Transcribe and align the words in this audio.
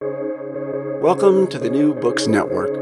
Welcome 0.00 1.46
to 1.48 1.58
the 1.58 1.70
New 1.70 1.94
Books 1.94 2.26
Network. 2.26 2.74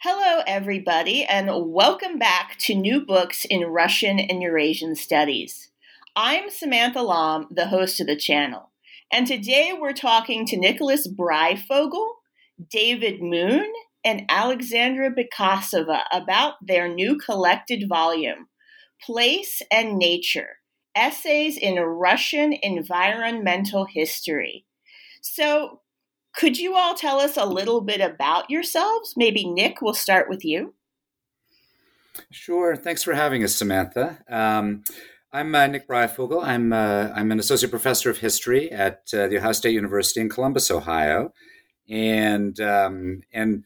Hello, 0.00 0.42
everybody, 0.46 1.24
and 1.24 1.50
welcome 1.72 2.18
back 2.18 2.56
to 2.60 2.74
New 2.74 3.04
Books 3.04 3.44
in 3.44 3.64
Russian 3.64 4.18
and 4.18 4.42
Eurasian 4.42 4.96
Studies. 4.96 5.70
I'm 6.16 6.50
Samantha 6.50 7.02
Lomb, 7.02 7.46
the 7.50 7.66
host 7.66 8.00
of 8.00 8.06
the 8.06 8.16
channel, 8.16 8.70
and 9.12 9.26
today 9.26 9.72
we're 9.78 9.92
talking 9.92 10.46
to 10.46 10.56
Nicholas 10.56 11.06
Breyfogle, 11.06 12.08
David 12.70 13.22
Moon, 13.22 13.70
and 14.04 14.22
Alexandra 14.28 15.10
Bekasova 15.14 16.02
about 16.10 16.54
their 16.60 16.88
new 16.88 17.18
collected 17.18 17.88
volume, 17.88 18.48
Place 19.02 19.62
and 19.70 19.96
Nature 19.96 20.56
Essays 20.94 21.56
in 21.56 21.76
Russian 21.76 22.52
Environmental 22.60 23.84
History. 23.84 24.64
So, 25.34 25.80
could 26.34 26.58
you 26.58 26.74
all 26.74 26.94
tell 26.94 27.20
us 27.20 27.36
a 27.36 27.44
little 27.44 27.80
bit 27.80 28.00
about 28.00 28.50
yourselves? 28.50 29.14
Maybe 29.16 29.44
Nick, 29.44 29.82
we'll 29.82 29.94
start 29.94 30.28
with 30.28 30.44
you. 30.44 30.74
Sure. 32.30 32.76
Thanks 32.76 33.02
for 33.02 33.14
having 33.14 33.44
us, 33.44 33.54
Samantha. 33.54 34.18
Um, 34.28 34.84
I'm 35.32 35.54
uh, 35.54 35.66
Nick 35.66 35.86
Breyfogle. 35.86 36.42
I'm 36.42 36.72
uh, 36.72 37.10
I'm 37.14 37.30
an 37.30 37.38
associate 37.38 37.70
professor 37.70 38.10
of 38.10 38.18
history 38.18 38.70
at 38.72 39.02
uh, 39.12 39.28
the 39.28 39.38
Ohio 39.38 39.52
State 39.52 39.74
University 39.74 40.20
in 40.20 40.28
Columbus, 40.28 40.70
Ohio, 40.70 41.32
and 41.88 42.58
um, 42.60 43.22
and 43.32 43.64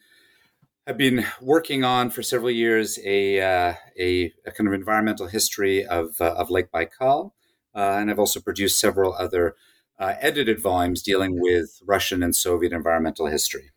I've 0.86 0.98
been 0.98 1.24
working 1.40 1.84
on 1.84 2.10
for 2.10 2.22
several 2.22 2.50
years 2.50 2.98
a 3.04 3.40
uh, 3.40 3.74
a, 3.98 4.32
a, 4.44 4.50
kind 4.50 4.66
of 4.66 4.74
environmental 4.74 5.28
history 5.28 5.86
of 5.86 6.20
uh, 6.20 6.34
of 6.34 6.50
Lake 6.50 6.72
Baikal, 6.72 7.32
uh, 7.74 7.96
and 8.00 8.10
I've 8.10 8.18
also 8.18 8.40
produced 8.40 8.80
several 8.80 9.14
other 9.14 9.54
uh, 10.02 10.16
edited 10.20 10.60
volumes 10.60 11.00
dealing 11.00 11.40
with 11.40 11.80
Russian 11.86 12.24
and 12.24 12.34
Soviet 12.34 12.72
environmental 12.72 13.26
history. 13.26 13.70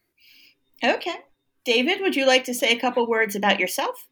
Okay. 0.84 1.18
David, 1.66 2.02
would 2.02 2.16
you 2.16 2.26
like 2.26 2.44
to 2.46 2.54
say 2.54 2.72
a 2.72 2.80
couple 2.80 3.08
words 3.08 3.36
about 3.36 3.60
yourself? 3.60 4.08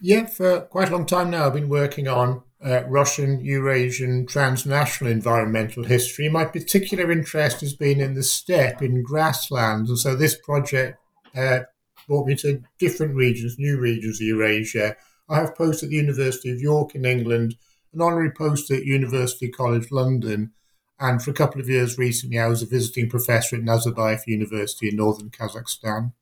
Yeah, 0.00 0.26
for 0.26 0.62
quite 0.62 0.88
a 0.88 0.92
long 0.92 1.06
time 1.06 1.30
now, 1.30 1.46
I've 1.46 1.54
been 1.54 1.68
working 1.68 2.08
on 2.08 2.42
uh, 2.64 2.82
Russian, 2.88 3.44
Eurasian, 3.44 4.26
transnational 4.26 5.12
environmental 5.12 5.84
history. 5.84 6.28
My 6.28 6.44
particular 6.44 7.12
interest 7.12 7.60
has 7.60 7.74
been 7.74 8.00
in 8.00 8.14
the 8.14 8.24
steppe, 8.24 8.82
in 8.82 9.04
grasslands, 9.04 9.88
and 9.88 9.98
so 9.98 10.16
this 10.16 10.36
project 10.36 10.98
uh, 11.36 11.60
brought 12.08 12.26
me 12.26 12.34
to 12.36 12.62
different 12.78 13.14
regions, 13.14 13.56
new 13.56 13.78
regions 13.78 14.20
of 14.20 14.26
Eurasia. 14.26 14.96
I 15.28 15.36
have 15.36 15.54
posts 15.54 15.84
at 15.84 15.90
the 15.90 15.96
University 15.96 16.50
of 16.50 16.60
York 16.60 16.94
in 16.94 17.04
England, 17.04 17.56
an 17.92 18.02
honorary 18.02 18.32
post 18.32 18.70
at 18.70 18.84
University 18.84 19.48
College 19.48 19.90
London, 19.92 20.52
and 20.98 21.22
for 21.22 21.30
a 21.30 21.34
couple 21.34 21.60
of 21.60 21.68
years 21.68 21.98
recently, 21.98 22.38
I 22.38 22.46
was 22.46 22.62
a 22.62 22.66
visiting 22.66 23.08
professor 23.08 23.56
at 23.56 23.62
Nazarbayev 23.62 24.26
University 24.26 24.88
in 24.88 24.96
northern 24.96 25.30
Kazakhstan. 25.30 26.12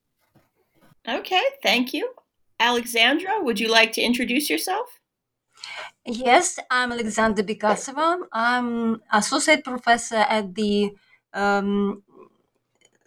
Okay, 1.06 1.42
thank 1.62 1.92
you. 1.92 2.10
Alexandra, 2.58 3.40
would 3.40 3.60
you 3.60 3.68
like 3.68 3.92
to 3.92 4.02
introduce 4.02 4.48
yourself? 4.48 5.00
Yes, 6.06 6.58
I'm 6.70 6.92
Alexandra 6.92 7.44
Bekasova. 7.44 8.18
I'm 8.32 9.02
associate 9.12 9.64
professor 9.64 10.24
at 10.28 10.54
the 10.54 10.92
um, 11.32 12.02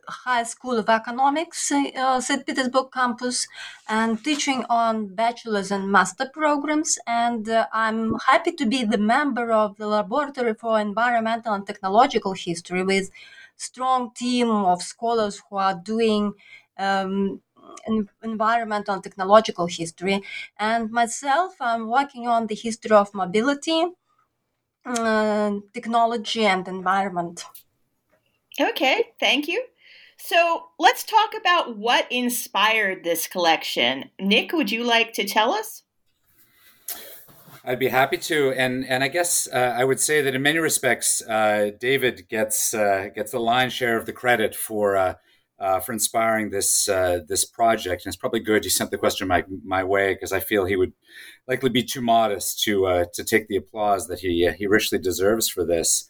High 0.10 0.44
School 0.44 0.78
of 0.80 0.90
Economics, 0.90 1.72
uh, 1.72 2.20
St. 2.22 2.46
Petersburg 2.46 2.92
campus, 2.94 3.48
and 3.88 4.24
teaching 4.24 4.66
on 4.70 5.08
bachelor's 5.08 5.72
and 5.72 5.92
master 5.92 6.30
programs. 6.34 6.98
And 7.08 7.48
uh, 7.50 7.68
I'm 7.74 8.16
happy 8.28 8.52
to 8.54 8.66
be 8.66 8.84
the 8.86 8.98
member 8.98 9.52
of 9.52 9.78
the 9.78 9.88
Laboratory 9.88 10.54
for 10.54 10.80
Environmental 10.80 11.54
and 11.54 11.66
Technological 11.68 12.34
History 12.34 12.84
with 12.84 13.10
strong 13.56 14.12
team 14.16 14.50
of 14.50 14.82
scholars 14.82 15.42
who 15.50 15.58
are 15.58 15.76
doing 15.76 16.34
um, 16.78 17.42
environmental 18.24 18.94
and 18.94 19.04
technological 19.04 19.68
history. 19.68 20.22
And 20.58 20.92
myself, 20.92 21.56
I'm 21.60 21.88
working 21.90 22.28
on 22.28 22.48
the 22.48 22.56
history 22.56 22.92
of 22.96 23.14
mobility, 23.14 23.86
uh, 24.86 25.52
technology, 25.72 26.44
and 26.44 26.68
environment. 26.68 27.46
Okay, 28.60 29.12
thank 29.20 29.48
you. 29.48 29.64
So 30.18 30.70
let's 30.80 31.04
talk 31.04 31.34
about 31.40 31.78
what 31.78 32.12
inspired 32.12 33.04
this 33.04 33.28
collection. 33.28 34.10
Nick, 34.20 34.52
would 34.52 34.72
you 34.72 34.84
like 34.84 35.14
to 35.14 35.26
tell 35.26 35.52
us? 35.54 35.84
I'd 37.64 37.80
be 37.80 37.90
happy 37.90 38.18
to, 38.18 38.54
and 38.54 38.86
and 38.86 39.04
I 39.04 39.10
guess 39.10 39.48
uh, 39.52 39.76
I 39.78 39.84
would 39.84 40.00
say 40.00 40.22
that 40.22 40.34
in 40.34 40.42
many 40.42 40.60
respects, 40.60 41.22
uh, 41.28 41.72
David 41.78 42.30
gets 42.30 42.74
uh, 42.74 43.10
gets 43.14 43.34
the 43.34 43.40
lion's 43.40 43.74
share 43.74 43.98
of 43.98 44.06
the 44.06 44.14
credit 44.14 44.56
for 44.56 44.96
uh, 44.96 45.16
uh, 45.60 45.82
for 45.82 45.92
inspiring 45.92 46.50
this 46.50 46.88
uh, 46.88 47.20
this 47.28 47.44
project. 47.44 48.06
And 48.06 48.10
it's 48.10 48.20
probably 48.20 48.40
good 48.40 48.64
you 48.64 48.72
sent 48.72 48.90
the 48.90 48.98
question 48.98 49.28
my 49.28 49.44
my 49.66 49.84
way 49.84 50.14
because 50.14 50.32
I 50.32 50.40
feel 50.40 50.64
he 50.64 50.78
would 50.78 50.94
likely 51.46 51.70
be 51.70 51.84
too 51.84 52.02
modest 52.02 52.64
to 52.64 53.06
to 53.14 53.24
take 53.26 53.50
the 53.50 53.58
applause 53.58 54.08
that 54.08 54.20
he 54.20 54.50
he 54.58 54.66
richly 54.66 54.98
deserves 54.98 55.50
for 55.50 55.66
this. 55.66 56.10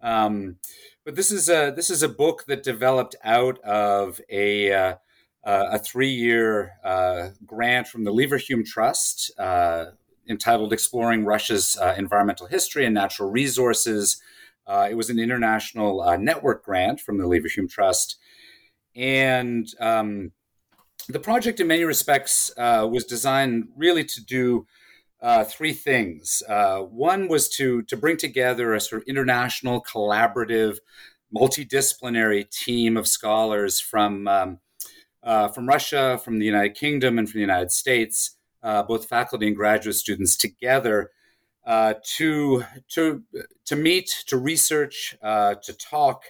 Um, 0.00 0.56
but 1.04 1.16
this 1.16 1.30
is 1.30 1.48
a 1.48 1.72
this 1.74 1.90
is 1.90 2.02
a 2.02 2.08
book 2.08 2.44
that 2.46 2.62
developed 2.62 3.16
out 3.24 3.58
of 3.60 4.20
a 4.28 4.72
uh, 4.72 4.94
uh, 5.44 5.68
a 5.72 5.78
three 5.78 6.10
year 6.10 6.72
uh, 6.84 7.30
grant 7.44 7.88
from 7.88 8.04
the 8.04 8.12
Leverhulme 8.12 8.64
Trust 8.64 9.32
uh, 9.38 9.86
entitled 10.28 10.72
"Exploring 10.72 11.24
Russia's 11.24 11.76
uh, 11.80 11.94
Environmental 11.96 12.46
History 12.46 12.84
and 12.84 12.94
Natural 12.94 13.30
Resources." 13.30 14.20
Uh, 14.64 14.86
it 14.88 14.94
was 14.94 15.10
an 15.10 15.18
international 15.18 16.16
network 16.18 16.64
grant 16.64 17.00
from 17.00 17.18
the 17.18 17.24
Leverhulme 17.24 17.68
Trust, 17.68 18.16
and 18.94 19.66
um, 19.80 20.30
the 21.08 21.18
project, 21.18 21.58
in 21.58 21.66
many 21.66 21.82
respects, 21.82 22.52
was 22.56 23.04
designed 23.04 23.68
really 23.76 24.04
to 24.04 24.24
do. 24.24 24.66
Uh, 25.22 25.44
three 25.44 25.72
things. 25.72 26.42
Uh, 26.48 26.80
one 26.80 27.28
was 27.28 27.48
to 27.48 27.82
to 27.82 27.96
bring 27.96 28.16
together 28.16 28.74
a 28.74 28.80
sort 28.80 29.00
of 29.00 29.06
international, 29.06 29.80
collaborative, 29.80 30.78
multidisciplinary 31.32 32.50
team 32.50 32.96
of 32.96 33.06
scholars 33.06 33.78
from 33.78 34.26
um, 34.26 34.58
uh, 35.22 35.46
from 35.46 35.68
Russia, 35.68 36.20
from 36.24 36.40
the 36.40 36.44
United 36.44 36.74
Kingdom, 36.74 37.20
and 37.20 37.30
from 37.30 37.38
the 37.38 37.42
United 37.42 37.70
States, 37.70 38.36
uh, 38.64 38.82
both 38.82 39.06
faculty 39.06 39.46
and 39.46 39.54
graduate 39.54 39.94
students 39.94 40.36
together 40.36 41.12
uh, 41.64 41.94
to 42.16 42.64
to 42.88 43.22
to 43.64 43.76
meet, 43.76 44.24
to 44.26 44.36
research, 44.36 45.16
to 45.22 45.76
talk. 45.78 46.24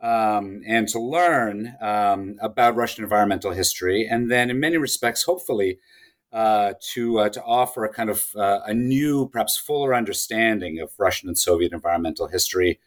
Um, 0.00 0.60
and 0.66 0.86
to 0.88 1.00
learn 1.00 1.76
um, 1.80 2.36
about 2.42 2.76
Russian 2.76 3.04
environmental 3.04 3.52
history, 3.52 4.06
and 4.06 4.30
then 4.30 4.50
in 4.50 4.60
many 4.60 4.76
respects, 4.76 5.22
hopefully, 5.22 5.78
uh, 6.34 6.74
to 6.80 7.20
uh, 7.20 7.28
to 7.28 7.40
offer 7.44 7.84
a 7.84 7.92
kind 7.92 8.10
of 8.10 8.26
uh, 8.34 8.58
a 8.66 8.74
new, 8.74 9.28
perhaps 9.28 9.56
fuller 9.56 9.94
understanding 9.94 10.80
of 10.80 10.90
Russian 10.98 11.28
and 11.28 11.38
Soviet 11.38 11.72
environmental 11.72 12.26
history, 12.26 12.80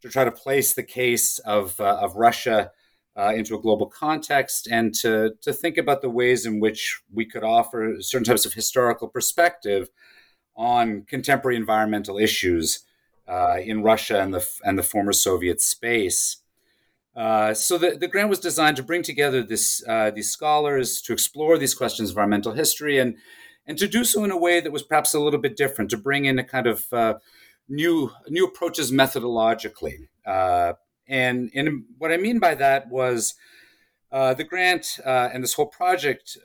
to 0.00 0.08
try 0.08 0.24
to 0.24 0.30
place 0.30 0.72
the 0.72 0.84
case 0.84 1.40
of 1.40 1.80
uh, 1.80 1.98
of 2.00 2.14
Russia 2.14 2.70
uh, 3.16 3.32
into 3.34 3.56
a 3.56 3.60
global 3.60 3.86
context, 3.86 4.68
and 4.70 4.94
to 4.94 5.34
to 5.42 5.52
think 5.52 5.76
about 5.76 6.02
the 6.02 6.08
ways 6.08 6.46
in 6.46 6.60
which 6.60 7.02
we 7.12 7.26
could 7.26 7.42
offer 7.42 7.96
certain 7.98 8.24
types 8.24 8.46
of 8.46 8.54
historical 8.54 9.08
perspective 9.08 9.90
on 10.56 11.02
contemporary 11.02 11.56
environmental 11.56 12.16
issues 12.16 12.84
in 13.66 13.82
Russia 13.82 14.20
and 14.20 14.32
the 14.32 14.48
and 14.62 14.78
the 14.78 14.84
former 14.84 15.12
Soviet 15.12 15.60
space. 15.60 16.43
Uh, 17.16 17.54
so 17.54 17.78
the, 17.78 17.96
the 17.96 18.08
grant 18.08 18.28
was 18.28 18.40
designed 18.40 18.76
to 18.76 18.82
bring 18.82 19.02
together 19.02 19.42
this, 19.42 19.84
uh, 19.88 20.10
these 20.10 20.30
scholars 20.30 21.00
to 21.00 21.12
explore 21.12 21.56
these 21.56 21.74
questions 21.74 22.10
of 22.10 22.14
environmental 22.14 22.52
history 22.52 22.98
and, 22.98 23.16
and 23.66 23.78
to 23.78 23.86
do 23.86 24.04
so 24.04 24.24
in 24.24 24.30
a 24.30 24.36
way 24.36 24.60
that 24.60 24.72
was 24.72 24.82
perhaps 24.82 25.14
a 25.14 25.20
little 25.20 25.40
bit 25.40 25.56
different, 25.56 25.90
to 25.90 25.96
bring 25.96 26.24
in 26.24 26.38
a 26.38 26.44
kind 26.44 26.66
of 26.66 26.92
uh, 26.92 27.14
new, 27.68 28.10
new 28.28 28.44
approaches 28.44 28.90
methodologically. 28.90 30.08
Uh, 30.26 30.72
and, 31.06 31.50
and 31.54 31.84
what 31.98 32.12
I 32.12 32.16
mean 32.16 32.40
by 32.40 32.54
that 32.56 32.88
was 32.88 33.34
uh, 34.10 34.34
the 34.34 34.44
grant 34.44 34.98
and 35.04 35.42
this 35.42 35.54
whole 35.54 35.66
project 35.66 36.36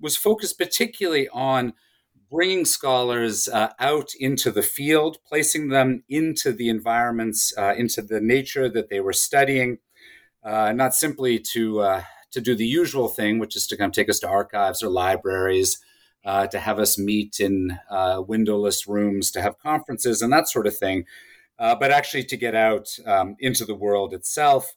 was 0.00 0.16
focused 0.16 0.58
particularly 0.58 1.28
on 1.28 1.74
bringing 2.30 2.64
scholars 2.64 3.48
uh, 3.48 3.70
out 3.80 4.12
into 4.18 4.50
the 4.52 4.62
field, 4.62 5.18
placing 5.26 5.68
them 5.68 6.04
into 6.08 6.52
the 6.52 6.68
environments, 6.68 7.52
uh, 7.58 7.74
into 7.76 8.00
the 8.00 8.20
nature 8.20 8.68
that 8.68 8.88
they 8.88 9.00
were 9.00 9.12
studying, 9.12 9.78
uh, 10.42 10.72
not 10.72 10.94
simply 10.94 11.38
to 11.38 11.80
uh, 11.80 12.02
to 12.32 12.40
do 12.40 12.54
the 12.54 12.66
usual 12.66 13.08
thing, 13.08 13.38
which 13.38 13.56
is 13.56 13.66
to 13.66 13.76
of 13.88 13.94
take 13.94 14.08
us 14.08 14.20
to 14.20 14.28
archives 14.28 14.82
or 14.82 14.88
libraries, 14.88 15.78
uh, 16.24 16.46
to 16.46 16.58
have 16.60 16.78
us 16.78 16.98
meet 16.98 17.40
in 17.40 17.78
uh, 17.90 18.22
windowless 18.26 18.86
rooms, 18.86 19.30
to 19.32 19.42
have 19.42 19.58
conferences 19.58 20.22
and 20.22 20.32
that 20.32 20.48
sort 20.48 20.66
of 20.66 20.76
thing, 20.76 21.04
but 21.58 21.90
actually 21.90 22.24
to 22.24 22.36
get 22.36 22.54
out 22.54 22.88
um, 23.04 23.36
into 23.40 23.64
the 23.64 23.74
world 23.74 24.14
itself, 24.14 24.74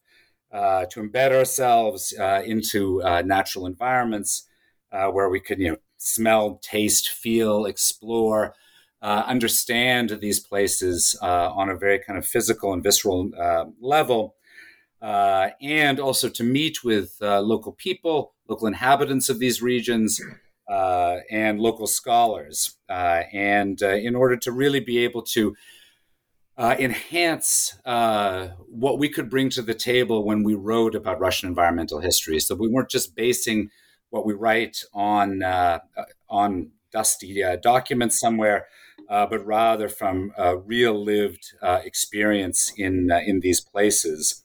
to 0.51 0.99
embed 0.99 1.31
ourselves 1.31 2.11
into 2.45 3.01
natural 3.23 3.67
environments. 3.67 4.47
where 4.89 5.29
we 5.29 5.39
could, 5.39 5.59
you 5.59 5.69
know, 5.69 5.77
smell, 5.97 6.59
taste, 6.61 7.09
feel, 7.09 7.65
explore, 7.65 8.55
uh, 9.03 9.23
understand 9.27 10.17
these 10.21 10.39
places 10.39 11.17
uh, 11.21 11.51
on 11.51 11.69
a 11.69 11.75
very 11.75 11.99
kind 11.99 12.17
of 12.17 12.25
physical 12.25 12.71
and 12.71 12.81
visceral 12.81 13.29
uh, 13.37 13.65
level, 13.81 14.35
uh, 15.03 15.49
and 15.61 15.99
also 15.99 16.29
to 16.29 16.43
meet 16.43 16.83
with 16.83 17.17
uh, 17.21 17.41
local 17.41 17.73
people, 17.73 18.33
local 18.47 18.67
inhabitants 18.67 19.27
of 19.27 19.37
these 19.37 19.61
regions, 19.61 20.21
uh, 20.69 21.17
and 21.29 21.59
local 21.59 21.87
scholars. 21.87 22.77
and 22.89 23.81
in 23.81 24.15
order 24.15 24.37
to 24.37 24.51
really 24.51 24.79
be 24.79 24.99
able 24.99 25.21
to 25.21 25.55
enhance 26.57 27.77
what 27.83 28.97
we 28.97 29.09
could 29.09 29.29
bring 29.29 29.49
to 29.49 29.61
the 29.61 29.73
table 29.73 30.23
when 30.23 30.41
we 30.41 30.55
wrote 30.55 30.95
about 30.95 31.19
Russian 31.19 31.49
environmental 31.49 31.99
history. 31.99 32.39
So 32.39 32.55
we 32.55 32.69
weren't 32.69 32.89
just 32.89 33.15
basing 33.15 33.69
what 34.13 34.25
we 34.27 34.33
write 34.33 34.83
on 34.93 35.41
uh, 35.41 35.79
on 36.29 36.71
dusty 36.91 37.43
uh, 37.43 37.57
documents 37.57 38.19
somewhere, 38.19 38.67
uh, 39.09 39.25
but 39.25 39.45
rather 39.45 39.89
from 39.89 40.31
real 40.65 41.03
lived 41.03 41.51
uh, 41.61 41.81
experience 41.83 42.71
in 42.77 43.11
uh, 43.11 43.19
in 43.25 43.41
these 43.41 43.59
places. 43.59 44.42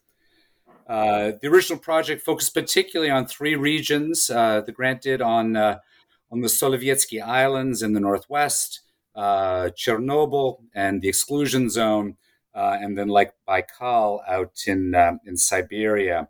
Uh, 0.88 1.32
the 1.42 1.48
original 1.48 1.78
project 1.78 2.22
focused 2.22 2.54
particularly 2.54 3.10
on 3.10 3.26
three 3.26 3.54
regions. 3.54 4.28
the 4.28 4.72
grant 4.74 5.02
did 5.02 5.20
on 5.20 5.56
on 5.56 6.40
the 6.40 6.48
Solovetsky 6.48 7.22
Islands 7.22 7.82
in 7.82 7.92
the 7.92 8.00
northwest, 8.00 8.80
Chernobyl 9.16 10.62
and 10.74 11.02
the 11.02 11.08
exclusion 11.08 11.70
zone, 11.70 12.16
and 12.54 12.96
then 12.96 13.08
Lake 13.08 13.30
Baikal 13.46 14.20
out 14.26 14.62
in 14.66 14.94
in 15.26 15.36
Siberia. 15.36 16.28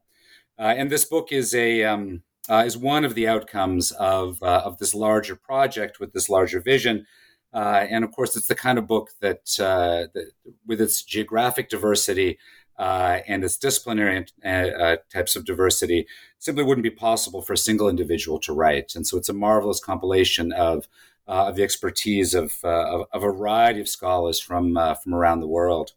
and 0.59 0.91
this 0.91 1.05
book 1.05 1.31
is 1.31 1.55
a 1.55 1.85
um, 1.85 2.23
uh, 2.49 2.65
is 2.67 2.77
one 2.77 3.05
of 3.05 3.15
the 3.15 3.29
outcomes 3.29 3.93
of 3.93 4.43
uh, 4.43 4.63
of 4.65 4.79
this 4.79 4.95
larger 4.95 5.37
project 5.37 6.01
with 6.01 6.13
this 6.13 6.29
larger 6.29 6.61
vision. 6.61 7.07
Uh, 7.53 7.87
and 7.89 8.05
of 8.05 8.13
course, 8.13 8.37
it's 8.37 8.49
the 8.49 8.55
kind 8.55 8.79
of 8.79 8.87
book 8.87 9.11
that, 9.21 9.59
uh, 9.59 10.07
that 10.13 10.33
with 10.67 10.81
its 10.81 11.03
geographic 11.03 11.71
diversity 11.71 12.39
uh, 12.79 13.21
and 13.27 13.45
its 13.45 13.57
disciplinary 13.57 14.27
uh, 14.45 14.97
types 15.13 15.37
of 15.37 15.45
diversity, 15.45 16.07
simply 16.39 16.65
wouldn't 16.65 16.85
be 16.85 16.91
possible 16.91 17.43
for 17.43 17.53
a 17.53 17.59
single 17.59 17.89
individual 17.89 18.39
to 18.41 18.53
write. 18.53 18.95
And 18.95 19.07
so, 19.07 19.19
it's 19.19 19.29
a 19.29 19.35
marvelous 19.35 19.81
compilation 19.81 20.53
of 20.53 20.89
of 21.27 21.57
the 21.57 21.63
expertise 21.63 22.33
of, 22.33 22.59
of, 22.65 23.07
of 23.13 23.23
a 23.23 23.31
variety 23.31 23.81
of 23.81 23.89
scholars 23.89 24.41
from 24.41 24.75
from 25.03 25.15
around 25.15 25.41
the 25.41 25.47
world. 25.47 25.93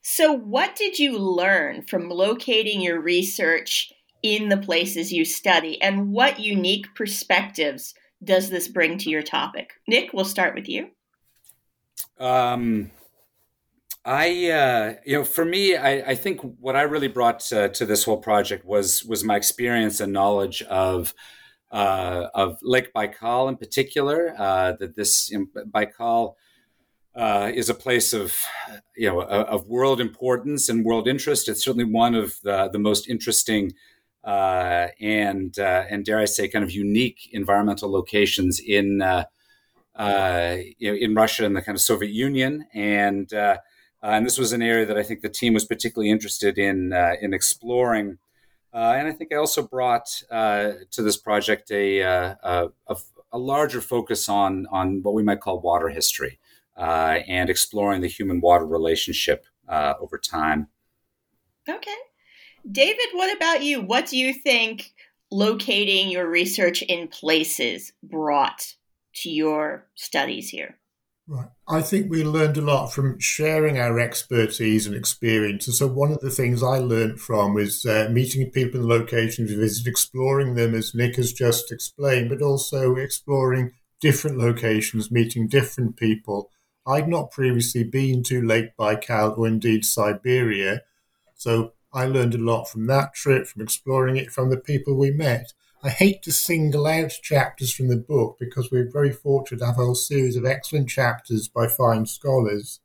So, 0.00 0.32
what 0.32 0.74
did 0.74 0.98
you 0.98 1.16
learn 1.16 1.82
from 1.82 2.10
locating 2.10 2.80
your 2.80 3.00
research 3.00 3.92
in 4.22 4.48
the 4.48 4.56
places 4.56 5.12
you 5.12 5.24
study 5.24 5.80
and 5.82 6.12
what 6.12 6.40
unique 6.40 6.86
perspectives 6.94 7.94
does 8.22 8.50
this 8.50 8.68
bring 8.68 8.96
to 8.98 9.10
your 9.10 9.22
topic 9.22 9.72
nick 9.88 10.12
we'll 10.12 10.24
start 10.24 10.54
with 10.54 10.68
you 10.68 10.88
um, 12.18 12.90
I, 14.04 14.50
uh, 14.50 14.94
you 15.06 15.18
know, 15.18 15.24
for 15.24 15.44
me, 15.44 15.76
I, 15.76 16.10
I 16.10 16.14
think 16.16 16.40
what 16.58 16.74
I 16.74 16.82
really 16.82 17.08
brought 17.08 17.52
uh, 17.52 17.68
to 17.68 17.86
this 17.86 18.04
whole 18.04 18.16
project 18.16 18.64
was 18.64 19.04
was 19.04 19.22
my 19.22 19.36
experience 19.36 20.00
and 20.00 20.12
knowledge 20.12 20.62
of 20.62 21.14
uh, 21.70 22.26
of 22.34 22.58
Lake 22.62 22.92
Baikal 22.92 23.48
in 23.48 23.56
particular. 23.56 24.34
Uh, 24.36 24.72
that 24.80 24.96
this 24.96 25.30
you 25.30 25.48
know, 25.54 25.64
Baikal 25.66 26.34
uh, 27.14 27.52
is 27.54 27.68
a 27.68 27.74
place 27.74 28.12
of 28.12 28.34
you 28.96 29.08
know 29.08 29.22
of 29.22 29.68
world 29.68 30.00
importance 30.00 30.68
and 30.68 30.84
world 30.84 31.06
interest. 31.06 31.48
It's 31.48 31.64
certainly 31.64 31.84
one 31.84 32.16
of 32.16 32.40
the 32.42 32.68
the 32.72 32.80
most 32.80 33.08
interesting 33.08 33.72
uh, 34.24 34.88
and 35.00 35.56
uh, 35.60 35.84
and 35.88 36.04
dare 36.04 36.18
I 36.18 36.24
say, 36.24 36.48
kind 36.48 36.64
of 36.64 36.72
unique 36.72 37.28
environmental 37.32 37.88
locations 37.88 38.58
in 38.58 38.84
you 39.96 40.00
know, 40.00 40.74
in 40.78 41.14
Russia 41.14 41.44
and 41.44 41.54
the 41.54 41.62
kind 41.62 41.76
of 41.76 41.82
Soviet 41.82 42.10
Union, 42.10 42.66
and 42.74 43.32
uh, 44.02 44.06
uh, 44.06 44.10
and 44.10 44.26
this 44.26 44.38
was 44.38 44.52
an 44.52 44.62
area 44.62 44.86
that 44.86 44.98
I 44.98 45.02
think 45.02 45.20
the 45.20 45.28
team 45.28 45.54
was 45.54 45.64
particularly 45.64 46.10
interested 46.10 46.58
in 46.58 46.92
uh, 46.92 47.14
in 47.20 47.32
exploring. 47.32 48.18
Uh, 48.74 48.94
and 48.96 49.06
I 49.06 49.12
think 49.12 49.32
I 49.32 49.36
also 49.36 49.62
brought 49.62 50.22
uh, 50.30 50.72
to 50.92 51.02
this 51.02 51.18
project 51.18 51.70
a, 51.70 52.00
a, 52.00 52.38
a, 52.86 52.96
a, 53.30 53.38
larger 53.38 53.82
focus 53.82 54.30
on 54.30 54.66
on 54.70 55.02
what 55.02 55.12
we 55.12 55.22
might 55.22 55.40
call 55.40 55.60
water 55.60 55.90
history 55.90 56.38
and 56.74 57.50
exploring 57.50 58.00
the 58.00 58.08
human 58.08 58.40
water 58.40 58.66
relationship 58.66 59.44
over 59.68 60.18
time. 60.18 60.68
Okay. 61.68 61.94
David, 62.70 63.06
what 63.12 63.36
about 63.36 63.62
you? 63.62 63.82
What 63.82 64.06
do 64.06 64.16
you 64.16 64.32
think 64.32 64.92
locating 65.30 66.10
your 66.10 66.28
research 66.28 66.82
in 66.82 67.08
places 67.08 67.92
brought 68.02 68.74
to 69.16 69.30
your 69.30 69.86
studies 69.94 70.48
here? 70.48 70.78
Right. 71.28 71.48
I 71.68 71.82
think 71.82 72.10
we 72.10 72.24
learned 72.24 72.56
a 72.56 72.62
lot 72.62 72.88
from 72.88 73.18
sharing 73.20 73.78
our 73.78 74.00
expertise 74.00 74.86
and 74.86 74.96
experience. 74.96 75.66
And 75.68 75.74
so, 75.76 75.86
one 75.86 76.10
of 76.10 76.20
the 76.20 76.30
things 76.30 76.62
I 76.62 76.78
learned 76.78 77.20
from 77.20 77.54
was 77.54 77.86
uh, 77.86 78.08
meeting 78.10 78.50
people 78.50 78.80
in 78.80 78.88
locations 78.88 79.50
we 79.50 79.56
visit, 79.56 79.86
exploring 79.86 80.54
them, 80.54 80.74
as 80.74 80.94
Nick 80.94 81.16
has 81.16 81.32
just 81.32 81.70
explained, 81.70 82.28
but 82.28 82.42
also 82.42 82.96
exploring 82.96 83.70
different 84.00 84.36
locations, 84.38 85.12
meeting 85.12 85.46
different 85.46 85.96
people. 85.96 86.50
I'd 86.86 87.08
not 87.08 87.30
previously 87.30 87.84
been 87.84 88.24
to 88.24 88.42
Lake 88.44 88.76
Baikal 88.76 89.38
or 89.38 89.46
indeed 89.46 89.84
Siberia. 89.84 90.82
So, 91.36 91.72
I 91.94 92.06
learned 92.06 92.34
a 92.34 92.38
lot 92.38 92.64
from 92.64 92.86
that 92.88 93.14
trip, 93.14 93.46
from 93.46 93.62
exploring 93.62 94.16
it, 94.16 94.32
from 94.32 94.50
the 94.50 94.56
people 94.56 94.96
we 94.96 95.12
met. 95.12 95.52
I 95.84 95.90
hate 95.90 96.22
to 96.22 96.32
single 96.32 96.86
out 96.86 97.10
chapters 97.22 97.72
from 97.72 97.88
the 97.88 97.96
book 97.96 98.36
because 98.38 98.70
we're 98.70 98.88
very 98.88 99.10
fortunate 99.10 99.58
to 99.58 99.66
have 99.66 99.78
a 99.78 99.84
whole 99.84 99.96
series 99.96 100.36
of 100.36 100.46
excellent 100.46 100.88
chapters 100.88 101.48
by 101.48 101.66
fine 101.66 102.06
scholars. 102.06 102.78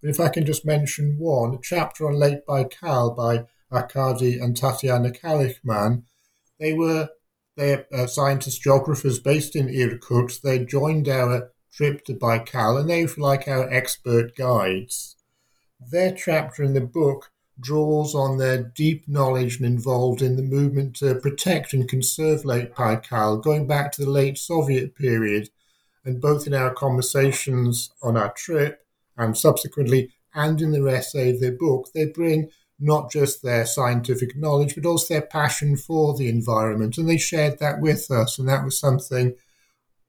But 0.00 0.08
if 0.08 0.18
I 0.18 0.30
can 0.30 0.46
just 0.46 0.64
mention 0.64 1.18
one, 1.18 1.52
a 1.52 1.58
chapter 1.62 2.08
on 2.08 2.14
Lake 2.14 2.46
Baikal 2.46 3.14
by 3.14 3.44
Arkady 3.70 4.38
and 4.38 4.56
Tatiana 4.56 5.10
Kalikhman, 5.10 6.04
they 6.58 6.72
were 6.72 7.10
they're 7.56 7.86
uh, 7.92 8.06
scientists, 8.06 8.58
geographers 8.58 9.18
based 9.18 9.54
in 9.54 9.68
Irkutsk. 9.68 10.40
They 10.40 10.64
joined 10.64 11.06
our 11.06 11.50
trip 11.70 12.02
to 12.06 12.14
Baikal 12.14 12.80
and 12.80 12.88
they 12.88 13.04
were 13.04 13.12
like 13.18 13.46
our 13.46 13.68
expert 13.68 14.34
guides. 14.34 15.16
Their 15.78 16.12
chapter 16.12 16.62
in 16.62 16.72
the 16.72 16.80
book 16.80 17.30
draws 17.60 18.14
on 18.14 18.38
their 18.38 18.62
deep 18.62 19.08
knowledge 19.08 19.56
and 19.56 19.66
involved 19.66 20.22
in 20.22 20.36
the 20.36 20.42
movement 20.42 20.96
to 20.96 21.14
protect 21.16 21.72
and 21.72 21.88
conserve 21.88 22.44
Lake 22.44 22.74
Baikal, 22.74 23.42
going 23.42 23.66
back 23.66 23.92
to 23.92 24.04
the 24.04 24.10
late 24.10 24.38
Soviet 24.38 24.94
period. 24.94 25.50
And 26.04 26.20
both 26.20 26.46
in 26.46 26.54
our 26.54 26.72
conversations 26.72 27.90
on 28.02 28.16
our 28.16 28.32
trip 28.32 28.86
and 29.16 29.36
subsequently, 29.36 30.12
and 30.34 30.60
in 30.62 30.70
the 30.70 30.86
essay 30.88 31.30
of 31.30 31.40
their 31.40 31.52
book, 31.52 31.88
they 31.94 32.06
bring 32.06 32.50
not 32.78 33.10
just 33.10 33.42
their 33.42 33.66
scientific 33.66 34.36
knowledge, 34.36 34.74
but 34.74 34.86
also 34.86 35.14
their 35.14 35.22
passion 35.22 35.76
for 35.76 36.16
the 36.16 36.28
environment. 36.28 36.96
And 36.96 37.08
they 37.08 37.18
shared 37.18 37.58
that 37.58 37.80
with 37.80 38.10
us. 38.10 38.38
And 38.38 38.48
that 38.48 38.64
was 38.64 38.78
something 38.78 39.34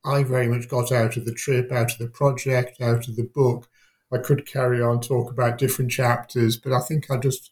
I 0.06 0.24
very 0.24 0.48
much 0.48 0.70
got 0.70 0.92
out 0.92 1.18
of 1.18 1.26
the 1.26 1.34
trip, 1.34 1.72
out 1.72 1.92
of 1.92 1.98
the 1.98 2.08
project, 2.08 2.80
out 2.80 3.08
of 3.08 3.16
the 3.16 3.24
book. 3.24 3.68
I 4.12 4.18
could 4.18 4.46
carry 4.46 4.82
on 4.82 5.02
talk 5.02 5.32
about 5.32 5.58
different 5.58 5.92
chapters, 5.92 6.58
but 6.58 6.74
I 6.74 6.80
think 6.80 7.12
I 7.12 7.18
just 7.18 7.52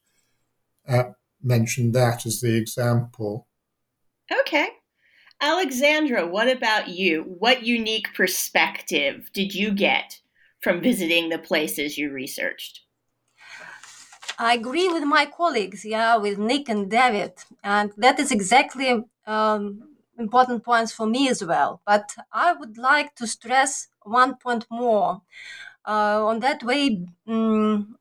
uh, 0.88 1.12
mentioned 1.42 1.94
that 1.94 2.26
as 2.26 2.42
the 2.42 2.58
example. 2.58 3.48
Okay. 4.42 4.70
Alexandra, 5.40 6.26
what 6.26 6.50
about 6.50 6.88
you? 6.88 7.24
What 7.24 7.64
unique 7.64 8.14
perspective 8.16 9.30
did 9.34 9.54
you 9.54 9.72
get 9.72 10.20
from 10.60 10.82
visiting 10.82 11.30
the 11.30 11.38
places 11.38 11.98
you 11.98 12.12
researched? 12.12 12.82
I 14.40 14.54
agree 14.54 14.88
with 14.88 15.04
my 15.04 15.26
colleagues, 15.26 15.86
yeah, 15.86 16.18
with 16.18 16.38
Nick 16.38 16.70
and 16.70 16.90
David, 16.90 17.34
and 17.64 17.92
that 17.98 18.20
is 18.20 18.32
exactly 18.32 19.04
um, 19.26 19.96
important 20.18 20.64
points 20.64 20.92
for 20.92 21.08
me 21.08 21.28
as 21.28 21.44
well. 21.44 21.82
But 21.86 22.16
I 22.32 22.54
would 22.54 22.78
like 22.78 23.16
to 23.16 23.28
stress 23.28 23.88
one 24.04 24.36
point 24.36 24.66
more 24.70 25.22
on 25.91 26.39
that 26.41 26.63
way 26.63 27.06
um, 27.27 27.98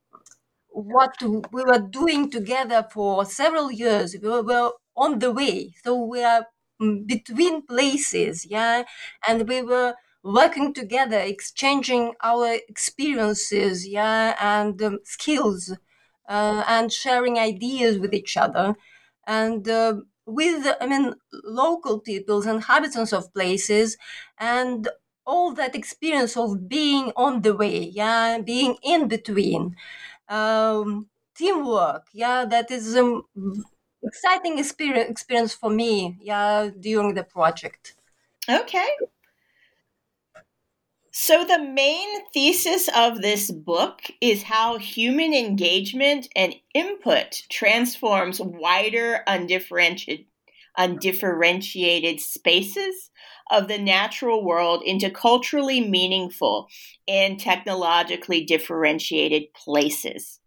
what 0.69 1.15
we 1.23 1.63
were 1.63 1.79
doing 1.79 2.29
together 2.29 2.87
for 2.91 3.25
several 3.25 3.71
years 3.71 4.15
we 4.21 4.29
were 4.29 4.71
on 4.95 5.19
the 5.19 5.31
way. 5.31 5.73
So 5.83 5.95
we 6.03 6.23
are 6.23 6.47
mm, 6.81 7.05
between 7.07 7.65
places 7.65 8.45
yeah? 8.49 8.83
And 9.27 9.47
we 9.47 9.61
were 9.61 9.95
working 10.23 10.73
together, 10.73 11.19
exchanging 11.19 12.13
our 12.21 12.57
experiences, 12.67 13.87
yeah, 13.87 14.35
and 14.39 14.81
um, 14.81 14.99
skills, 15.03 15.71
uh, 16.27 16.63
and 16.67 16.91
sharing 16.91 17.39
ideas 17.39 17.97
with 17.99 18.13
each 18.13 18.35
other, 18.37 18.75
and 19.25 19.67
uh, 19.69 19.95
with 20.25 20.67
I 20.81 20.87
mean 20.87 21.15
local 21.45 21.99
peoples, 21.99 22.45
inhabitants 22.45 23.13
of 23.13 23.33
places, 23.33 23.97
and 24.37 24.87
all 25.27 25.53
that 25.53 25.75
experience 25.75 26.37
of 26.37 26.69
being 26.69 27.11
on 27.15 27.41
the 27.43 27.53
way, 27.55 27.79
yeah, 27.93 28.39
being 28.39 28.77
in 28.83 29.07
between, 29.09 29.75
um, 30.29 31.07
teamwork, 31.35 32.07
yeah, 32.13 32.45
that 32.45 32.71
is 32.71 32.95
um, 32.97 33.23
exciting 34.03 34.59
experience 34.59 35.09
experience 35.11 35.53
for 35.53 35.69
me, 35.69 36.17
yeah, 36.21 36.69
during 36.79 37.13
the 37.15 37.23
project. 37.23 37.95
Okay. 38.49 38.87
So, 41.11 41.43
the 41.43 41.59
main 41.59 42.25
thesis 42.31 42.87
of 42.95 43.21
this 43.21 43.51
book 43.51 44.01
is 44.21 44.43
how 44.43 44.77
human 44.77 45.33
engagement 45.33 46.29
and 46.35 46.55
input 46.73 47.43
transforms 47.49 48.39
wider, 48.39 49.23
undifferentiated, 49.27 50.27
undifferentiated 50.77 52.19
spaces 52.19 53.09
of 53.49 53.67
the 53.67 53.77
natural 53.77 54.45
world 54.45 54.83
into 54.85 55.09
culturally 55.09 55.81
meaningful 55.81 56.67
and 57.07 57.39
technologically 57.39 58.43
differentiated 58.43 59.53
places. 59.53 60.39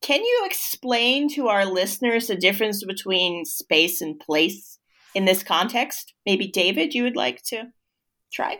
Can 0.00 0.22
you 0.22 0.42
explain 0.44 1.28
to 1.34 1.48
our 1.48 1.64
listeners 1.64 2.28
the 2.28 2.36
difference 2.36 2.84
between 2.84 3.44
space 3.44 4.00
and 4.00 4.18
place 4.18 4.78
in 5.14 5.24
this 5.24 5.42
context? 5.42 6.14
Maybe 6.24 6.48
David, 6.48 6.94
you 6.94 7.02
would 7.02 7.16
like 7.16 7.42
to 7.44 7.72
try? 8.32 8.58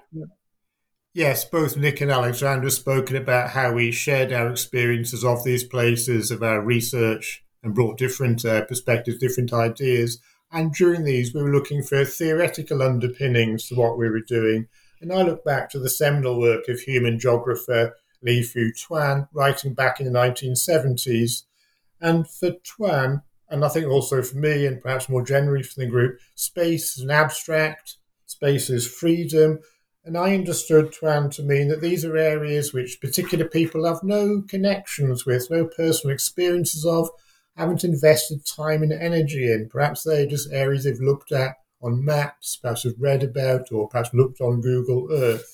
Yes, 1.15 1.45
both 1.45 1.77
Nick 1.77 2.01
and 2.01 2.11
Alexandra 2.11 2.67
have 2.67 2.73
spoken 2.73 3.17
about 3.17 3.51
how 3.51 3.73
we 3.73 3.91
shared 3.91 4.33
our 4.33 4.51
experiences 4.51 5.25
of 5.25 5.45
these 5.45 5.65
places, 5.65 6.31
of 6.31 6.43
our 6.43 6.61
research, 6.61 7.45
and 7.63 7.75
brought 7.75 7.99
different 7.99 8.45
uh, 8.45 8.65
perspectives, 8.65 9.19
different 9.19 9.53
ideas. 9.53 10.21
And 10.51 10.73
during 10.73 11.05
these, 11.05 11.35
we 11.35 11.43
were 11.43 11.53
looking 11.53 11.83
for 11.83 12.05
theoretical 12.05 12.83
underpinnings 12.83 13.69
to 13.69 13.75
what 13.75 13.99
we 13.99 14.09
were 14.09 14.21
doing. 14.21 14.67
And 15.01 15.13
I 15.13 15.23
look 15.23 15.45
back 15.45 15.71
to 15.71 15.79
the 15.79 15.91
seminal 15.91 16.41
work 16.41 16.69
of 16.69 16.81
human 16.81 17.19
geographer 17.19 17.95
Yi-Fu 18.23 18.73
Tuan, 18.73 19.29
writing 19.33 19.75
back 19.75 20.01
in 20.01 20.11
the 20.11 20.19
1970s. 20.19 21.45
And 22.01 22.29
for 22.29 22.53
Tuan, 22.65 23.23
and 23.49 23.65
I 23.65 23.69
think 23.69 23.87
also 23.87 24.23
for 24.23 24.37
me, 24.37 24.67
and 24.67 24.81
perhaps 24.81 25.09
more 25.09 25.25
generally 25.25 25.63
for 25.63 25.81
the 25.81 25.87
group, 25.87 26.19
space 26.35 26.97
is 26.97 27.05
an 27.05 27.11
abstract, 27.11 27.97
space 28.27 28.71
is 28.71 28.87
freedom. 28.87 29.61
And 30.05 30.17
I 30.17 30.35
understood 30.35 30.93
Tuan 30.93 31.31
to 31.31 31.43
mean 31.43 31.69
that 31.69 31.81
these 31.81 32.05
are 32.05 32.17
areas 32.17 32.73
which 32.73 33.01
particular 33.01 33.47
people 33.47 33.85
have 33.87 34.03
no 34.03 34.43
connections 34.49 35.27
with, 35.27 35.51
no 35.51 35.67
personal 35.67 36.15
experiences 36.15 36.85
of, 36.85 37.11
haven't 37.59 37.85
invested 37.85 38.47
time 38.47 38.83
and 38.83 38.93
energy 38.93 39.51
in. 39.53 39.69
Perhaps 39.69 40.05
they're 40.05 40.27
just 40.27 40.53
areas 40.53 40.85
they've 40.85 41.01
looked 41.01 41.33
at 41.33 41.57
on 41.83 42.05
maps, 42.05 42.57
perhaps 42.57 42.85
have 42.85 42.95
read 42.99 43.23
about, 43.23 43.71
or 43.73 43.89
perhaps 43.89 44.15
looked 44.15 44.41
on 44.41 44.61
Google 44.61 45.09
Earth. 45.13 45.45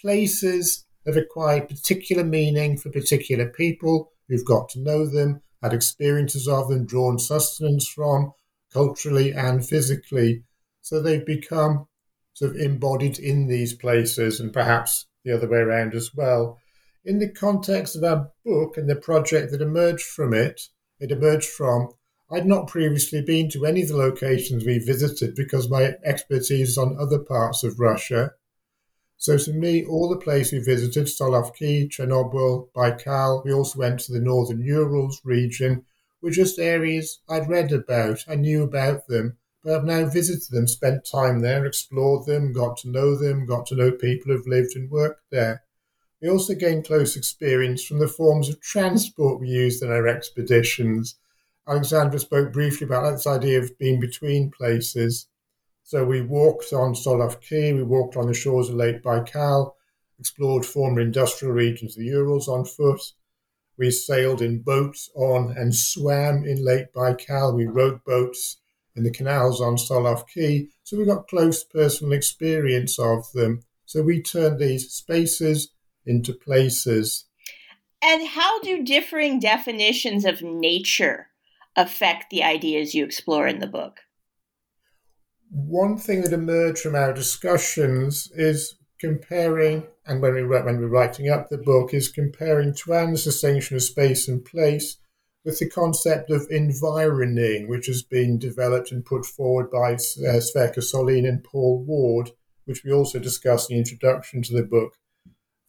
Places 0.00 0.86
have 1.06 1.16
acquired 1.16 1.68
particular 1.68 2.24
meaning 2.24 2.76
for 2.76 2.90
particular 2.90 3.46
people 3.46 4.12
who've 4.28 4.44
got 4.44 4.70
to 4.70 4.80
know 4.80 5.06
them, 5.06 5.42
had 5.62 5.74
experiences 5.74 6.48
of 6.48 6.68
them, 6.68 6.86
drawn 6.86 7.18
sustenance 7.18 7.86
from, 7.86 8.32
culturally 8.72 9.32
and 9.32 9.66
physically. 9.66 10.42
So 10.80 11.00
they've 11.02 11.24
become 11.24 11.86
sort 12.32 12.52
of 12.52 12.60
embodied 12.60 13.18
in 13.18 13.46
these 13.46 13.74
places 13.74 14.40
and 14.40 14.52
perhaps 14.52 15.06
the 15.24 15.32
other 15.32 15.48
way 15.48 15.58
around 15.58 15.94
as 15.94 16.14
well. 16.14 16.58
In 17.04 17.18
the 17.18 17.28
context 17.28 17.96
of 17.96 18.04
our 18.04 18.30
book 18.44 18.76
and 18.76 18.88
the 18.88 18.96
project 18.96 19.52
that 19.52 19.60
emerged 19.60 20.04
from 20.04 20.32
it, 20.32 20.68
it 21.00 21.10
emerged 21.10 21.48
from, 21.48 21.88
I'd 22.30 22.46
not 22.46 22.68
previously 22.68 23.22
been 23.22 23.50
to 23.50 23.66
any 23.66 23.82
of 23.82 23.88
the 23.88 23.96
locations 23.96 24.64
we 24.64 24.78
visited 24.78 25.34
because 25.34 25.68
my 25.68 25.94
expertise 26.04 26.70
is 26.70 26.78
on 26.78 26.96
other 26.96 27.18
parts 27.18 27.64
of 27.64 27.80
Russia. 27.80 28.34
So 29.16 29.36
to 29.36 29.52
me, 29.52 29.84
all 29.84 30.08
the 30.08 30.16
places 30.16 30.52
we 30.52 30.58
visited, 30.60 31.06
Solovki, 31.06 31.88
Chernobyl, 31.90 32.68
Baikal, 32.74 33.44
we 33.44 33.52
also 33.52 33.80
went 33.80 34.00
to 34.00 34.12
the 34.12 34.20
northern 34.20 34.62
Urals 34.62 35.20
region, 35.24 35.84
were 36.22 36.30
just 36.30 36.58
areas 36.58 37.18
I'd 37.28 37.48
read 37.48 37.72
about, 37.72 38.24
I 38.28 38.36
knew 38.36 38.62
about 38.62 39.08
them, 39.08 39.36
but 39.64 39.74
I've 39.74 39.84
now 39.84 40.06
visited 40.06 40.50
them, 40.50 40.68
spent 40.68 41.04
time 41.04 41.40
there, 41.40 41.66
explored 41.66 42.26
them, 42.26 42.52
got 42.52 42.78
to 42.78 42.88
know 42.88 43.16
them, 43.16 43.44
got 43.46 43.66
to 43.66 43.76
know 43.76 43.90
people 43.90 44.32
who've 44.32 44.46
lived 44.46 44.76
and 44.76 44.90
worked 44.90 45.24
there. 45.30 45.64
We 46.20 46.28
also 46.28 46.54
gained 46.54 46.84
close 46.84 47.16
experience 47.16 47.82
from 47.82 47.98
the 47.98 48.08
forms 48.08 48.50
of 48.50 48.60
transport 48.60 49.40
we 49.40 49.48
used 49.48 49.82
in 49.82 49.90
our 49.90 50.06
expeditions. 50.06 51.16
Alexandra 51.66 52.18
spoke 52.18 52.52
briefly 52.52 52.86
about 52.86 53.10
this 53.12 53.26
idea 53.26 53.58
of 53.60 53.78
being 53.78 54.00
between 54.00 54.50
places. 54.50 55.28
So 55.82 56.04
we 56.04 56.20
walked 56.20 56.74
on 56.74 56.94
Solovki, 56.94 57.74
we 57.74 57.82
walked 57.82 58.16
on 58.16 58.26
the 58.26 58.34
shores 58.34 58.68
of 58.68 58.74
Lake 58.74 59.02
Baikal, 59.02 59.72
explored 60.18 60.66
former 60.66 61.00
industrial 61.00 61.54
regions 61.54 61.96
of 61.96 62.00
the 62.00 62.10
Urals 62.10 62.48
on 62.48 62.66
foot. 62.66 63.00
We 63.78 63.90
sailed 63.90 64.42
in 64.42 64.60
boats 64.60 65.08
on 65.14 65.56
and 65.56 65.74
swam 65.74 66.44
in 66.44 66.62
Lake 66.62 66.92
Baikal. 66.92 67.54
We 67.54 67.64
rowed 67.64 68.04
boats 68.04 68.58
in 68.94 69.04
the 69.04 69.10
canals 69.10 69.62
on 69.62 69.76
Solovki. 69.76 70.68
So 70.84 70.98
we 70.98 71.06
got 71.06 71.28
close 71.28 71.64
personal 71.64 72.12
experience 72.12 72.98
of 72.98 73.32
them. 73.32 73.62
So 73.86 74.02
we 74.02 74.20
turned 74.20 74.58
these 74.58 74.90
spaces 74.90 75.70
into 76.10 76.32
places. 76.32 77.24
And 78.02 78.28
how 78.28 78.60
do 78.60 78.82
differing 78.82 79.40
definitions 79.40 80.24
of 80.24 80.42
nature 80.42 81.28
affect 81.76 82.30
the 82.30 82.42
ideas 82.42 82.94
you 82.94 83.04
explore 83.04 83.46
in 83.46 83.60
the 83.60 83.66
book? 83.66 84.00
One 85.50 85.96
thing 85.96 86.22
that 86.22 86.32
emerged 86.32 86.80
from 86.80 86.94
our 86.94 87.12
discussions 87.12 88.30
is 88.34 88.76
comparing, 89.00 89.86
and 90.06 90.20
when 90.20 90.34
we 90.34 90.46
when 90.46 90.78
we're 90.78 90.88
writing 90.88 91.28
up 91.28 91.48
the 91.48 91.58
book, 91.58 91.92
is 91.92 92.08
comparing 92.08 92.74
Tuan's 92.74 93.24
distinction 93.24 93.76
of 93.76 93.82
space 93.82 94.28
and 94.28 94.44
place 94.44 94.98
with 95.44 95.58
the 95.58 95.68
concept 95.68 96.30
of 96.30 96.46
environing, 96.50 97.68
which 97.68 97.86
has 97.86 98.02
been 98.02 98.38
developed 98.38 98.92
and 98.92 99.04
put 99.04 99.24
forward 99.24 99.70
by 99.70 99.94
uh, 99.94 99.96
Sörlin 99.96 101.26
and 101.26 101.42
Paul 101.42 101.82
Warde, 101.84 102.32
which 102.66 102.84
we 102.84 102.92
also 102.92 103.18
discuss 103.18 103.68
in 103.68 103.74
the 103.74 103.80
introduction 103.80 104.42
to 104.42 104.52
the 104.52 104.62
book. 104.62 104.94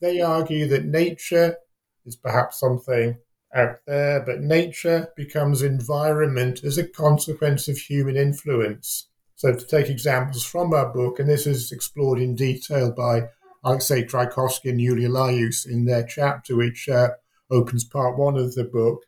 They 0.02 0.20
argue 0.20 0.68
that 0.68 0.86
nature 0.86 1.58
is 2.06 2.16
perhaps 2.16 2.60
something 2.60 3.18
out 3.54 3.78
there, 3.86 4.22
but 4.22 4.42
nature 4.42 5.10
becomes 5.16 5.62
environment 5.62 6.64
as 6.64 6.78
a 6.78 6.88
consequence 6.88 7.68
of 7.68 7.78
human 7.78 8.18
influence. 8.18 9.08
So, 9.36 9.54
to 9.54 9.66
take 9.66 9.90
examples 9.90 10.44
from 10.44 10.74
our 10.74 10.92
book, 10.92 11.20
and 11.20 11.30
this 11.30 11.48
is 11.48 11.72
explored 11.72 12.20
in 12.20 12.36
detail 12.36 12.92
by 12.92 13.30
Alexei 13.64 14.04
Kraikovski 14.04 14.70
and 14.70 14.82
Yulia 14.82 15.10
Lajus 15.10 15.68
in 15.68 15.86
their 15.86 16.04
chapter, 16.04 16.56
which 16.56 16.90
uh, 16.90 17.10
opens 17.52 17.84
part 17.84 18.18
one 18.18 18.38
of 18.38 18.56
the 18.56 18.64
book. 18.64 19.04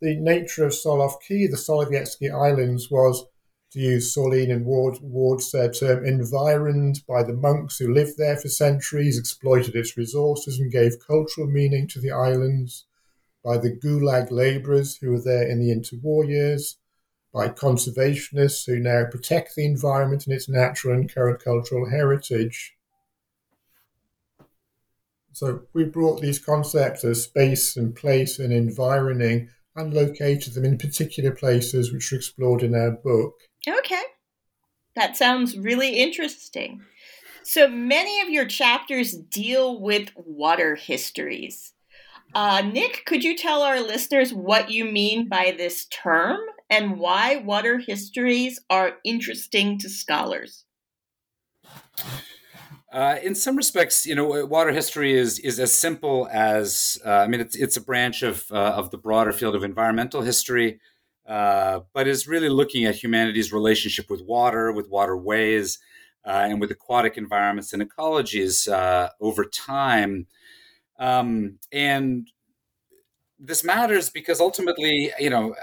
The 0.00 0.16
nature 0.16 0.64
of 0.64 0.72
Solovki, 0.72 1.48
the 1.48 1.56
Solovetsky 1.56 2.32
Islands, 2.32 2.90
was 2.90 3.24
to 3.74 3.80
use 3.80 4.14
Sörlin 4.14 4.52
and 4.52 4.64
Warde, 4.64 5.00
Warde's 5.02 5.50
term, 5.50 6.04
environed 6.04 7.00
by 7.08 7.24
the 7.24 7.32
monks 7.32 7.76
who 7.76 7.92
lived 7.92 8.16
there 8.16 8.36
for 8.36 8.48
centuries, 8.48 9.18
exploited 9.18 9.74
its 9.74 9.96
resources, 9.96 10.60
and 10.60 10.70
gave 10.70 11.04
cultural 11.04 11.48
meaning 11.48 11.88
to 11.88 12.00
the 12.00 12.12
islands, 12.12 12.86
by 13.44 13.58
the 13.58 13.72
Gulag 13.72 14.30
labourers 14.30 14.96
who 14.96 15.10
were 15.10 15.20
there 15.20 15.48
in 15.48 15.58
the 15.58 15.74
interwar 15.74 16.26
years, 16.26 16.76
by 17.32 17.48
conservationists 17.48 18.64
who 18.64 18.78
now 18.78 19.06
protect 19.10 19.56
the 19.56 19.66
environment 19.66 20.24
and 20.24 20.36
its 20.36 20.48
natural 20.48 20.94
and 20.94 21.12
current 21.12 21.42
cultural 21.42 21.90
heritage. 21.90 22.76
So 25.32 25.62
we 25.72 25.82
brought 25.82 26.20
these 26.20 26.38
concepts 26.38 27.02
of 27.02 27.16
space 27.16 27.76
and 27.76 27.96
place 27.96 28.38
and 28.38 28.52
environing 28.52 29.50
and 29.74 29.92
located 29.92 30.54
them 30.54 30.64
in 30.64 30.78
particular 30.78 31.32
places 31.32 31.92
which 31.92 32.12
are 32.12 32.16
explored 32.16 32.62
in 32.62 32.76
our 32.76 32.92
book. 32.92 33.34
Okay. 33.68 34.02
That 34.96 35.16
sounds 35.16 35.58
really 35.58 35.98
interesting. 35.98 36.82
So 37.42 37.68
many 37.68 38.20
of 38.20 38.30
your 38.30 38.46
chapters 38.46 39.12
deal 39.12 39.80
with 39.80 40.10
water 40.16 40.76
histories. 40.76 41.72
Uh, 42.34 42.62
Nick, 42.62 43.04
could 43.04 43.22
you 43.22 43.36
tell 43.36 43.62
our 43.62 43.80
listeners 43.80 44.32
what 44.32 44.70
you 44.70 44.84
mean 44.84 45.28
by 45.28 45.54
this 45.56 45.86
term 45.86 46.38
and 46.70 46.98
why 46.98 47.36
water 47.36 47.78
histories 47.78 48.60
are 48.70 48.94
interesting 49.04 49.78
to 49.78 49.88
scholars? 49.88 50.64
Uh, 52.92 53.18
in 53.22 53.34
some 53.34 53.56
respects, 53.56 54.06
you 54.06 54.14
know, 54.14 54.46
water 54.46 54.72
history 54.72 55.14
is 55.14 55.40
is 55.40 55.58
as 55.58 55.72
simple 55.72 56.28
as 56.32 56.98
uh, 57.04 57.10
I 57.10 57.26
mean, 57.26 57.40
it's 57.40 57.56
it's 57.56 57.76
a 57.76 57.80
branch 57.80 58.22
of 58.22 58.44
uh, 58.52 58.54
of 58.76 58.90
the 58.90 58.98
broader 58.98 59.32
field 59.32 59.56
of 59.56 59.64
environmental 59.64 60.22
history, 60.22 60.80
uh, 61.26 61.80
but 61.92 62.06
is 62.06 62.28
really 62.28 62.48
looking 62.48 62.84
at 62.84 63.02
humanity's 63.02 63.52
relationship 63.52 64.10
with 64.10 64.22
water, 64.22 64.72
with 64.72 64.88
waterways, 64.88 65.78
uh, 66.26 66.46
and 66.48 66.60
with 66.60 66.70
aquatic 66.70 67.16
environments 67.16 67.72
and 67.72 67.82
ecologies 67.82 68.70
uh, 68.70 69.10
over 69.20 69.44
time. 69.44 70.26
Um, 70.98 71.58
and 71.72 72.28
this 73.38 73.64
matters 73.64 74.10
because 74.10 74.40
ultimately, 74.40 75.12
you 75.18 75.30
know, 75.30 75.54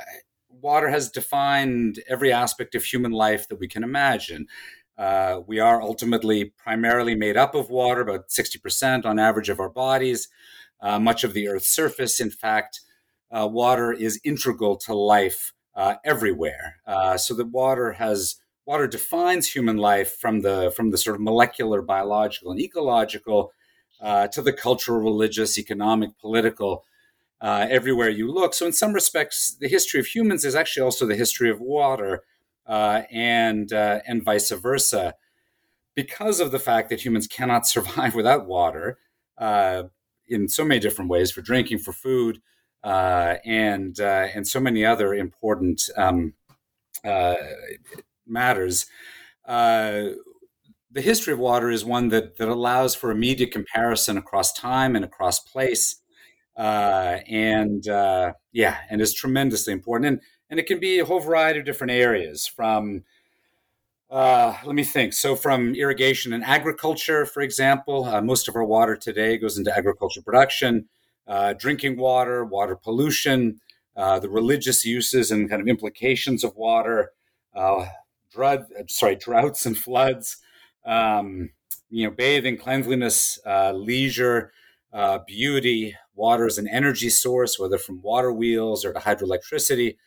water 0.50 0.90
has 0.90 1.10
defined 1.10 2.00
every 2.08 2.32
aspect 2.32 2.76
of 2.76 2.84
human 2.84 3.12
life 3.12 3.48
that 3.48 3.60
we 3.60 3.68
can 3.68 3.84
imagine. 3.84 4.48
Uh, 4.98 5.42
we 5.48 5.60
are 5.60 5.82
ultimately 5.82 6.46
primarily 6.46 7.16
made 7.16 7.38
up 7.38 7.56
of 7.56 7.70
water, 7.70 8.02
about 8.02 8.30
60% 8.30 9.06
on 9.06 9.18
average 9.18 9.50
of 9.50 9.60
our 9.60 9.70
bodies. 9.70 10.28
Uh, 10.80 11.00
much 11.00 11.24
of 11.24 11.34
the 11.34 11.48
Earth's 11.48 11.68
surface, 11.70 12.20
in 12.20 12.30
fact, 12.30 12.82
uh, 13.32 13.48
water 13.48 13.92
is 13.92 14.20
integral 14.24 14.76
to 14.76 14.94
life 14.94 15.54
uh, 15.76 15.96
everywhere. 16.04 16.78
Uh, 16.86 17.18
so 17.18 17.34
that 17.34 17.48
water 17.48 17.94
has 17.94 18.38
water 18.66 18.88
defines 18.88 19.48
human 19.48 19.78
life 19.78 20.16
from 20.18 20.42
the 20.42 20.72
from 20.76 20.92
the 20.92 20.98
sort 20.98 21.16
of 21.16 21.22
molecular, 21.22 21.82
biological, 21.82 22.52
and 22.52 22.60
ecological 22.60 23.52
uh, 24.02 24.28
to 24.28 24.42
the 24.42 24.54
cultural, 24.54 25.00
religious, 25.00 25.58
economic, 25.58 26.18
political. 26.20 26.84
Uh, 27.40 27.66
everywhere 27.72 28.08
you 28.08 28.32
look. 28.32 28.54
So, 28.54 28.68
in 28.68 28.72
some 28.72 28.94
respects, 28.94 29.58
the 29.60 29.68
history 29.68 30.00
of 30.00 30.06
humans 30.06 30.46
is 30.46 30.54
actually 30.54 30.84
also 30.84 31.08
the 31.08 31.16
history 31.16 31.50
of 31.50 31.60
water, 31.60 32.22
uh, 32.68 33.02
and 33.10 33.72
and 33.72 34.24
vice 34.24 34.52
versa, 34.52 35.16
because 35.96 36.40
of 36.40 36.52
the 36.52 36.60
fact 36.60 36.90
that 36.90 37.04
humans 37.04 37.26
cannot 37.26 37.66
survive 37.76 38.14
without 38.14 38.46
water 38.46 39.00
in 39.40 40.48
so 40.48 40.64
many 40.64 40.80
different 40.80 41.10
ways 41.10 41.32
for 41.32 41.42
drinking, 41.42 41.80
for 41.80 41.94
food, 41.94 42.42
uh, 42.84 43.36
and 43.46 44.00
uh, 44.00 44.28
and 44.34 44.48
so 44.48 44.60
many 44.60 44.86
other 44.86 45.14
important 45.14 45.90
um, 45.98 46.34
matters. 48.26 48.86
the 49.48 50.16
history 50.96 51.34
of 51.34 51.40
water 51.40 51.70
is 51.70 51.86
one 51.86 52.10
that 52.10 52.38
that 52.38 52.48
allows 52.48 52.96
for 52.96 53.12
immediate 53.12 53.52
comparison 53.52 54.18
across 54.18 54.54
time 54.54 54.96
and 54.96 55.06
across 55.06 55.40
place 55.40 56.02
uh, 56.58 57.20
and 57.28 57.88
uh, 57.88 58.34
yeah, 58.52 58.78
and 58.90 59.02
is 59.02 59.14
tremendously 59.14 59.74
important. 59.74 60.08
And 60.08 60.22
and 60.50 60.60
it 60.60 60.68
can 60.68 60.80
be 60.80 61.00
a 61.00 61.06
whole 61.06 61.20
variety 61.20 61.60
of 61.60 61.66
different 61.66 61.92
areas 61.92 62.48
from. 62.48 63.04
Uh, 64.10 64.58
let 64.66 64.76
me 64.76 64.84
think. 64.84 65.14
So, 65.14 65.38
from 65.38 65.74
irrigation 65.74 66.34
and 66.34 66.44
agriculture, 66.44 67.26
for 67.26 67.42
example, 67.42 68.04
uh, 68.04 68.22
most 68.22 68.50
of 68.50 68.58
our 68.58 68.66
water 68.66 68.98
today 68.98 69.38
goes 69.38 69.58
into 69.58 69.76
agriculture 69.76 70.22
production, 70.22 70.90
uh, 71.28 71.54
drinking 71.54 71.98
water, 71.98 72.44
water 72.44 72.76
pollution, 72.76 73.60
uh, 73.96 74.20
the 74.20 74.30
religious 74.30 74.86
uses 74.86 75.32
and 75.32 75.50
kind 75.50 75.62
of 75.62 75.68
implications 75.68 76.44
of 76.44 76.56
water, 76.56 77.12
drought, 78.32 78.66
sorry, 78.88 79.16
droughts 79.20 79.66
and 79.66 79.78
floods, 79.78 80.38
um, 80.86 81.50
you 81.90 82.06
know, 82.06 82.12
bathing, 82.12 82.58
cleanliness, 82.58 83.40
leisure, 83.46 84.52
beauty, 85.28 85.96
Water 86.22 86.46
is 86.46 86.58
an 86.58 86.68
energy 86.68 87.10
source, 87.10 87.58
whether 87.58 87.80
from 87.80 88.02
water 88.02 88.32
wheels 88.32 88.84
or 88.84 88.94
to 88.94 89.00
hydroelectricity. 89.00 89.98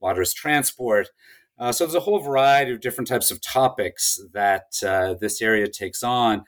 Water 0.00 0.22
is 0.22 0.34
transport. 0.34 1.08
Uh, 1.58 1.72
so 1.72 1.84
there's 1.84 1.94
a 1.94 2.00
whole 2.00 2.20
variety 2.20 2.70
of 2.72 2.80
different 2.80 3.08
types 3.08 3.30
of 3.30 3.40
topics 3.40 4.20
that 4.32 4.66
uh, 4.86 5.14
this 5.14 5.40
area 5.40 5.66
takes 5.66 6.02
on. 6.02 6.44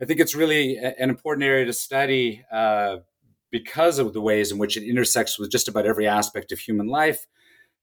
I 0.00 0.04
think 0.04 0.20
it's 0.20 0.34
really 0.34 0.76
an 0.76 1.10
important 1.10 1.44
area 1.44 1.64
to 1.64 1.72
study 1.72 2.44
uh, 2.52 2.98
because 3.52 4.00
of 4.00 4.14
the 4.14 4.20
ways 4.20 4.50
in 4.50 4.58
which 4.58 4.76
it 4.76 4.82
intersects 4.82 5.38
with 5.38 5.52
just 5.52 5.68
about 5.68 5.86
every 5.86 6.08
aspect 6.08 6.50
of 6.50 6.58
human 6.58 6.88
life. 6.88 7.26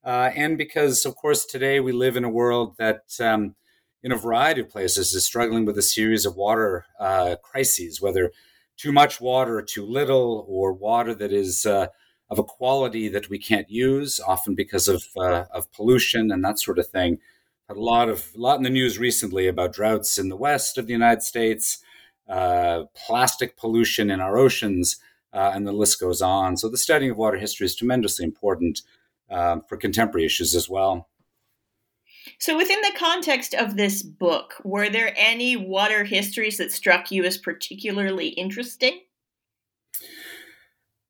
Uh, 0.04 0.32
and 0.36 0.58
because, 0.58 1.06
of 1.06 1.16
course, 1.16 1.46
today 1.46 1.80
we 1.80 1.94
live 1.94 2.18
in 2.18 2.26
a 2.26 2.30
world 2.30 2.76
that, 2.78 3.04
um, 3.22 3.56
in 4.02 4.12
a 4.12 4.18
variety 4.18 4.62
of 4.62 4.70
places, 4.70 5.14
is 5.14 5.26
struggling 5.26 5.66
with 5.66 5.78
a 5.78 5.82
series 5.82 6.26
of 6.26 6.36
water 6.36 6.86
uh, 7.00 7.36
crises, 7.44 8.02
whether 8.02 8.32
too 8.76 8.92
much 8.92 9.22
water 9.22 9.62
too 9.62 9.86
little, 9.86 10.46
or 10.48 10.74
water 10.74 11.14
that 11.14 11.32
is 11.32 11.66
uh, 11.66 11.88
of 12.30 12.40
a 12.40 12.44
quality 12.44 13.10
that 13.10 13.30
we 13.30 13.38
can't 13.38 13.70
use, 13.70 14.20
often 14.26 14.56
because 14.56 14.88
of 14.88 15.06
uh, 15.18 15.46
of 15.54 15.72
pollution 15.74 16.32
and 16.32 16.44
that 16.44 16.60
sort 16.60 16.80
of 16.80 16.88
thing. 16.88 17.20
Had 17.68 17.78
a 17.78 17.82
lot 17.82 18.10
of 18.10 18.30
a 18.36 18.40
lot 18.40 18.58
in 18.58 18.64
the 18.64 18.70
news 18.70 18.98
recently 18.98 19.48
about 19.48 19.74
droughts 19.74 20.18
in 20.18 20.30
the 20.30 20.38
west 20.38 20.78
of 20.78 20.88
the 20.88 20.94
United 20.94 21.22
States, 21.22 21.84
uh, 22.30 22.86
plastic 22.96 23.58
pollution 23.58 24.10
in 24.10 24.22
our 24.22 24.38
oceans, 24.38 24.96
uh, 25.34 25.52
and 25.54 25.68
the 25.68 25.72
list 25.72 26.00
goes 26.00 26.22
on. 26.22 26.58
So 26.58 26.70
the 26.70 26.78
studying 26.78 27.12
of 27.12 27.18
water 27.18 27.38
history 27.38 27.66
is 27.66 27.76
tremendously 27.76 28.26
important 28.26 28.82
um, 29.30 29.64
for 29.68 29.78
contemporary 29.78 30.26
issues 30.26 30.56
as 30.56 30.70
well. 30.70 31.08
So, 32.38 32.56
within 32.56 32.82
the 32.82 32.94
context 32.98 33.54
of 33.54 33.76
this 33.76 34.04
book, 34.04 34.56
were 34.64 34.90
there 34.90 35.14
any 35.18 35.56
water 35.56 36.04
histories 36.04 36.58
that 36.58 36.72
struck 36.72 37.12
you 37.12 37.24
as 37.24 37.38
particularly 37.38 38.30
interesting? 38.30 39.02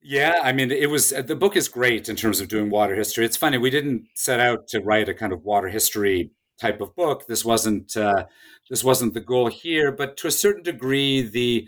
Yeah, 0.01 0.39
I 0.41 0.53
mean, 0.53 0.71
it 0.71 0.89
was 0.89 1.09
the 1.09 1.35
book 1.35 1.57
is 1.57 1.67
great 1.67 2.07
in 2.07 2.15
terms 2.15 2.39
of 2.39 2.47
doing 2.47 2.69
water 2.69 2.95
history. 2.95 3.25
It's 3.25 3.35
funny 3.37 3.57
we 3.57 3.69
didn't 3.69 4.07
set 4.13 4.39
out 4.39 4.67
to 4.69 4.79
write 4.79 5.09
a 5.09 5.13
kind 5.13 5.33
of 5.33 5.43
water 5.43 5.67
history 5.67 6.31
type 6.59 6.79
of 6.79 6.95
book. 6.95 7.27
This 7.27 7.43
wasn't 7.43 7.97
uh, 7.97 8.25
this 8.69 8.83
wasn't 8.83 9.13
the 9.13 9.19
goal 9.19 9.47
here, 9.47 9.91
but 9.91 10.15
to 10.17 10.27
a 10.27 10.31
certain 10.31 10.63
degree, 10.63 11.21
the 11.21 11.67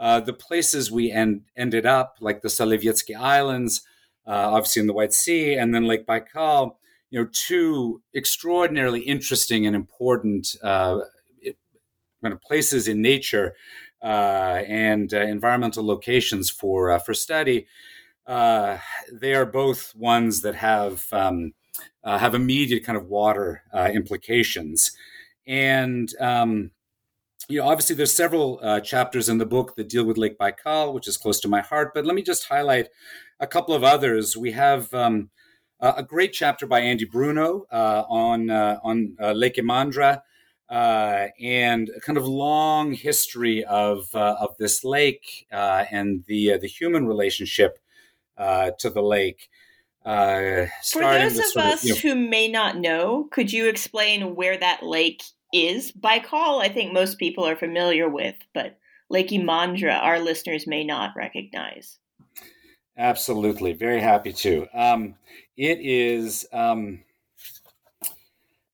uh, 0.00 0.18
the 0.18 0.32
places 0.32 0.90
we 0.90 1.12
end, 1.12 1.42
ended 1.56 1.84
up, 1.84 2.16
like 2.20 2.40
the 2.40 2.48
Solovetsky 2.48 3.14
Islands, 3.14 3.82
uh, 4.26 4.50
obviously 4.50 4.80
in 4.80 4.86
the 4.86 4.94
White 4.94 5.12
Sea, 5.12 5.54
and 5.54 5.74
then 5.74 5.84
Lake 5.84 6.06
Baikal, 6.06 6.76
you 7.10 7.20
know, 7.20 7.28
two 7.30 8.00
extraordinarily 8.16 9.00
interesting 9.00 9.66
and 9.66 9.76
important 9.76 10.56
uh, 10.62 11.00
kind 12.22 12.32
of 12.32 12.40
places 12.40 12.88
in 12.88 13.02
nature 13.02 13.54
uh, 14.02 14.62
and 14.66 15.12
uh, 15.12 15.20
environmental 15.20 15.84
locations 15.84 16.48
for 16.48 16.90
uh, 16.90 16.98
for 16.98 17.12
study. 17.12 17.66
They 18.26 19.34
are 19.34 19.46
both 19.46 19.94
ones 19.94 20.40
that 20.40 20.54
have 20.54 21.06
um, 21.12 21.52
have 22.04 22.34
immediate 22.34 22.84
kind 22.84 22.96
of 22.96 23.08
water 23.08 23.64
implications, 23.92 24.92
and 25.46 26.10
um, 26.20 26.70
you 27.50 27.60
know, 27.60 27.68
obviously, 27.68 27.96
there's 27.96 28.12
several 28.12 28.80
chapters 28.80 29.28
in 29.28 29.38
the 29.38 29.46
book 29.46 29.76
that 29.76 29.88
deal 29.88 30.04
with 30.04 30.16
Lake 30.16 30.38
Baikal, 30.38 30.94
which 30.94 31.08
is 31.08 31.16
close 31.16 31.40
to 31.40 31.48
my 31.48 31.60
heart. 31.60 31.92
But 31.94 32.06
let 32.06 32.14
me 32.14 32.22
just 32.22 32.46
highlight 32.46 32.88
a 33.40 33.46
couple 33.46 33.74
of 33.74 33.82
others. 33.82 34.36
We 34.36 34.52
have 34.52 34.92
um, 34.94 35.30
uh, 35.80 35.94
a 35.96 36.02
great 36.02 36.32
chapter 36.32 36.66
by 36.66 36.80
Andy 36.80 37.04
Bruno 37.04 37.66
uh, 37.72 38.04
on 38.08 38.50
uh, 38.50 38.78
on 38.82 39.16
uh, 39.20 39.32
Lake 39.32 39.56
Imandra 39.56 40.22
uh, 40.68 41.26
and 41.40 41.90
a 41.96 42.00
kind 42.00 42.18
of 42.18 42.26
long 42.26 42.92
history 42.92 43.64
of 43.64 44.14
uh, 44.14 44.36
of 44.38 44.56
this 44.58 44.84
lake 44.84 45.46
and 45.50 46.24
the 46.26 46.58
the 46.58 46.68
human 46.68 47.06
relationship 47.06 47.78
to 48.38 48.90
the 48.92 49.02
lake. 49.02 49.48
For 50.04 50.70
those 51.00 51.38
of 51.38 51.56
us 51.56 51.82
of, 51.82 51.84
you 51.84 51.94
know, 51.94 52.00
who 52.00 52.14
may 52.14 52.48
not 52.48 52.78
know, 52.78 53.28
could 53.30 53.52
you 53.52 53.68
explain 53.68 54.34
where 54.34 54.56
that 54.58 54.82
lake 54.82 55.22
is? 55.52 55.92
Baikal, 55.92 56.62
I 56.62 56.68
think 56.68 56.92
most 56.92 57.18
people 57.18 57.46
are 57.46 57.56
familiar 57.56 58.08
with, 58.08 58.36
but 58.54 58.78
Lake 59.08 59.28
Imandra, 59.28 60.00
our 60.00 60.20
listeners 60.20 60.66
may 60.66 60.84
not 60.84 61.14
recognize. 61.16 61.98
Absolutely, 62.96 63.72
very 63.72 64.00
happy 64.00 64.32
to. 64.32 64.66
Um, 64.74 65.14
it 65.56 65.78
is. 65.80 66.46
Um, 66.52 67.02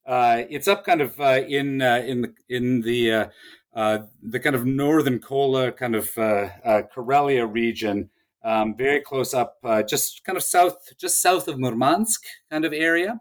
uh, 0.06 0.42
it's 0.48 0.68
up 0.68 0.84
kind 0.84 1.00
of 1.00 1.20
uh, 1.20 1.42
in 1.48 1.82
uh, 1.82 2.02
in 2.06 2.22
the 2.22 2.34
in 2.48 2.80
the 2.82 3.12
uh, 3.12 3.26
uh, 3.74 3.98
the 4.22 4.40
kind 4.40 4.54
of 4.56 4.64
northern 4.64 5.18
Kola, 5.18 5.72
kind 5.72 5.94
of 5.94 6.10
uh, 6.16 6.48
Karelia 6.94 7.52
region, 7.52 8.10
um, 8.44 8.76
very 8.76 9.00
close 9.00 9.34
up, 9.34 9.58
just 9.88 10.24
kind 10.24 10.36
of 10.36 10.42
south, 10.42 10.92
just 10.98 11.20
south 11.20 11.48
of 11.48 11.58
Murmansk, 11.58 12.24
kind 12.50 12.64
of 12.64 12.72
area, 12.72 13.20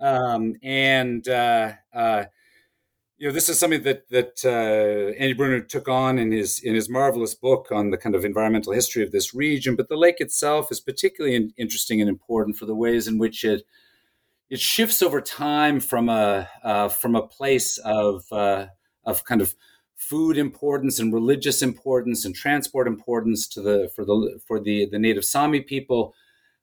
um, 0.00 0.54
and 0.62 1.24
you 3.22 3.28
know, 3.28 3.34
this 3.34 3.48
is 3.48 3.56
something 3.56 3.84
that 3.84 4.08
that 4.08 4.44
uh, 4.44 5.16
Andy 5.16 5.32
Bruno 5.32 5.60
took 5.60 5.88
on 5.88 6.18
in 6.18 6.32
his 6.32 6.58
in 6.58 6.74
his 6.74 6.88
marvelous 6.88 7.36
book 7.36 7.68
on 7.70 7.90
the 7.90 7.96
kind 7.96 8.16
of 8.16 8.24
environmental 8.24 8.72
history 8.72 9.04
of 9.04 9.12
this 9.12 9.32
region. 9.32 9.76
But 9.76 9.88
the 9.88 9.96
lake 9.96 10.16
itself 10.18 10.72
is 10.72 10.80
particularly 10.80 11.36
in, 11.36 11.52
interesting 11.56 12.00
and 12.00 12.10
important 12.10 12.56
for 12.56 12.66
the 12.66 12.74
ways 12.74 13.06
in 13.06 13.18
which 13.18 13.44
it 13.44 13.62
it 14.50 14.58
shifts 14.58 15.02
over 15.02 15.20
time 15.20 15.78
from 15.78 16.08
a 16.08 16.48
uh, 16.64 16.88
from 16.88 17.14
a 17.14 17.24
place 17.24 17.78
of 17.78 18.24
uh, 18.32 18.66
of 19.04 19.22
kind 19.22 19.40
of 19.40 19.54
food 19.94 20.36
importance 20.36 20.98
and 20.98 21.14
religious 21.14 21.62
importance 21.62 22.24
and 22.24 22.34
transport 22.34 22.88
importance 22.88 23.46
to 23.46 23.62
the 23.62 23.88
for 23.94 24.04
the 24.04 24.40
for 24.44 24.58
the 24.58 24.88
the 24.90 24.98
native 24.98 25.24
Sami 25.24 25.60
people 25.60 26.12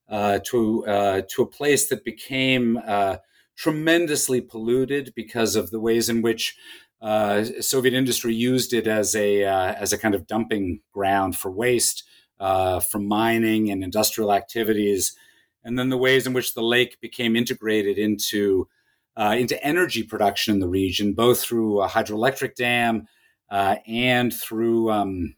uh, 0.09 0.39
to 0.47 0.85
uh, 0.85 1.21
to 1.29 1.41
a 1.41 1.47
place 1.47 1.87
that 1.87 2.03
became 2.03 2.77
uh, 2.85 3.15
tremendously 3.59 4.39
polluted 4.39 5.11
because 5.15 5.57
of 5.57 5.69
the 5.69 5.81
ways 5.81 6.07
in 6.07 6.21
which 6.21 6.55
uh, 7.01 7.43
Soviet 7.59 7.93
industry 7.93 8.33
used 8.33 8.71
it 8.71 8.87
as 8.87 9.15
a 9.15 9.43
uh, 9.43 9.73
as 9.73 9.91
a 9.91 9.97
kind 9.97 10.15
of 10.15 10.25
dumping 10.25 10.79
ground 10.93 11.37
for 11.37 11.51
waste 11.51 12.05
uh, 12.39 12.79
from 12.79 13.05
mining 13.05 13.69
and 13.69 13.83
industrial 13.83 14.31
activities, 14.31 15.13
and 15.61 15.77
then 15.77 15.89
the 15.89 15.97
ways 15.97 16.25
in 16.25 16.31
which 16.31 16.53
the 16.53 16.63
lake 16.63 17.01
became 17.01 17.35
integrated 17.35 17.97
into 17.97 18.69
uh, 19.17 19.35
into 19.37 19.61
energy 19.61 20.03
production 20.03 20.53
in 20.53 20.61
the 20.61 20.67
region, 20.69 21.13
both 21.13 21.41
through 21.41 21.81
a 21.81 21.87
hydroelectric 21.87 22.55
dam 22.55 23.07
uh, 23.51 23.75
and 23.85 24.33
through 24.33 24.89
um, 24.89 25.35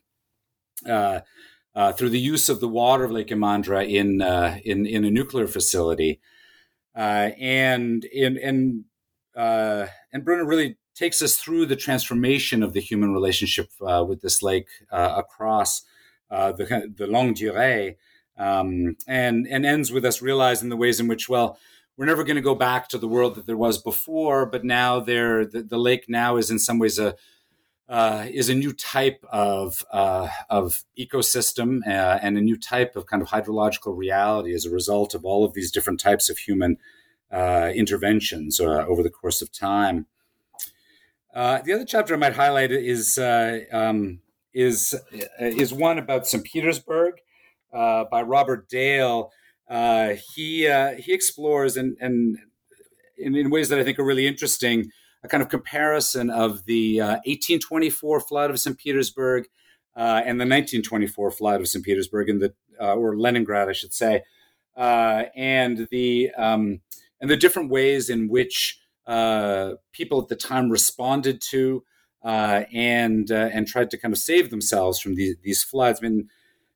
uh, 0.87 1.21
through 1.93 2.09
the 2.09 2.19
use 2.19 2.49
of 2.49 2.59
the 2.59 2.67
water 2.67 3.03
of 3.03 3.11
Lake 3.11 3.29
Imandra 3.29 3.83
in 3.87 4.21
in, 4.63 4.85
in 4.85 5.05
a 5.05 5.11
nuclear 5.11 5.47
facility, 5.47 6.19
Uh, 6.95 7.31
and 7.39 8.03
in 8.05 8.37
and 8.37 8.83
uh, 9.35 9.87
and 10.11 10.25
Bruno 10.25 10.43
really 10.43 10.77
takes 10.95 11.21
us 11.21 11.37
through 11.37 11.65
the 11.65 11.75
transformation 11.75 12.61
of 12.61 12.73
the 12.73 12.81
human 12.81 13.13
relationship 13.13 13.69
uh, 13.81 14.03
with 14.07 14.21
this 14.21 14.43
lake 14.43 14.67
across 14.91 15.83
the 16.29 16.93
the 16.95 17.07
longue 17.07 17.35
durée. 17.35 17.95
Um, 18.37 18.95
and 19.07 19.45
and 19.47 19.65
ends 19.65 19.91
with 19.91 20.03
us 20.03 20.21
realizing 20.21 20.69
the 20.69 20.77
ways 20.77 20.99
in 20.99 21.07
which 21.07 21.29
well 21.29 21.59
we're 21.97 22.05
never 22.05 22.23
going 22.23 22.37
to 22.37 22.41
go 22.41 22.55
back 22.55 22.87
to 22.87 22.97
the 22.97 23.07
world 23.07 23.35
that 23.35 23.45
there 23.45 23.57
was 23.57 23.77
before, 23.77 24.45
but 24.45 24.63
now 24.63 24.99
there 24.99 25.45
the, 25.45 25.61
the 25.61 25.77
lake 25.77 26.05
now 26.07 26.37
is 26.37 26.49
in 26.49 26.57
some 26.57 26.79
ways 26.79 26.97
a 26.97 27.15
uh, 27.91 28.25
is 28.31 28.47
a 28.47 28.55
new 28.55 28.71
type 28.71 29.23
of 29.29 29.85
uh, 29.91 30.29
of 30.49 30.85
ecosystem 30.97 31.85
uh, 31.85 32.19
and 32.21 32.37
a 32.37 32.41
new 32.41 32.57
type 32.57 32.95
of 32.95 33.05
kind 33.05 33.21
of 33.21 33.27
hydrological 33.27 33.95
reality 33.97 34.53
as 34.53 34.65
a 34.65 34.69
result 34.69 35.13
of 35.13 35.25
all 35.25 35.43
of 35.43 35.53
these 35.53 35.71
different 35.71 35.99
types 35.99 36.29
of 36.29 36.37
human 36.37 36.77
uh, 37.33 37.69
interventions 37.75 38.61
uh, 38.61 38.85
over 38.87 39.03
the 39.03 39.09
course 39.09 39.41
of 39.41 39.51
time. 39.51 40.05
Uh, 41.35 41.59
the 41.65 41.73
other 41.73 41.83
chapter 41.83 42.13
I 42.13 42.17
might 42.17 42.33
highlight 42.33 42.71
is 42.71 43.17
um, 43.17 44.21
is 44.53 44.95
is 45.37 45.73
one 45.73 45.99
about 45.99 46.25
St. 46.25 46.45
Petersburg 46.45 47.15
by 47.73 48.21
Robert 48.21 48.69
Dale 48.69 49.31
he 49.69 50.61
he 50.97 51.13
explores 51.13 51.75
and 51.75 51.97
and 51.99 52.37
in, 53.17 53.35
in, 53.35 53.49
ways 53.49 53.67
that 53.67 53.79
I 53.79 53.83
think 53.83 53.99
are 53.99 54.05
really 54.05 54.27
interesting 54.27 54.91
a 55.23 55.27
kind 55.27 55.43
of 55.43 55.49
comparison 55.49 56.29
of 56.29 56.65
the 56.65 56.99
uh, 56.99 57.07
1824 57.25 58.19
flood 58.21 58.49
of 58.49 58.59
St. 58.59 58.77
Petersburg 58.77 59.47
uh, 59.95 60.21
and 60.25 60.39
the 60.39 60.45
1924 60.45 61.31
flood 61.31 61.61
of 61.61 61.67
St. 61.67 61.83
Petersburg 61.83 62.29
in 62.29 62.39
the 62.39 62.53
uh, 62.79 62.95
or 62.95 63.17
Leningrad, 63.17 63.69
I 63.69 63.73
should 63.73 63.93
say, 63.93 64.23
and 64.75 65.87
the 65.91 66.31
um, 66.37 66.81
and 67.19 67.29
the 67.29 67.37
different 67.37 67.69
ways 67.69 68.09
in 68.09 68.27
which 68.27 68.79
people 69.91 70.21
at 70.21 70.27
the 70.29 70.35
time 70.35 70.69
responded 70.69 71.41
to 71.49 71.83
and 72.23 73.29
and 73.29 73.67
tried 73.67 73.91
to 73.91 73.97
kind 73.97 74.13
of 74.13 74.17
save 74.17 74.49
themselves 74.49 74.99
from 74.99 75.15
these, 75.15 75.35
these 75.43 75.63
floods. 75.63 75.99
I 76.01 76.07
mean, 76.07 76.29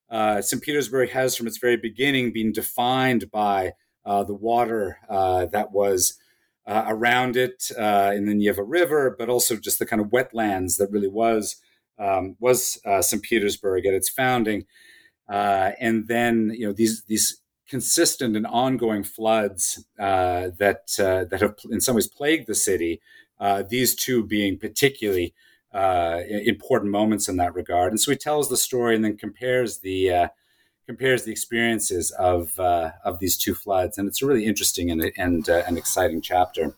uh, 0.10 0.41
St. 0.41 0.62
Petersburg 0.62 1.10
has, 1.10 1.36
from 1.36 1.47
its 1.47 1.58
very 1.58 1.77
beginning, 1.77 2.31
been 2.31 2.51
defined 2.51 3.31
by 3.31 3.73
uh, 4.05 4.23
the 4.23 4.36
water 4.36 4.97
uh, 5.10 5.45
that 5.47 5.71
was 5.71 6.17
uh, 6.67 6.86
around 6.88 7.38
it 7.38 7.69
uh, 7.78 8.12
in 8.15 8.25
the 8.25 8.34
Neva 8.34 8.63
River, 8.63 9.15
but 9.17 9.30
also 9.30 9.56
just 9.56 9.80
the 9.80 9.86
kind 9.86 10.01
of 10.01 10.08
wetlands 10.08 10.78
that 10.78 10.91
really 10.91 11.08
was 11.08 11.58
um, 11.97 12.36
was 12.39 12.80
St. 13.01 13.21
Petersburg 13.23 13.86
at 13.86 13.93
its 13.93 14.10
founding. 14.10 14.65
and 15.30 16.08
then, 16.08 16.51
you 16.54 16.67
know, 16.67 16.73
these 16.73 17.04
these 17.04 17.41
consistent 17.67 18.36
and 18.36 18.45
ongoing 18.45 19.04
floods 19.04 19.86
that 19.97 20.88
that 20.97 21.41
have, 21.41 21.56
in 21.71 21.82
some 21.82 21.95
ways, 21.95 22.08
plagued 22.08 22.47
the 22.47 22.56
city. 22.56 23.01
these 23.69 23.95
two 23.95 24.25
being 24.25 24.58
particularly 24.58 25.34
uh, 25.75 26.21
important 26.30 26.89
moments 26.89 27.28
in 27.28 27.36
that 27.36 27.54
regard. 27.54 27.91
And 27.91 27.99
so 27.99 28.10
he 28.10 28.17
tells 28.17 28.49
the 28.49 28.56
story 28.56 28.95
and 28.95 29.04
then 29.04 29.17
compares 29.17 29.80
the 29.80 30.10
uh, 30.10 30.28
compares 30.85 31.23
the 31.23 31.31
experiences 31.31 32.11
of 32.11 32.59
uh, 32.59 32.91
of 33.03 33.19
these 33.19 33.37
two 33.37 33.53
floods, 33.53 33.97
and 33.97 34.07
it's 34.07 34.21
a 34.21 34.25
really 34.25 34.45
interesting 34.45 34.91
and 34.91 35.11
and 35.17 35.49
uh, 35.49 35.63
an 35.67 35.77
exciting 35.77 36.21
chapter. 36.21 36.75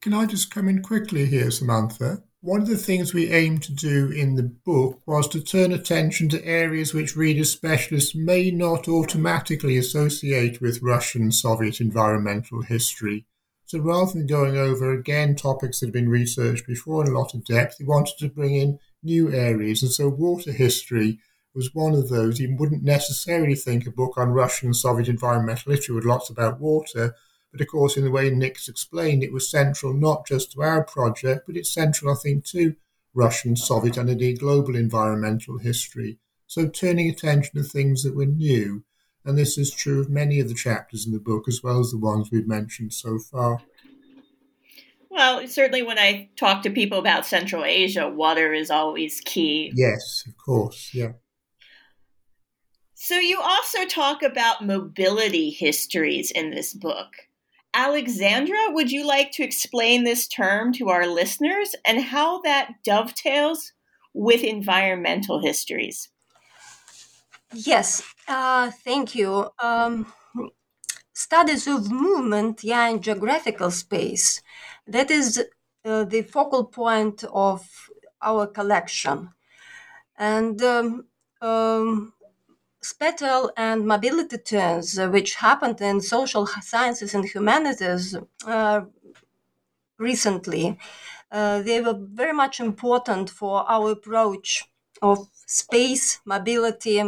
Can 0.00 0.12
I 0.12 0.26
just 0.26 0.50
come 0.50 0.68
in 0.68 0.82
quickly 0.82 1.26
here, 1.26 1.50
Samantha? 1.50 2.22
One 2.40 2.60
of 2.60 2.68
the 2.68 2.76
things 2.76 3.14
we 3.14 3.32
aimed 3.32 3.62
to 3.62 3.72
do 3.72 4.10
in 4.10 4.34
the 4.34 4.42
book 4.42 5.00
was 5.06 5.26
to 5.28 5.40
turn 5.40 5.72
attention 5.72 6.28
to 6.28 6.44
areas 6.44 6.92
which 6.92 7.16
reader 7.16 7.44
specialists 7.44 8.14
may 8.14 8.50
not 8.50 8.86
automatically 8.86 9.78
associate 9.78 10.60
with 10.60 10.82
Russian 10.82 11.32
Soviet 11.32 11.80
environmental 11.80 12.60
history. 12.60 13.24
So 13.64 13.78
rather 13.78 14.12
than 14.12 14.26
going 14.26 14.58
over 14.58 14.92
again 14.92 15.36
topics 15.36 15.80
that 15.80 15.86
have 15.86 15.94
been 15.94 16.10
researched 16.10 16.66
before 16.66 17.02
in 17.02 17.10
a 17.10 17.18
lot 17.18 17.32
of 17.32 17.46
depth, 17.46 17.76
we 17.80 17.86
wanted 17.86 18.18
to 18.18 18.28
bring 18.28 18.54
in 18.54 18.78
new 19.02 19.32
areas. 19.32 19.82
And 19.82 19.90
so 19.90 20.10
water 20.10 20.52
history 20.52 21.20
was 21.54 21.74
one 21.74 21.94
of 21.94 22.08
those. 22.08 22.40
You 22.40 22.56
wouldn't 22.56 22.82
necessarily 22.82 23.54
think 23.54 23.86
a 23.86 23.90
book 23.90 24.16
on 24.16 24.30
Russian 24.30 24.68
and 24.68 24.76
Soviet 24.76 25.08
environmental 25.08 25.72
history 25.72 25.94
with 25.94 26.04
lots 26.04 26.30
about 26.30 26.60
water. 26.60 27.14
But 27.52 27.60
of 27.60 27.68
course, 27.68 27.96
in 27.96 28.04
the 28.04 28.10
way 28.10 28.30
Nick's 28.30 28.68
explained, 28.68 29.22
it 29.22 29.32
was 29.32 29.50
central 29.50 29.94
not 29.94 30.26
just 30.26 30.52
to 30.52 30.62
our 30.62 30.84
project, 30.84 31.42
but 31.46 31.56
it's 31.56 31.72
central, 31.72 32.12
I 32.12 32.16
think, 32.16 32.44
to 32.46 32.74
Russian, 33.14 33.54
Soviet, 33.54 33.96
and 33.96 34.10
indeed 34.10 34.40
global 34.40 34.74
environmental 34.74 35.58
history. 35.58 36.18
So 36.46 36.68
turning 36.68 37.08
attention 37.08 37.54
to 37.54 37.62
things 37.62 38.02
that 38.02 38.16
were 38.16 38.26
new 38.26 38.84
and 39.24 39.38
this 39.38 39.56
is 39.56 39.70
true 39.70 40.00
of 40.00 40.10
many 40.10 40.38
of 40.40 40.48
the 40.48 40.54
chapters 40.54 41.06
in 41.06 41.12
the 41.12 41.18
book, 41.18 41.48
as 41.48 41.62
well 41.62 41.80
as 41.80 41.90
the 41.90 41.98
ones 41.98 42.28
we've 42.30 42.46
mentioned 42.46 42.92
so 42.92 43.18
far. 43.18 43.60
Well, 45.10 45.46
certainly 45.48 45.82
when 45.82 45.98
I 45.98 46.28
talk 46.36 46.62
to 46.64 46.70
people 46.70 46.98
about 46.98 47.24
Central 47.24 47.64
Asia, 47.64 48.08
water 48.08 48.52
is 48.52 48.70
always 48.70 49.20
key. 49.24 49.72
Yes, 49.74 50.24
of 50.26 50.36
course, 50.36 50.90
yeah. 50.92 51.12
So 53.04 53.18
you 53.18 53.38
also 53.38 53.84
talk 53.84 54.22
about 54.22 54.64
mobility 54.64 55.50
histories 55.50 56.30
in 56.30 56.52
this 56.52 56.72
book. 56.72 57.12
Alexandra, 57.74 58.56
would 58.70 58.90
you 58.90 59.06
like 59.06 59.30
to 59.32 59.42
explain 59.42 60.04
this 60.04 60.26
term 60.26 60.72
to 60.72 60.88
our 60.88 61.06
listeners 61.06 61.74
and 61.86 62.00
how 62.02 62.40
that 62.40 62.76
dovetails 62.82 63.74
with 64.14 64.42
environmental 64.42 65.42
histories? 65.42 66.08
Yes, 67.52 68.02
uh, 68.26 68.70
thank 68.70 69.14
you. 69.14 69.50
Um, 69.62 70.10
studies 71.12 71.66
of 71.66 71.90
movement, 71.90 72.64
yeah, 72.64 72.88
in 72.88 73.02
geographical 73.02 73.70
space. 73.70 74.40
That 74.86 75.10
is 75.10 75.44
uh, 75.84 76.04
the 76.04 76.22
focal 76.22 76.64
point 76.64 77.22
of 77.24 77.68
our 78.22 78.46
collection. 78.46 79.28
And 80.16 80.62
um, 80.62 81.04
um, 81.42 82.13
spatial 82.84 83.50
and 83.56 83.86
mobility 83.86 84.38
turns, 84.38 84.98
uh, 84.98 85.08
which 85.08 85.36
happened 85.36 85.80
in 85.80 86.00
social 86.00 86.46
sciences 86.46 87.14
and 87.14 87.24
humanities 87.24 88.16
uh, 88.46 88.82
recently, 89.98 90.78
uh, 91.30 91.62
they 91.62 91.80
were 91.80 91.98
very 91.98 92.32
much 92.32 92.60
important 92.60 93.30
for 93.30 93.68
our 93.70 93.90
approach 93.92 94.64
of 95.02 95.28
space, 95.46 96.20
mobility, 96.24 97.02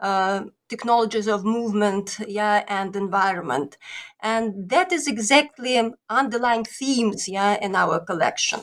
uh, 0.00 0.44
technologies 0.68 1.28
of 1.28 1.44
movement 1.44 2.18
yeah 2.26 2.64
and 2.68 2.96
environment. 2.96 3.78
And 4.20 4.68
that 4.70 4.90
is 4.92 5.06
exactly 5.06 5.80
underlying 6.08 6.64
themes 6.64 7.28
yeah 7.28 7.56
in 7.60 7.76
our 7.76 8.00
collection. 8.00 8.60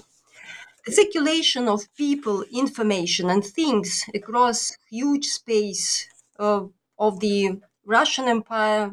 The 0.85 0.91
circulation 0.93 1.67
of 1.69 1.93
people 1.95 2.43
information 2.51 3.29
and 3.29 3.45
things 3.45 4.05
across 4.13 4.73
huge 4.89 5.25
space 5.27 6.07
of 6.39 7.19
the 7.19 7.59
russian 7.85 8.27
empire 8.27 8.91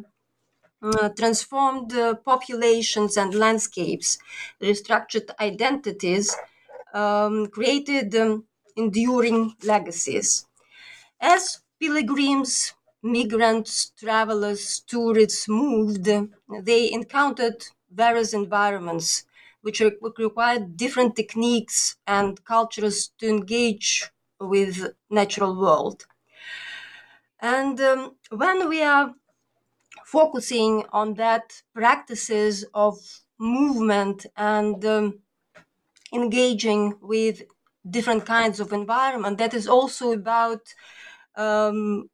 uh, 0.83 1.09
transformed 1.11 1.93
uh, 1.95 2.15
populations 2.17 3.17
and 3.17 3.35
landscapes 3.35 4.19
restructured 4.63 5.29
identities 5.41 6.37
um, 6.95 7.47
created 7.49 8.15
um, 8.15 8.47
enduring 8.77 9.55
legacies 9.65 10.47
as 11.21 11.61
pilgrims, 11.81 12.75
migrants, 13.03 13.91
travelers, 13.99 14.81
tourists 14.81 15.49
moved, 15.49 16.09
they 16.63 16.93
encountered 16.93 17.67
various 17.91 18.33
environments 18.33 19.25
which 19.63 19.81
required 20.19 20.77
different 20.77 21.17
techniques 21.17 21.97
and 22.07 22.45
cultures 22.45 23.09
to 23.19 23.29
engage 23.29 24.11
with 24.41 24.95
natural 25.11 25.59
world. 25.61 26.07
And 27.41 27.81
um, 27.81 28.17
when 28.31 28.69
we 28.69 28.83
are 28.83 29.15
focusing 30.07 30.85
on 30.93 31.15
that 31.15 31.63
practices 31.75 32.65
of 32.75 32.99
movement 33.39 34.27
and 34.37 34.85
um, 34.85 35.21
engaging 36.13 36.99
with 37.01 37.43
different 37.89 38.27
kinds 38.27 38.61
of 38.61 38.73
environment, 38.73 39.39
that 39.39 39.55
is 39.55 39.67
also 39.69 40.13
about 40.13 40.63
um, 41.37 42.11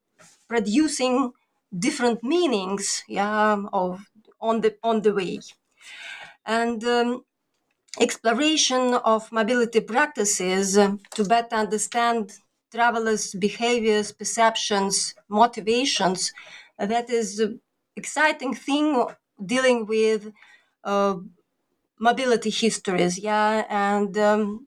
producing 0.49 1.33
different 1.77 2.23
meanings 2.23 3.03
yeah, 3.07 3.57
of 3.73 4.01
on 4.41 4.61
the 4.61 4.77
on 4.83 5.01
the 5.03 5.13
way. 5.13 5.39
And 6.45 6.83
um, 6.83 7.25
exploration 7.99 8.95
of 8.95 9.31
mobility 9.31 9.81
practices 9.81 10.75
to 10.75 11.25
better 11.25 11.55
understand 11.55 12.33
travelers 12.73 13.33
behaviors 13.47 14.11
perceptions 14.11 15.15
motivations 15.29 16.33
that 16.77 17.09
is 17.09 17.39
an 17.39 17.61
exciting 17.95 18.53
thing 18.53 19.05
dealing 19.53 19.85
with 19.85 20.31
uh, 20.83 21.15
mobility 21.99 22.49
histories, 22.49 23.17
yeah, 23.19 23.65
and 23.69 24.17
um, 24.17 24.65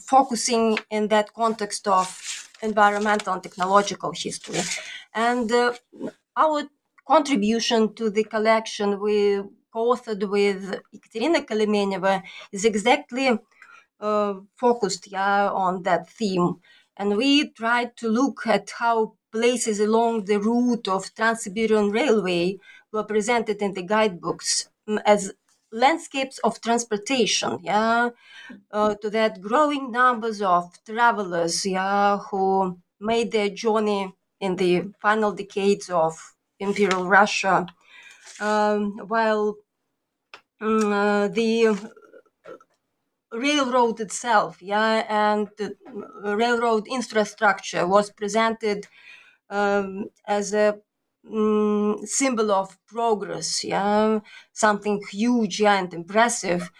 focusing 0.00 0.78
in 0.90 1.08
that 1.08 1.32
context 1.34 1.86
of 1.88 2.48
environmental 2.62 3.34
and 3.34 3.42
technological 3.42 4.12
history. 4.12 4.60
And 5.14 5.50
uh, 5.52 5.74
our 6.36 6.62
contribution 7.06 7.94
to 7.94 8.10
the 8.10 8.24
collection 8.24 9.00
we 9.00 9.42
co-authored 9.72 10.28
with 10.28 10.80
Ekaterina 10.94 11.40
Kalemeneva 11.42 12.22
is 12.52 12.64
exactly 12.64 13.38
uh, 14.00 14.34
focused 14.56 15.10
yeah, 15.10 15.50
on 15.50 15.82
that 15.82 16.08
theme. 16.08 16.56
And 16.96 17.16
we 17.16 17.50
tried 17.50 17.96
to 17.98 18.08
look 18.08 18.46
at 18.46 18.70
how 18.78 19.14
places 19.32 19.80
along 19.80 20.24
the 20.24 20.38
route 20.40 20.88
of 20.88 21.14
Trans-Siberian 21.14 21.90
Railway 21.90 22.58
were 22.92 23.04
presented 23.04 23.62
in 23.62 23.74
the 23.74 23.82
guidebooks 23.82 24.68
as 25.04 25.32
landscapes 25.72 26.38
of 26.38 26.60
transportation, 26.60 27.58
yeah, 27.62 28.10
uh, 28.72 28.94
to 28.96 29.10
that 29.10 29.40
growing 29.40 29.92
numbers 29.92 30.42
of 30.42 30.64
travelers, 30.84 31.64
yeah, 31.64 32.18
who 32.18 32.78
made 32.98 33.30
their 33.30 33.48
journey 33.48 34.12
in 34.40 34.56
the 34.56 34.90
final 35.00 35.32
decades 35.32 35.88
of 35.88 36.34
Imperial 36.58 37.06
Russia, 37.06 37.66
um, 38.40 38.98
while 39.06 39.56
um, 40.60 40.92
uh, 40.92 41.28
the 41.28 41.76
railroad 43.32 44.00
itself, 44.00 44.62
yeah, 44.62 45.04
and 45.08 45.48
railroad 46.24 46.86
infrastructure 46.88 47.86
was 47.86 48.10
presented 48.10 48.86
um, 49.50 50.06
as 50.26 50.54
a 50.54 50.80
mm, 51.24 52.06
symbol 52.06 52.50
of 52.52 52.78
progress, 52.86 53.64
yeah, 53.64 54.20
something 54.52 55.02
huge 55.10 55.60
yeah, 55.60 55.78
and 55.78 55.94
impressive. 55.94 56.70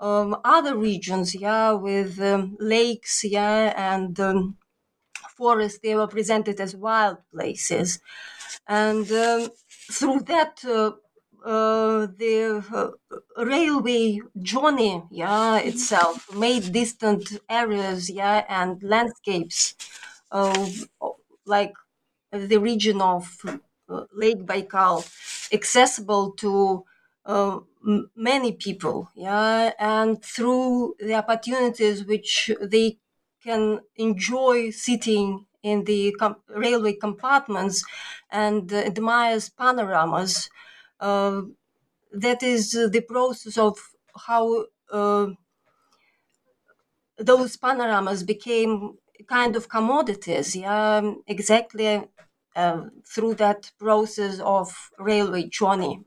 Um, 0.00 0.36
other 0.44 0.76
regions, 0.76 1.34
yeah, 1.34 1.72
with 1.72 2.20
um, 2.20 2.56
lakes, 2.60 3.24
yeah, 3.24 3.72
and 3.76 4.18
um, 4.20 4.58
forests, 5.36 5.80
they 5.82 5.94
were 5.94 6.06
presented 6.06 6.60
as 6.60 6.76
wild 6.76 7.18
places, 7.32 8.00
and 8.66 9.10
um, 9.12 9.50
through 9.92 10.20
that. 10.22 10.64
Uh, 10.64 10.92
uh, 11.44 12.06
the 12.06 12.64
uh, 12.72 13.44
railway 13.44 14.20
journey, 14.42 15.02
yeah, 15.10 15.58
itself 15.58 16.34
made 16.34 16.72
distant 16.72 17.38
areas, 17.48 18.10
yeah, 18.10 18.44
and 18.48 18.82
landscapes, 18.82 19.74
uh, 20.32 20.68
like 21.46 21.74
the 22.32 22.56
region 22.58 23.00
of 23.00 23.40
uh, 23.88 24.04
Lake 24.12 24.44
Baikal 24.46 25.04
accessible 25.52 26.32
to 26.32 26.84
uh, 27.26 27.60
m- 27.86 28.10
many 28.16 28.52
people, 28.52 29.10
yeah, 29.14 29.72
and 29.78 30.22
through 30.24 30.94
the 30.98 31.14
opportunities 31.14 32.04
which 32.04 32.50
they 32.60 32.98
can 33.42 33.80
enjoy 33.96 34.70
sitting 34.70 35.46
in 35.62 35.84
the 35.84 36.12
com- 36.18 36.36
railway 36.48 36.92
compartments 36.94 37.84
and 38.30 38.72
uh, 38.72 38.76
admire 38.76 39.38
panoramas. 39.56 40.48
Uh, 41.04 41.42
that 42.12 42.42
is 42.42 42.72
the 42.72 43.04
process 43.08 43.58
of 43.58 43.78
how 44.28 44.66
uh, 44.92 45.28
those 47.18 47.56
panoramas 47.56 48.22
became 48.22 48.98
kind 49.28 49.56
of 49.56 49.68
commodities, 49.68 50.54
yeah, 50.56 51.14
exactly 51.26 52.02
uh, 52.56 52.84
through 53.06 53.34
that 53.34 53.72
process 53.78 54.40
of 54.40 54.90
railway 54.98 55.44
journey. 55.48 56.04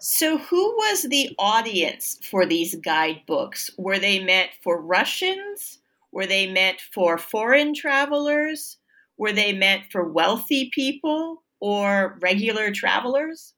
So, 0.00 0.38
who 0.38 0.76
was 0.76 1.02
the 1.04 1.34
audience 1.38 2.18
for 2.24 2.46
these 2.46 2.74
guidebooks? 2.76 3.70
Were 3.78 3.98
they 3.98 4.22
meant 4.22 4.50
for 4.62 4.80
Russians? 4.80 5.80
Were 6.12 6.26
they 6.26 6.46
meant 6.46 6.80
for 6.80 7.18
foreign 7.18 7.74
travelers? 7.74 8.78
Were 9.16 9.32
they 9.32 9.52
meant 9.52 9.90
for 9.90 10.12
wealthy 10.12 10.70
people 10.74 11.43
or 11.64 12.18
regular 12.20 12.70
travelers? 12.70 13.54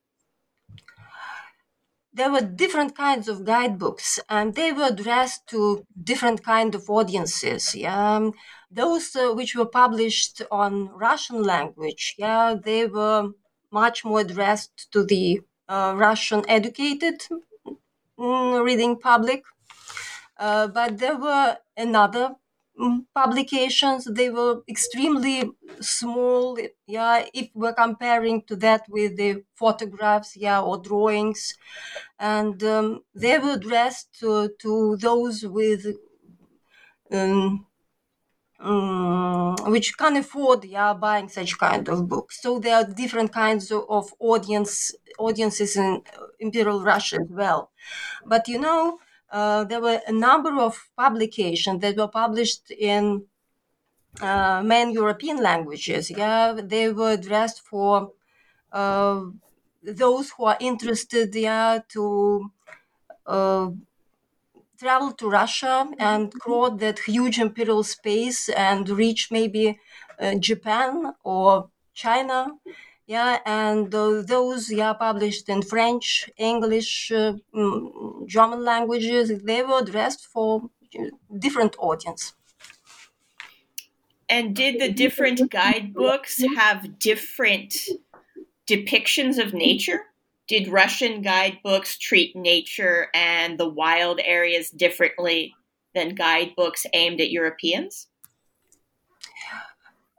There 2.12 2.30
were 2.30 2.40
different 2.62 2.96
kinds 2.96 3.26
of 3.28 3.44
guidebooks, 3.44 4.20
and 4.28 4.54
they 4.54 4.70
were 4.72 4.88
addressed 4.94 5.48
to 5.48 5.84
different 6.10 6.44
kind 6.44 6.74
of 6.76 6.88
audiences. 6.88 7.74
Yeah? 7.74 8.30
Those 8.70 9.16
uh, 9.16 9.32
which 9.38 9.56
were 9.56 9.72
published 9.82 10.40
on 10.52 10.88
Russian 11.06 11.42
language, 11.42 12.14
yeah, 12.16 12.54
they 12.68 12.86
were 12.86 13.30
much 13.72 14.04
more 14.04 14.20
addressed 14.20 14.76
to 14.92 15.04
the 15.04 15.40
uh, 15.68 15.94
Russian 15.96 16.48
educated 16.48 17.18
mm, 18.18 18.64
reading 18.64 18.96
public. 19.10 19.42
Uh, 20.38 20.68
but 20.68 20.98
there 20.98 21.18
were 21.18 21.58
another 21.76 22.36
publications 23.14 24.04
they 24.04 24.28
were 24.30 24.62
extremely 24.68 25.50
small 25.80 26.58
yeah 26.86 27.24
if 27.32 27.48
we're 27.54 27.72
comparing 27.72 28.42
to 28.42 28.54
that 28.56 28.82
with 28.88 29.16
the 29.16 29.42
photographs 29.54 30.36
yeah 30.36 30.60
or 30.60 30.78
drawings. 30.78 31.54
And 32.18 32.62
um, 32.64 33.04
they 33.14 33.38
were 33.38 33.52
addressed 33.54 34.18
to, 34.20 34.50
to 34.60 34.96
those 34.98 35.44
with 35.46 35.86
um, 37.12 37.66
um, 38.60 39.56
which 39.66 39.96
can 39.98 40.16
afford 40.16 40.64
yeah 40.64 40.94
buying 40.94 41.28
such 41.28 41.58
kind 41.58 41.88
of 41.88 42.08
books. 42.08 42.40
So 42.42 42.58
there 42.58 42.76
are 42.76 42.84
different 42.84 43.32
kinds 43.32 43.70
of, 43.70 43.84
of 43.88 44.12
audience 44.20 44.94
audiences 45.18 45.76
in 45.76 46.02
imperial 46.40 46.82
russia 46.82 47.16
as 47.22 47.28
well. 47.30 47.72
But 48.26 48.48
you 48.48 48.58
know 48.60 48.98
uh, 49.30 49.64
there 49.64 49.80
were 49.80 50.00
a 50.06 50.12
number 50.12 50.52
of 50.60 50.88
publications 50.96 51.80
that 51.80 51.96
were 51.96 52.08
published 52.08 52.70
in 52.70 53.26
uh, 54.20 54.62
main 54.64 54.90
european 54.92 55.38
languages 55.42 56.10
yeah 56.10 56.52
they 56.62 56.92
were 56.92 57.12
addressed 57.12 57.60
for 57.60 58.12
uh, 58.72 59.22
those 59.82 60.30
who 60.32 60.44
are 60.44 60.56
interested 60.60 61.34
yeah 61.34 61.80
to 61.88 62.50
uh, 63.26 63.70
travel 64.78 65.12
to 65.12 65.28
Russia 65.28 65.88
and 65.98 66.32
cross 66.34 66.78
that 66.80 66.98
huge 67.00 67.38
imperial 67.38 67.82
space 67.82 68.48
and 68.50 68.88
reach 68.88 69.30
maybe 69.30 69.78
uh, 70.18 70.34
Japan 70.34 71.12
or 71.24 71.70
China. 71.94 72.48
Yeah, 73.06 73.38
and 73.46 73.94
uh, 73.94 74.22
those 74.22 74.70
yeah 74.72 74.92
published 74.92 75.48
in 75.48 75.62
French, 75.62 76.28
English, 76.36 77.12
uh, 77.12 77.34
mm, 77.54 78.26
German 78.26 78.64
languages. 78.64 79.30
They 79.44 79.62
were 79.62 79.80
addressed 79.80 80.26
for 80.26 80.70
different 81.38 81.76
audience. 81.78 82.34
And 84.28 84.56
did 84.56 84.80
the 84.80 84.92
different 84.92 85.50
guidebooks 85.50 86.42
have 86.56 86.98
different 86.98 87.76
depictions 88.66 89.38
of 89.38 89.54
nature? 89.54 90.06
did 90.48 90.68
Russian 90.68 91.22
guidebooks 91.22 91.98
treat 91.98 92.36
nature 92.36 93.08
and 93.14 93.58
the 93.58 93.68
wild 93.68 94.20
areas 94.24 94.70
differently 94.70 95.54
than 95.94 96.14
guidebooks 96.14 96.86
aimed 96.92 97.20
at 97.20 97.30
Europeans? 97.30 98.08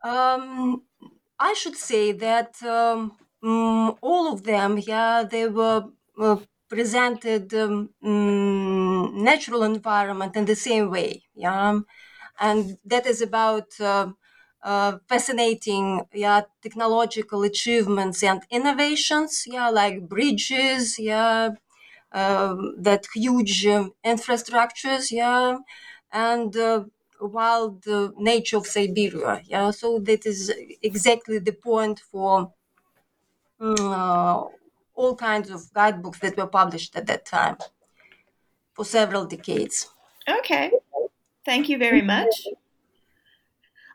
Um, 0.04 0.84
I 1.39 1.54
should 1.54 1.76
say 1.76 2.12
that 2.13 2.62
um, 2.63 3.17
mm, 3.43 3.97
all 4.02 4.34
of 4.34 4.43
them, 4.43 4.78
yeah, 4.78 5.23
they 5.23 5.47
were 5.47 5.86
uh, 6.19 6.38
presented 6.69 7.54
um, 7.54 7.89
mm, 8.04 9.13
natural 9.13 9.63
environment 9.63 10.36
in 10.36 10.45
the 10.45 10.56
same 10.56 10.89
way, 10.89 11.23
yeah, 11.36 11.80
and 12.39 12.78
that 12.86 13.06
is 13.06 13.21
about. 13.21 13.80
Uh, 13.80 14.10
uh, 14.63 14.97
fascinating 15.08 16.02
yeah 16.13 16.41
technological 16.63 17.43
achievements 17.43 18.23
and 18.23 18.41
innovations 18.50 19.43
yeah 19.45 19.69
like 19.69 20.10
bridges 20.10 20.97
yeah 20.97 21.52
um, 22.12 22.76
that 22.80 23.06
huge 23.13 23.65
um, 23.67 23.91
infrastructures 24.06 25.12
yeah 25.12 25.58
and 26.12 26.56
uh, 26.58 26.84
wild 27.20 27.88
uh, 27.88 28.12
nature 28.18 28.58
of 28.58 28.68
siberia 28.68 29.42
yeah? 29.46 29.72
So 29.72 30.00
that 30.00 30.26
is 30.26 30.54
exactly 30.82 31.40
the 31.40 31.54
point 31.54 32.00
for 32.12 32.54
uh, 33.60 34.44
all 34.94 35.16
kinds 35.16 35.50
of 35.50 35.72
guidebooks 35.74 36.20
that 36.20 36.38
were 36.38 36.48
published 36.48 36.96
at 36.96 37.08
that 37.08 37.26
time 37.26 37.58
for 38.74 38.86
several 38.86 39.26
decades. 39.26 39.90
Okay. 40.28 40.72
Thank 41.46 41.70
you 41.70 41.78
very 41.78 42.02
much. 42.02 42.48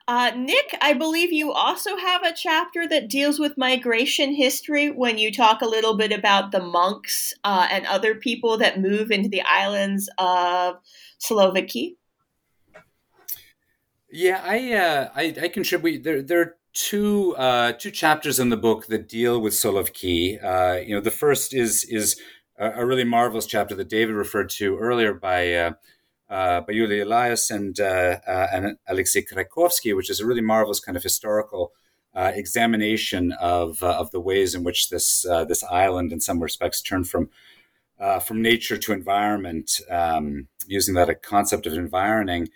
Uh, 0.08 0.32
Nick, 0.36 0.76
I 0.80 0.94
believe 0.94 1.32
you 1.32 1.52
also 1.52 1.96
have 1.96 2.24
a 2.24 2.32
chapter 2.34 2.88
that 2.88 3.08
deals 3.08 3.38
with 3.38 3.56
migration 3.56 4.34
history 4.34 4.90
when 4.90 5.16
you 5.16 5.32
talk 5.32 5.62
a 5.62 5.68
little 5.68 5.96
bit 5.96 6.12
about 6.12 6.50
the 6.50 6.60
monks 6.60 7.32
uh, 7.44 7.68
and 7.70 7.86
other 7.86 8.16
people 8.16 8.56
that 8.58 8.80
move 8.80 9.12
into 9.12 9.28
the 9.28 9.42
islands 9.42 10.10
of 10.18 10.76
Solovki. 11.20 11.96
Yeah, 14.14 14.42
I, 14.44 14.72
uh, 14.74 15.08
I, 15.16 15.34
I 15.44 15.48
contribute. 15.48 16.02
There, 16.02 16.20
there 16.20 16.40
are 16.42 16.56
two 16.74 17.34
uh, 17.36 17.72
two 17.72 17.90
chapters 17.90 18.38
in 18.38 18.50
the 18.50 18.58
book 18.58 18.86
that 18.88 19.08
deal 19.08 19.40
with 19.40 19.54
Solovki. 19.54 20.42
Uh, 20.44 20.80
you 20.80 20.94
know, 20.94 21.00
the 21.00 21.10
first 21.10 21.54
is 21.54 21.84
is 21.84 22.20
a, 22.58 22.84
really 22.84 23.04
marvelous 23.04 23.46
chapter 23.46 23.74
that 23.74 23.88
David 23.88 24.14
referred 24.14 24.50
to 24.50 24.76
earlier 24.76 25.14
by 25.14 25.54
uh, 25.54 25.72
uh, 26.28 26.60
by 26.60 26.74
Yulia 26.74 27.06
Elias 27.06 27.50
and 27.50 27.80
uh, 27.80 28.18
uh, 28.28 28.48
and 28.52 28.76
Alexei 28.86 29.22
Kraikovski, 29.22 29.96
which 29.96 30.10
is 30.10 30.20
a 30.20 30.26
really 30.26 30.42
marvelous 30.42 30.78
kind 30.78 30.94
of 30.94 31.02
historical 31.02 31.72
uh, 32.14 32.32
examination 32.34 33.32
of 33.32 33.82
of 33.82 34.10
the 34.10 34.20
ways 34.20 34.54
in 34.54 34.62
which 34.62 34.90
this 34.90 35.22
this 35.48 35.64
island, 35.64 36.12
in 36.12 36.20
some 36.20 36.40
respects, 36.40 36.82
turned 36.82 37.08
from 37.08 37.30
from 38.26 38.42
nature 38.42 38.76
to 38.76 38.92
environment, 38.92 39.80
um, 39.88 40.48
using 40.66 40.94
that 40.96 41.08
a 41.08 41.14
concept 41.14 41.66
of 41.66 41.72
environing. 41.72 42.50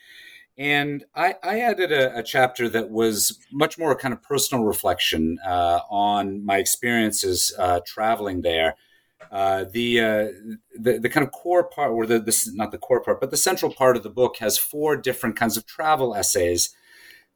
And 0.59 1.05
I, 1.15 1.35
I 1.43 1.61
added 1.61 1.93
a, 1.93 2.19
a, 2.19 2.23
chapter 2.23 2.69
that 2.71 2.91
was 2.91 3.39
much 3.53 3.77
more 3.79 3.95
kind 3.95 4.15
of 4.15 4.23
personal 4.23 4.65
reflection 4.65 5.39
uh, 5.47 5.81
on 5.91 6.45
my 6.47 6.57
experiences 6.57 7.55
uh, 7.59 7.81
traveling 7.87 8.41
there. 8.41 8.77
Uh, 9.31 9.65
the, 9.71 10.01
uh, 10.01 10.27
the 10.79 10.99
the 10.99 11.09
kind 11.09 11.27
of 11.27 11.33
core 11.33 11.65
part, 11.65 11.91
or 11.91 12.07
the 12.07 12.19
this 12.19 12.47
is 12.47 12.55
not 12.55 12.71
the 12.71 12.79
core 12.79 13.03
part, 13.03 13.21
but 13.21 13.31
the 13.31 13.37
central 13.37 13.73
part 13.73 13.97
of 13.97 14.03
the 14.03 14.11
book 14.11 14.37
has 14.39 14.57
four 14.57 14.97
different 14.97 15.37
kinds 15.37 15.57
of 15.57 15.67
travel 15.67 16.15
essays 16.15 16.75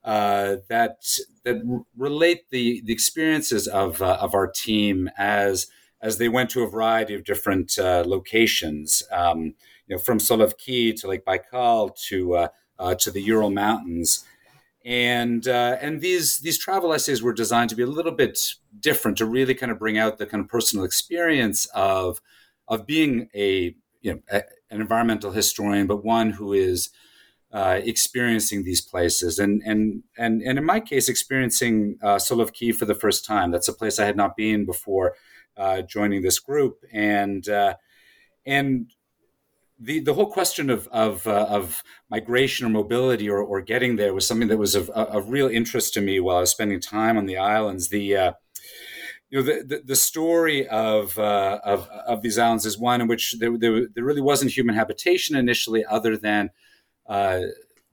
uh, 0.05 0.57
that 0.69 1.03
that 1.45 1.57
relate 1.97 2.49
the 2.51 2.81
the 2.85 2.93
experiences 2.93 3.67
of 3.67 4.01
uh, 4.01 4.19
of 4.21 4.35
our 4.35 4.47
team 4.47 5.11
as 5.19 5.67
as 6.01 6.19
they 6.19 6.29
went 6.29 6.49
to 6.51 6.63
a 6.63 6.71
variety 6.71 7.15
of 7.15 7.25
different 7.25 7.77
locations. 7.77 9.03
Um, 9.11 9.55
you 9.89 9.97
know, 9.97 9.99
from 9.99 10.19
Solovki 10.19 10.99
to 11.01 11.09
Lake 11.09 11.25
Baikal 11.25 11.95
to 12.09 12.49
uh, 12.81 12.95
to 12.97 13.11
the 13.11 13.23
Ural 13.23 13.51
Mountains. 13.51 14.25
And 14.85 15.47
uh, 15.47 15.77
and 15.81 16.01
these 16.01 16.39
these 16.39 16.59
travel 16.59 16.95
essays 16.95 17.23
were 17.23 17.35
designed 17.35 17.69
to 17.71 17.77
be 17.77 17.83
a 17.83 17.87
little 17.87 18.13
bit 18.13 18.55
different 18.81 19.19
to 19.19 19.27
really 19.27 19.55
kind 19.55 19.71
of 19.71 19.79
bring 19.79 19.99
out 19.99 20.17
the 20.17 20.27
kind 20.27 20.43
of 20.43 20.49
personal 20.49 20.87
experience 20.87 21.67
of 21.75 22.23
of 22.67 22.87
being 22.87 23.29
a 23.35 23.75
you 24.01 24.15
know 24.15 24.21
a, 24.31 24.43
an 24.71 24.81
environmental 24.81 25.33
historian, 25.33 25.87
but 25.87 26.03
one 26.03 26.31
who 26.31 26.55
is 26.55 26.89
uh, 27.53 27.81
experiencing 27.85 28.65
these 28.65 28.81
places, 28.81 29.39
and 29.39 29.63
and 29.67 30.03
and 30.17 30.41
and 30.41 30.59
in 30.59 30.65
my 30.65 30.81
case, 30.81 31.11
experiencing 31.11 31.99
uh, 32.03 32.17
Solovki 32.17 32.75
for 32.75 32.87
the 32.87 32.95
first 32.95 33.27
time. 33.27 33.51
That's 33.51 33.69
a 33.69 33.75
place 33.75 33.99
I 33.99 34.07
had 34.07 34.17
not 34.17 34.35
been 34.35 34.65
before 34.65 35.15
uh, 35.59 35.83
joining 35.83 36.23
this 36.23 36.39
group, 36.39 36.79
and 36.91 37.47
uh, 37.51 37.75
and 38.47 38.91
the, 39.81 40.01
the 40.01 40.15
whole 40.15 40.31
question 40.31 40.69
of 40.69 40.87
of, 40.89 41.27
uh, 41.27 41.47
of 41.49 41.83
migration 42.11 42.67
or 42.67 42.71
mobility 42.71 43.29
or, 43.29 43.39
or 43.39 43.61
getting 43.63 43.97
there 43.97 44.13
was 44.13 44.27
something 44.27 44.49
that 44.49 44.59
was 44.59 44.75
of, 44.75 44.91
of 44.91 45.31
real 45.31 45.49
interest 45.49 45.95
to 45.95 46.01
me 46.01 46.21
while 46.21 46.37
I 46.37 46.41
was 46.41 46.51
spending 46.51 46.81
time 46.81 47.17
on 47.17 47.27
the 47.27 47.39
islands. 47.39 47.89
The 47.89 48.17
uh, 48.17 48.33
you 49.31 49.39
know 49.39 49.45
the, 49.45 49.65
the, 49.65 49.83
the 49.87 49.97
story 49.97 50.69
of, 50.69 51.19
uh, 51.19 51.61
of 51.65 51.89
of 52.07 52.23
these 52.23 52.39
islands 52.39 52.67
is 52.67 52.79
one 52.79 53.01
in 53.01 53.09
which 53.09 53.37
there, 53.39 53.57
there, 53.57 53.87
there 53.95 54.05
really 54.05 54.21
wasn't 54.21 54.53
human 54.53 54.75
habitation 54.75 55.35
initially, 55.37 55.85
other 55.85 56.17
than 56.17 56.51
uh, 57.09 57.41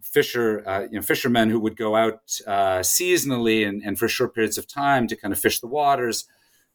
fisher 0.01 0.67
uh, 0.67 0.81
you 0.81 0.97
know 0.97 1.01
fishermen 1.01 1.49
who 1.49 1.59
would 1.59 1.77
go 1.77 1.95
out 1.95 2.19
uh, 2.45 2.79
seasonally 2.79 3.67
and, 3.67 3.81
and 3.83 3.97
for 3.97 4.09
short 4.09 4.35
periods 4.35 4.57
of 4.57 4.67
time 4.67 5.07
to 5.07 5.15
kind 5.15 5.33
of 5.33 5.39
fish 5.39 5.61
the 5.61 5.67
waters 5.67 6.25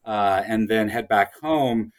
and 0.05 0.69
then 0.69 0.89
head 0.89 1.07
back 1.07 1.39
home. 1.41 1.93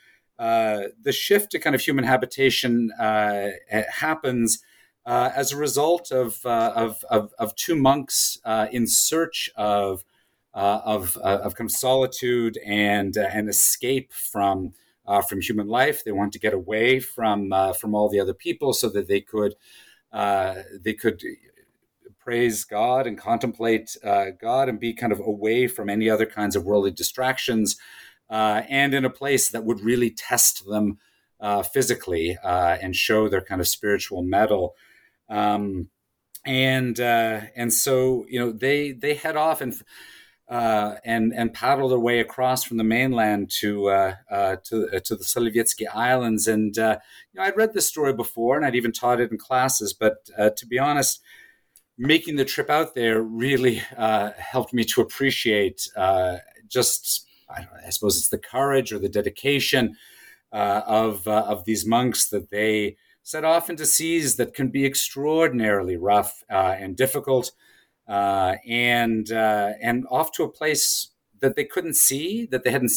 Uh, 0.44 0.90
the 1.02 1.14
shift 1.14 1.52
to 1.52 1.58
kind 1.58 1.74
of 1.74 1.80
human 1.80 2.04
habitation 2.04 2.92
uh, 3.00 3.48
happens 3.90 4.62
uh, 5.06 5.30
as 5.34 5.54
a 5.54 5.58
result 5.58 6.12
of, 6.12 6.46
uh, 6.46 6.74
of, 6.76 7.06
of, 7.10 7.34
of, 7.40 7.56
two 7.56 7.78
monks 7.78 8.38
uh, 8.44 8.68
in 8.70 8.86
search 8.86 9.50
of, 9.56 10.04
of, 10.54 11.16
of 11.16 11.56
kind 11.56 11.70
of 11.70 11.74
solitude 11.74 12.58
and, 12.66 13.16
and 13.16 13.48
escape 13.48 14.12
from, 14.12 14.74
from 15.30 15.40
human 15.40 15.68
life. 15.70 16.04
They 16.04 16.12
want 16.12 16.34
to 16.34 16.40
get 16.40 16.54
away 16.54 17.00
from, 17.00 17.54
from 17.80 17.96
all 17.96 18.10
the 18.10 18.20
other 18.20 18.34
people 18.34 18.74
so 18.74 18.90
that 18.90 19.08
they 19.08 19.22
could, 19.22 19.56
they 20.12 20.94
could 20.94 21.24
praise 22.20 22.66
God 22.66 23.08
and 23.08 23.18
contemplate 23.18 23.96
God 24.42 24.68
and 24.68 24.78
be 24.78 24.94
kind 24.94 25.14
of 25.14 25.22
away 25.22 25.68
from 25.68 25.90
any 25.90 26.10
other 26.10 26.26
kinds 26.26 26.58
of 26.58 26.66
worldly 26.66 26.92
distractions 26.92 27.78
uh, 28.34 28.64
and 28.68 28.96
in 28.96 29.06
a 29.06 29.12
place 29.12 29.50
that 29.50 29.64
would 29.64 29.80
really 29.82 30.10
test 30.10 30.66
them 30.66 30.98
uh, 31.40 31.62
physically 31.62 32.36
uh, 32.44 32.78
and 32.82 32.96
show 32.96 33.30
their 33.30 33.42
kind 33.42 33.62
of 33.62 33.68
spiritual 33.68 34.24
mettle. 34.24 34.74
Um, 35.30 35.90
and 36.44 37.00
uh, 37.00 37.42
and 37.56 37.72
so 37.72 38.26
you 38.28 38.40
know 38.40 38.52
they 38.52 38.92
they 38.92 39.14
head 39.14 39.36
off 39.36 39.62
and 39.62 39.80
uh, 40.50 40.96
and 41.06 41.32
and 41.36 41.54
paddle 41.54 41.90
their 41.90 42.00
way 42.00 42.20
across 42.20 42.64
from 42.64 42.78
the 42.78 42.84
mainland 42.84 43.52
to 43.60 43.90
uh, 43.90 44.16
to 44.64 45.00
to 45.00 45.16
the 45.16 45.24
Solovetsky 45.24 45.86
Islands. 45.94 46.48
And 46.48 46.76
you 46.76 46.84
know 47.36 47.44
I'd 47.44 47.56
read 47.56 47.76
this 47.76 47.88
story 47.88 48.14
before 48.14 48.58
and 48.58 48.66
I'd 48.66 48.76
even 48.76 48.92
taught 48.92 49.22
it 49.22 49.30
in 49.32 49.38
classes, 49.38 49.94
but 49.94 50.26
to 50.58 50.66
be 50.66 50.80
honest 50.80 51.22
making 51.98 52.36
the 52.36 52.46
trip 52.46 52.72
out 52.72 52.96
there 52.96 53.22
really 53.22 53.82
uh, 53.98 54.32
helped 54.38 54.74
me 54.74 54.84
to 54.84 55.02
appreciate 55.02 55.88
uh, 55.96 56.38
just 56.68 57.23
I, 57.50 57.68
I, 57.86 57.90
suppose 57.90 58.18
it's 58.18 58.30
the 58.30 58.38
courage 58.38 58.92
or 58.92 59.00
the 59.00 59.10
dedication 59.10 59.96
uh, 60.52 60.82
of 60.86 61.28
uh, 61.28 61.46
of 61.48 61.66
these 61.66 61.86
monks 61.86 62.30
that 62.30 62.50
they 62.50 62.98
set 63.24 63.46
off 63.46 63.70
into 63.70 63.86
seas 63.86 64.36
that 64.36 64.54
can 64.54 64.70
be 64.70 64.86
extraordinarily 64.86 65.96
rough 65.98 66.44
uh, 66.52 66.76
and 66.78 66.96
difficult, 66.96 67.52
uh, 68.08 68.56
and 68.68 69.32
uh, 69.32 69.74
and 69.82 70.06
off 70.12 70.32
to 70.34 70.44
a 70.44 70.50
place 70.50 71.10
that 71.40 71.56
they 71.56 71.66
couldn't 71.66 71.96
see, 71.96 72.46
that 72.52 72.64
they 72.64 72.72
hadn't 72.72 72.92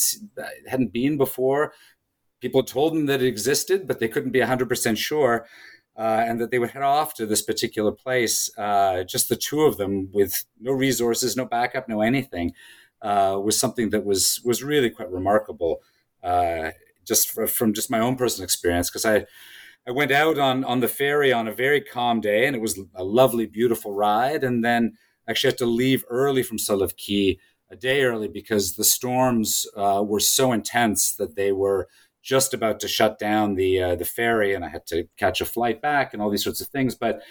hadn't 0.69 0.93
been 0.93 1.17
before. 1.17 1.73
People 2.41 2.63
told 2.63 2.93
them 2.93 3.07
that 3.07 3.23
it 3.23 3.27
existed, 3.27 3.87
but 3.87 3.99
they 3.99 4.09
couldn't 4.09 4.33
be 4.33 4.41
hundred 4.41 4.69
percent 4.69 4.99
sure. 4.99 5.47
Uh, 5.99 6.23
and 6.29 6.39
that 6.39 6.51
they 6.51 6.59
would 6.59 6.69
head 6.69 6.83
off 6.83 7.15
to 7.15 7.25
this 7.25 7.41
particular 7.41 7.91
place, 7.91 8.51
uh, 8.59 9.03
just 9.05 9.31
the 9.31 9.35
two 9.35 9.63
of 9.63 9.79
them, 9.79 10.11
with 10.13 10.45
no 10.61 10.71
resources, 10.71 11.39
no 11.39 11.47
backup, 11.47 11.89
no 11.89 12.03
anything, 12.03 12.53
uh, 13.07 13.39
was 13.39 13.59
something 13.59 13.91
that 13.91 14.05
was 14.05 14.41
was 14.45 14.63
really 14.63 14.91
quite 14.91 15.11
remarkable, 15.11 15.81
uh, 16.23 16.71
just 17.05 17.31
for, 17.31 17.47
from 17.47 17.73
just 17.73 17.91
my 17.91 18.01
own 18.01 18.17
personal 18.17 18.45
experience. 18.45 18.91
Because 18.91 19.07
I 19.07 19.27
I 19.87 19.93
went 19.93 20.11
out 20.11 20.39
on 20.39 20.65
on 20.65 20.81
the 20.81 20.89
ferry 20.89 21.33
on 21.33 21.47
a 21.47 21.55
very 21.55 21.81
calm 21.81 22.21
day, 22.21 22.47
and 22.47 22.57
it 22.57 22.63
was 22.63 22.81
a 22.95 23.05
lovely, 23.05 23.47
beautiful 23.47 23.93
ride. 23.93 24.43
And 24.43 24.65
then 24.65 24.99
actually 25.29 25.51
had 25.51 25.59
to 25.59 25.67
leave 25.67 26.05
early 26.09 26.43
from 26.43 26.59
Solovki 26.59 27.39
a 27.71 27.77
day 27.77 28.05
early 28.05 28.29
because 28.29 28.75
the 28.75 28.85
storms 28.85 29.67
uh, 29.77 30.03
were 30.07 30.21
so 30.21 30.53
intense 30.53 31.15
that 31.17 31.35
they 31.35 31.53
were 31.53 31.89
just 32.23 32.55
about 32.55 32.81
to 32.81 32.89
shut 32.89 33.19
down 33.19 33.55
the 33.55 33.81
uh, 33.81 33.95
the 33.95 34.05
ferry, 34.05 34.53
and 34.55 34.65
I 34.65 34.69
had 34.69 34.87
to 34.87 35.09
catch 35.17 35.41
a 35.41 35.45
flight 35.45 35.81
back 35.81 36.13
and 36.13 36.21
all 36.21 36.31
these 36.31 36.45
sorts 36.45 36.61
of 36.61 36.69
things. 36.69 36.97
But 36.97 37.23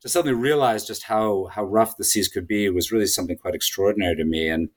to 0.00 0.08
suddenly 0.08 0.38
realize 0.38 0.86
just 0.86 1.04
how 1.04 1.46
how 1.46 1.64
rough 1.64 1.96
the 1.96 2.04
seas 2.04 2.28
could 2.28 2.46
be 2.46 2.70
was 2.70 2.92
really 2.92 3.06
something 3.06 3.36
quite 3.36 3.56
extraordinary 3.56 4.14
to 4.16 4.24
me. 4.24 4.48
And 4.48 4.68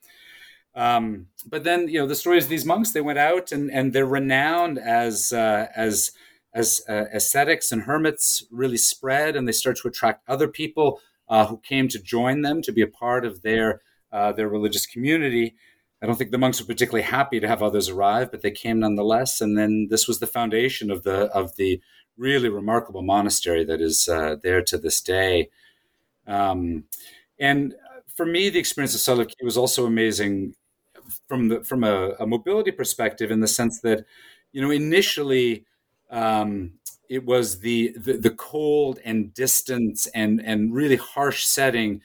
um, 0.78 1.26
but 1.44 1.64
then, 1.64 1.88
you 1.88 1.98
know, 1.98 2.06
the 2.06 2.14
stories 2.14 2.44
of 2.44 2.50
these 2.50 2.64
monks, 2.64 2.92
they 2.92 3.00
went 3.00 3.18
out 3.18 3.50
and, 3.50 3.68
and 3.68 3.92
they're 3.92 4.06
renowned 4.06 4.78
as, 4.78 5.32
uh, 5.32 5.66
as, 5.74 6.12
as 6.54 6.80
uh, 6.88 7.06
ascetics 7.12 7.72
and 7.72 7.82
hermits 7.82 8.44
really 8.52 8.76
spread 8.76 9.34
and 9.34 9.48
they 9.48 9.52
start 9.52 9.76
to 9.78 9.88
attract 9.88 10.22
other 10.28 10.46
people 10.46 11.00
uh, 11.28 11.46
who 11.46 11.58
came 11.58 11.88
to 11.88 12.00
join 12.00 12.42
them 12.42 12.62
to 12.62 12.70
be 12.70 12.80
a 12.80 12.86
part 12.86 13.24
of 13.24 13.42
their, 13.42 13.80
uh, 14.12 14.30
their 14.30 14.48
religious 14.48 14.86
community. 14.86 15.56
I 16.00 16.06
don't 16.06 16.14
think 16.14 16.30
the 16.30 16.38
monks 16.38 16.60
were 16.60 16.66
particularly 16.66 17.02
happy 17.02 17.40
to 17.40 17.48
have 17.48 17.60
others 17.60 17.88
arrive, 17.88 18.30
but 18.30 18.42
they 18.42 18.52
came 18.52 18.78
nonetheless. 18.78 19.40
And 19.40 19.58
then 19.58 19.88
this 19.90 20.06
was 20.06 20.20
the 20.20 20.28
foundation 20.28 20.92
of 20.92 21.02
the, 21.02 21.22
of 21.34 21.56
the 21.56 21.80
really 22.16 22.48
remarkable 22.48 23.02
monastery 23.02 23.64
that 23.64 23.80
is 23.80 24.08
uh, 24.08 24.36
there 24.44 24.62
to 24.62 24.78
this 24.78 25.00
day. 25.00 25.50
Um, 26.24 26.84
and 27.40 27.74
for 28.18 28.26
me, 28.26 28.48
the 28.48 28.58
experience 28.58 28.94
of 28.94 29.00
Solovki 29.00 29.44
was 29.44 29.56
also 29.56 29.86
amazing 29.86 30.54
from 31.28 31.48
the 31.48 31.64
from 31.64 31.84
a, 31.84 32.14
a, 32.20 32.26
mobility 32.26 32.70
perspective 32.70 33.30
in 33.30 33.40
the 33.40 33.48
sense 33.48 33.80
that 33.80 34.04
you 34.52 34.60
know 34.60 34.70
initially 34.70 35.64
um, 36.10 36.72
it 37.08 37.24
was 37.24 37.60
the, 37.60 37.94
the, 37.96 38.14
the 38.14 38.30
cold 38.30 38.98
and 39.04 39.32
distance 39.34 40.06
and 40.08 40.40
and 40.44 40.74
really 40.74 40.96
harsh 40.96 41.44
setting 41.44 42.00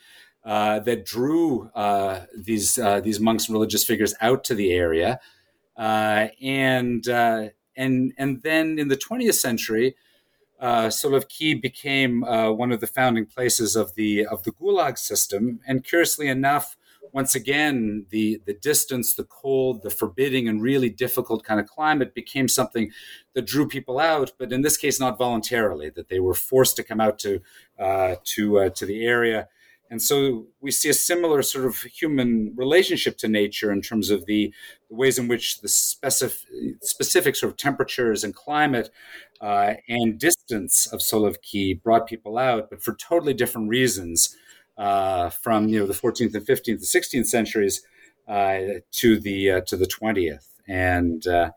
uh, 0.45 0.79
that 0.79 1.05
drew 1.05 1.69
uh, 1.75 2.21
these 2.35 2.77
uh, 2.77 2.99
these 2.99 3.19
monks 3.19 3.47
and 3.47 3.53
religious 3.53 3.83
figures 3.83 4.13
out 4.21 4.43
to 4.43 4.55
the 4.55 4.73
area. 4.73 5.19
Uh, 5.77 6.27
and 6.41 7.07
uh, 7.07 7.49
and 7.75 8.13
and 8.17 8.43
then 8.43 8.77
in 8.77 8.87
the 8.89 8.97
20th 8.97 9.35
century 9.35 9.95
uh, 10.63 10.87
Solovki 10.87 11.61
became 11.61 12.23
uh, 12.23 12.49
one 12.49 12.71
of 12.71 12.79
the 12.79 12.87
founding 12.87 13.25
places 13.25 13.75
of 13.75 13.95
the 13.95 14.25
of 14.25 14.43
the 14.43 14.51
Gulag 14.51 14.97
system, 14.97 15.59
and 15.67 15.83
curiously 15.83 16.29
enough, 16.29 16.77
once 17.13 17.35
again, 17.35 18.07
the 18.09 18.41
the 18.45 18.55
distance, 18.55 19.13
the 19.13 19.23
cold, 19.23 19.83
the 19.83 19.91
forbidding, 19.91 20.47
and 20.47 20.61
really 20.61 20.89
difficult 20.89 21.43
kind 21.43 21.59
of 21.59 21.67
climate 21.67 22.15
became 22.15 22.47
something 22.47 22.91
that 23.35 23.45
drew 23.45 23.67
people 23.67 23.99
out. 23.99 24.33
But 24.37 24.51
in 24.51 24.63
this 24.63 24.77
case, 24.77 24.99
not 24.99 25.17
voluntarily; 25.17 25.91
that 25.91 26.09
they 26.09 26.19
were 26.19 26.33
forced 26.33 26.75
to 26.77 26.83
come 26.83 26.99
out 26.99 27.19
to 27.19 27.39
uh, 27.79 28.15
to 28.35 28.59
uh, 28.59 28.69
to 28.69 28.85
the 28.85 29.05
area. 29.05 29.47
And 29.91 30.01
so 30.01 30.47
we 30.59 30.71
see 30.71 30.89
a 30.89 30.93
similar 30.93 31.43
sort 31.43 31.65
of 31.65 31.83
human 31.83 32.53
relationship 32.55 33.15
to 33.19 33.27
nature 33.27 33.71
in 33.71 33.81
terms 33.81 34.09
of 34.09 34.25
the, 34.25 34.51
the 34.89 34.95
ways 34.95 35.19
in 35.19 35.27
which 35.27 35.61
the 35.61 35.67
specific, 35.67 36.39
specific 36.81 37.35
sort 37.35 37.51
of 37.51 37.57
temperatures 37.57 38.23
and 38.23 38.33
climate 38.33 38.89
uh, 39.39 39.75
and 39.87 40.17
distance 40.17 40.87
of 40.87 41.01
Solovki 41.01 41.79
brought 41.79 42.07
people 42.07 42.39
out, 42.39 42.71
but 42.71 42.81
for 42.81 42.95
totally 42.95 43.35
different 43.35 43.69
reasons 43.69 44.35
uh, 44.77 45.29
from 45.29 45.67
you 45.67 45.79
know 45.79 45.87
the 45.87 45.93
14th 45.93 46.33
and 46.33 46.45
15th 46.45 46.67
and 46.67 46.79
16th 46.81 47.27
centuries 47.27 47.85
uh, 48.27 48.59
to 48.91 49.19
the 49.19 49.51
uh, 49.51 49.61
to 49.61 49.77
the 49.77 49.85
20th. 49.85 50.47
And 50.67 51.25
uh, 51.27 51.51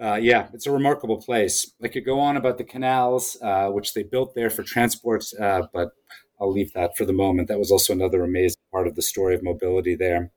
uh, 0.00 0.14
yeah, 0.14 0.48
it's 0.52 0.66
a 0.66 0.72
remarkable 0.72 1.20
place. 1.20 1.72
I 1.82 1.88
could 1.88 2.04
go 2.04 2.18
on 2.18 2.36
about 2.36 2.58
the 2.58 2.64
canals, 2.64 3.36
which 3.68 3.94
they 3.94 4.02
built 4.02 4.34
there 4.34 4.50
for 4.50 4.62
transport, 4.62 5.24
but 5.38 5.90
I'll 6.40 6.50
leave 6.50 6.72
that 6.72 6.96
for 6.96 7.04
the 7.04 7.12
moment. 7.12 7.48
That 7.48 7.58
was 7.58 7.70
also 7.70 7.92
another 7.92 8.24
amazing 8.24 8.60
part 8.72 8.88
of 8.88 8.96
the 8.96 9.02
story 9.02 9.34
of 9.34 9.42
mobility 9.44 9.94
there. 9.94 10.32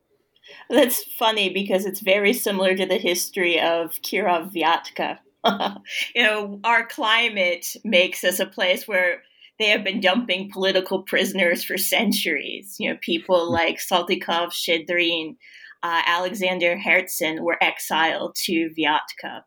That's 0.70 1.04
funny 1.04 1.50
because 1.50 1.86
it's 1.86 2.02
very 2.02 2.34
similar 2.34 2.76
to 2.76 2.86
the 2.86 2.98
history 2.98 3.60
of 3.60 4.02
Kirov 4.04 4.54
Vyatka. 4.54 5.20
you 6.16 6.24
know, 6.24 6.60
our 6.64 6.86
climate 6.86 7.76
makes 7.84 8.24
us 8.24 8.40
a 8.40 8.46
place 8.46 8.88
where 8.88 9.24
they 9.60 9.70
have 9.70 9.84
been 9.84 10.02
dumping 10.02 10.50
political 10.52 11.04
prisoners 11.04 11.64
for 11.64 11.78
centuries. 11.78 12.76
You 12.80 12.92
know, 12.92 12.98
people 13.02 13.48
hmm. 13.48 13.54
like 13.54 13.80
Saltykov, 13.80 14.52
Shchedrin, 14.52 15.36
uh, 15.84 16.02
Alexander 16.06 16.78
Herzen 16.78 17.42
were 17.42 17.62
exiled 17.62 18.36
to 18.46 18.70
Vyatka. 18.78 19.42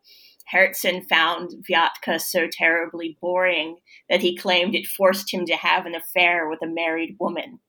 Herzen 0.53 1.07
found 1.07 1.51
Vyatka 1.69 2.19
so 2.19 2.47
terribly 2.51 3.17
boring 3.21 3.77
that 4.09 4.21
he 4.21 4.35
claimed 4.35 4.73
it 4.73 4.87
forced 4.87 5.31
him 5.31 5.45
to 5.45 5.55
have 5.55 5.85
an 5.85 5.95
affair 5.95 6.49
with 6.49 6.59
a 6.63 6.67
married 6.67 7.17
woman. 7.19 7.59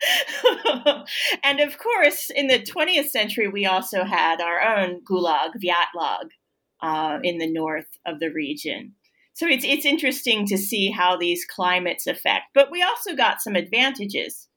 and 1.42 1.58
of 1.58 1.78
course, 1.78 2.30
in 2.30 2.46
the 2.46 2.60
20th 2.60 3.08
century, 3.08 3.48
we 3.48 3.66
also 3.66 4.04
had 4.04 4.40
our 4.40 4.60
own 4.60 5.00
Gulag, 5.04 5.52
Vyatlag, 5.56 6.28
uh, 6.80 7.18
in 7.24 7.38
the 7.38 7.50
north 7.50 7.88
of 8.06 8.20
the 8.20 8.28
region. 8.28 8.94
So 9.38 9.46
it's 9.46 9.64
it's 9.64 9.86
interesting 9.86 10.46
to 10.46 10.58
see 10.58 10.90
how 10.90 11.16
these 11.16 11.44
climates 11.44 12.08
affect. 12.08 12.46
But 12.54 12.72
we 12.72 12.82
also 12.82 13.14
got 13.14 13.40
some 13.40 13.54
advantages. 13.54 14.48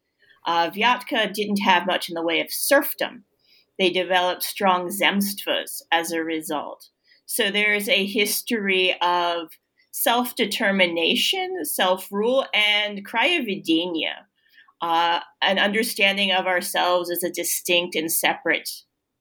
Uh, 0.48 0.72
Vyatka 0.72 1.32
didn't 1.32 1.62
have 1.62 1.86
much 1.86 2.10
in 2.10 2.16
the 2.16 2.24
way 2.24 2.42
of 2.42 2.48
serfdom. 2.50 3.26
They 3.78 3.92
developed 3.92 4.42
strong 4.42 4.88
zemstvos 4.88 5.84
as 5.92 6.12
a 6.12 6.24
result. 6.24 6.90
So 7.28 7.52
there's 7.52 7.88
a 7.90 8.08
history 8.08 9.00
of 9.04 9.50
self 9.92 10.36
determination, 10.36 11.64
self 11.64 12.12
rule, 12.12 12.48
and 12.52 13.06
krayovedenia, 13.06 14.26
uh, 14.82 15.20
an 15.44 15.60
understanding 15.60 16.32
of 16.32 16.48
ourselves 16.48 17.12
as 17.12 17.24
a 17.24 17.30
distinct 17.30 17.96
and 17.96 18.12
separate 18.12 18.72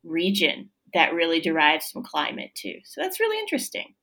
region 0.05 0.71
that 0.95 1.13
really 1.13 1.39
derives 1.39 1.91
from 1.91 2.03
climate, 2.03 2.53
too. 2.55 2.77
So 2.87 3.03
that's 3.03 3.21
really 3.21 3.39
interesting. 3.39 3.95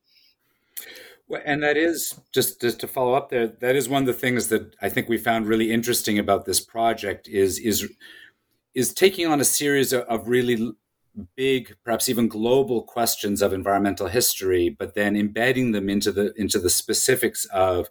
And 1.45 1.61
that 1.61 1.75
is 1.75 2.19
just, 2.32 2.61
just 2.61 2.80
to 2.80 2.88
follow 2.88 3.13
up 3.13 3.30
there. 3.30 3.47
That 3.47 3.75
is 3.75 3.89
one 3.89 4.03
of 4.03 4.07
the 4.07 4.13
things 4.13 4.47
that 4.47 4.75
I 4.82 4.89
think 4.89 5.09
we 5.09 5.17
found 5.17 5.47
really 5.47 5.71
interesting 5.71 6.17
about 6.17 6.45
this 6.45 6.61
project 6.61 7.28
is 7.28 7.59
is 7.59 7.91
is 8.73 8.93
taking 8.93 9.28
on 9.28 9.41
a 9.41 9.45
series 9.45 9.91
of, 9.91 10.28
really 10.28 10.71
big, 11.36 11.75
perhaps 11.84 12.07
even 12.07 12.28
global 12.28 12.84
questions 12.84 13.41
of 13.41 13.51
environmental 13.51 14.07
history, 14.07 14.69
but 14.69 14.93
then 14.93 15.15
embedding 15.15 15.71
them 15.71 15.89
into 15.89 16.11
the 16.11 16.34
into 16.38 16.59
the 16.59 16.69
specifics 16.69 17.45
of 17.45 17.89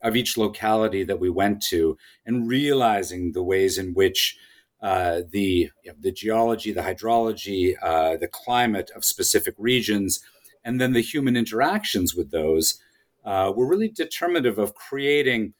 of 0.00 0.16
each 0.16 0.38
locality 0.38 1.02
that 1.04 1.18
we 1.18 1.28
went 1.28 1.60
to, 1.60 1.98
and 2.24 2.48
realizing 2.48 3.32
the 3.32 3.42
ways 3.42 3.78
in 3.78 3.94
which 3.94 4.38
uh, 4.80 5.22
the 5.30 5.70
the 6.00 6.12
geology, 6.12 6.72
the 6.72 6.82
hydrology, 6.82 7.74
uh, 7.82 8.16
the 8.16 8.28
climate 8.28 8.90
of 8.94 9.04
specific 9.04 9.54
regions, 9.58 10.20
and 10.68 10.78
then 10.78 10.92
the 10.92 11.00
human 11.00 11.34
interactions 11.34 12.14
with 12.14 12.30
those 12.30 12.78
uh, 13.24 13.50
were 13.56 13.66
really 13.66 13.88
determinative 13.88 14.58
of 14.58 14.74
creating. 14.74 15.54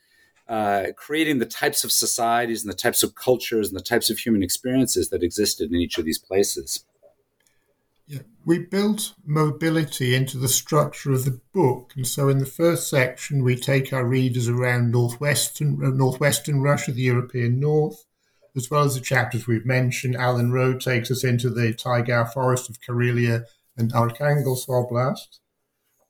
Uh, 0.46 0.92
creating 0.96 1.40
the 1.40 1.44
types 1.44 1.84
of 1.84 1.92
societies 1.92 2.64
and 2.64 2.72
the 2.72 2.76
types 2.76 3.02
of 3.02 3.14
cultures 3.14 3.68
and 3.68 3.78
the 3.78 3.84
types 3.84 4.08
of 4.08 4.16
human 4.16 4.42
experiences 4.42 5.10
that 5.10 5.22
existed 5.22 5.70
in 5.70 5.76
each 5.76 5.98
of 5.98 6.06
these 6.06 6.18
places. 6.18 6.86
Yeah, 8.06 8.20
we 8.46 8.60
built 8.60 9.12
mobility 9.26 10.14
into 10.14 10.38
the 10.38 10.48
structure 10.48 11.12
of 11.12 11.26
the 11.26 11.38
book, 11.52 11.92
and 11.96 12.06
so 12.06 12.30
in 12.30 12.38
the 12.38 12.46
first 12.46 12.88
section 12.88 13.44
we 13.44 13.56
take 13.56 13.92
our 13.92 14.06
readers 14.06 14.48
around 14.48 14.90
northwestern 14.90 15.84
uh, 15.84 15.90
northwestern 15.90 16.62
Russia, 16.62 16.92
the 16.92 17.02
European 17.02 17.60
North, 17.60 18.06
as 18.56 18.70
well 18.70 18.84
as 18.84 18.94
the 18.94 19.02
chapters 19.02 19.46
we've 19.46 19.66
mentioned. 19.66 20.16
Alan 20.16 20.50
Roe 20.50 20.78
takes 20.78 21.10
us 21.10 21.24
into 21.24 21.50
the 21.50 21.74
Taiga 21.74 22.24
forest 22.24 22.70
of 22.70 22.80
Karelia 22.80 23.44
and 23.78 23.92
Arkhangelsk 23.92 24.68
Oblast. 24.68 25.38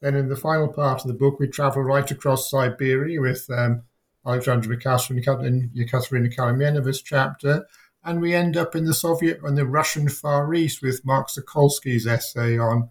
Then 0.01 0.15
in 0.15 0.29
the 0.29 0.37
final 0.37 0.69
part 0.69 1.03
of 1.03 1.09
the 1.09 1.15
book, 1.15 1.39
we 1.39 1.49
travel 1.49 1.83
right 1.83 2.09
across 2.11 2.51
Siberia 2.51 3.21
with 3.21 3.49
um, 3.51 3.83
Alexandra 4.27 4.77
Yekaterina 4.77 5.45
and 5.45 5.71
Yekaterina 5.71 6.35
Karamenov's 6.35 7.03
chapter, 7.03 7.67
and 8.05 8.21
we 8.21 8.35
end 8.35 8.57
up 8.57 8.77
in 8.77 8.85
the 8.85 8.95
Soviet 8.95 9.41
and 9.43 9.57
the 9.57 9.67
Russian 9.67 10.09
Far 10.09 10.53
East 10.55 10.83
with 10.83 11.05
Mark 11.05 11.29
Sokolsky's 11.29 12.07
essay 12.07 12.59
on 12.59 12.91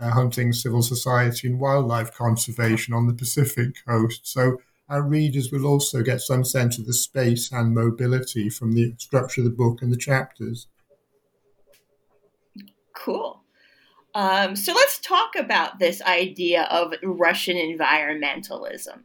uh, 0.00 0.10
hunting, 0.10 0.52
civil 0.52 0.82
society, 0.82 1.48
and 1.48 1.60
wildlife 1.60 2.12
conservation 2.12 2.94
on 2.94 3.06
the 3.06 3.14
Pacific 3.14 3.74
coast. 3.86 4.26
So 4.26 4.60
our 4.88 5.02
readers 5.02 5.52
will 5.52 5.66
also 5.66 6.02
get 6.02 6.20
some 6.20 6.44
sense 6.44 6.78
of 6.78 6.86
the 6.86 6.92
space 6.92 7.52
and 7.52 7.74
mobility 7.74 8.48
from 8.48 8.72
the 8.72 8.94
structure 8.98 9.42
of 9.42 9.44
the 9.44 9.50
book 9.50 9.82
and 9.82 9.92
the 9.92 9.96
chapters. 9.96 10.66
Cool. 12.94 13.37
Um, 14.18 14.56
so 14.56 14.72
let's 14.72 14.98
talk 14.98 15.36
about 15.36 15.78
this 15.78 16.02
idea 16.02 16.64
of 16.72 16.92
Russian 17.04 17.56
environmentalism. 17.56 19.02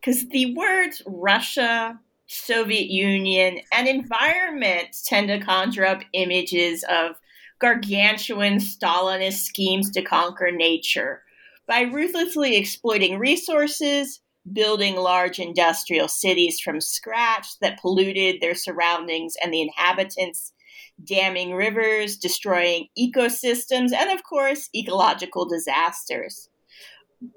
Because 0.00 0.26
the 0.30 0.54
words 0.54 1.02
Russia, 1.06 2.00
Soviet 2.28 2.86
Union, 2.86 3.60
and 3.74 3.86
environment 3.86 4.88
tend 5.04 5.28
to 5.28 5.38
conjure 5.38 5.84
up 5.84 6.00
images 6.14 6.82
of 6.88 7.16
gargantuan 7.58 8.56
Stalinist 8.56 9.42
schemes 9.42 9.90
to 9.90 10.00
conquer 10.00 10.50
nature 10.50 11.20
by 11.68 11.82
ruthlessly 11.82 12.56
exploiting 12.56 13.18
resources, 13.18 14.20
building 14.50 14.96
large 14.96 15.38
industrial 15.38 16.08
cities 16.08 16.58
from 16.58 16.80
scratch 16.80 17.58
that 17.60 17.82
polluted 17.82 18.40
their 18.40 18.54
surroundings 18.54 19.34
and 19.42 19.52
the 19.52 19.60
inhabitants, 19.60 20.53
damming 21.02 21.54
rivers, 21.54 22.16
destroying 22.16 22.88
ecosystems, 22.98 23.92
and 23.92 24.10
of 24.10 24.22
course, 24.22 24.68
ecological 24.74 25.46
disasters. 25.48 26.48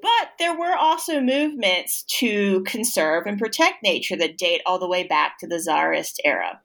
But 0.02 0.32
there 0.38 0.58
were 0.58 0.76
also 0.76 1.22
movements 1.22 2.04
to 2.20 2.64
conserve 2.64 3.26
and 3.26 3.40
protect 3.40 3.84
nature 3.84 4.18
that 4.18 4.38
date 4.38 4.62
all 4.66 4.80
the 4.80 4.88
way 4.88 5.08
back 5.08 5.38
to 5.40 5.48
the 5.48 5.60
Tsarist 5.60 6.20
era. 6.26 6.62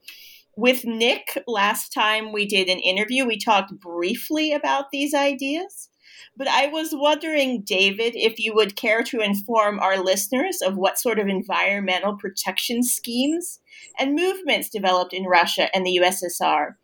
With 0.56 0.84
Nick, 0.84 1.42
last 1.46 1.92
time 1.92 2.32
we 2.32 2.46
did 2.46 2.68
an 2.68 2.78
interview, 2.78 3.24
we 3.24 3.38
talked 3.38 3.78
briefly 3.78 4.52
about 4.52 4.90
these 4.90 5.14
ideas. 5.14 5.88
But 6.36 6.48
I 6.48 6.66
was 6.66 6.90
wondering, 6.92 7.62
David, 7.62 8.14
if 8.16 8.38
you 8.38 8.54
would 8.54 8.76
care 8.76 9.02
to 9.04 9.20
inform 9.20 9.78
our 9.80 9.98
listeners 9.98 10.60
of 10.62 10.76
what 10.76 10.98
sort 10.98 11.18
of 11.18 11.28
environmental 11.28 12.16
protection 12.16 12.82
schemes 12.82 13.60
and 13.98 14.14
movements 14.14 14.68
developed 14.68 15.12
in 15.12 15.24
Russia 15.24 15.74
and 15.74 15.86
the 15.86 16.00
USSR, 16.02 16.74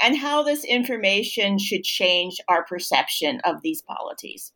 and 0.00 0.16
how 0.16 0.42
this 0.42 0.64
information 0.64 1.58
should 1.58 1.84
change 1.84 2.38
our 2.48 2.64
perception 2.64 3.40
of 3.44 3.62
these 3.62 3.82
polities. 3.82 4.52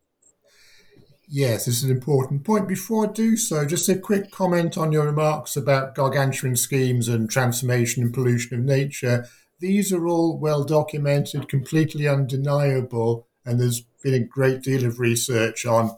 Yes, 1.27 1.65
this 1.65 1.77
is 1.77 1.83
an 1.85 1.91
important 1.91 2.43
point. 2.43 2.67
Before 2.67 3.07
I 3.07 3.11
do 3.11 3.37
so, 3.37 3.65
just 3.65 3.89
a 3.89 3.97
quick 3.97 4.29
comment 4.29 4.77
on 4.77 4.91
your 4.91 5.05
remarks 5.05 5.55
about 5.55 5.95
gargantuan 5.95 6.55
schemes 6.55 7.07
and 7.07 7.29
transformation 7.29 8.03
and 8.03 8.13
pollution 8.13 8.59
of 8.59 8.65
nature. 8.65 9.25
These 9.59 9.93
are 9.93 10.05
all 10.05 10.37
well 10.37 10.63
documented, 10.63 11.47
completely 11.47 12.07
undeniable, 12.07 13.27
and 13.45 13.59
there's 13.59 13.81
been 14.03 14.13
a 14.13 14.19
great 14.19 14.61
deal 14.61 14.85
of 14.85 14.99
research 14.99 15.65
on 15.65 15.97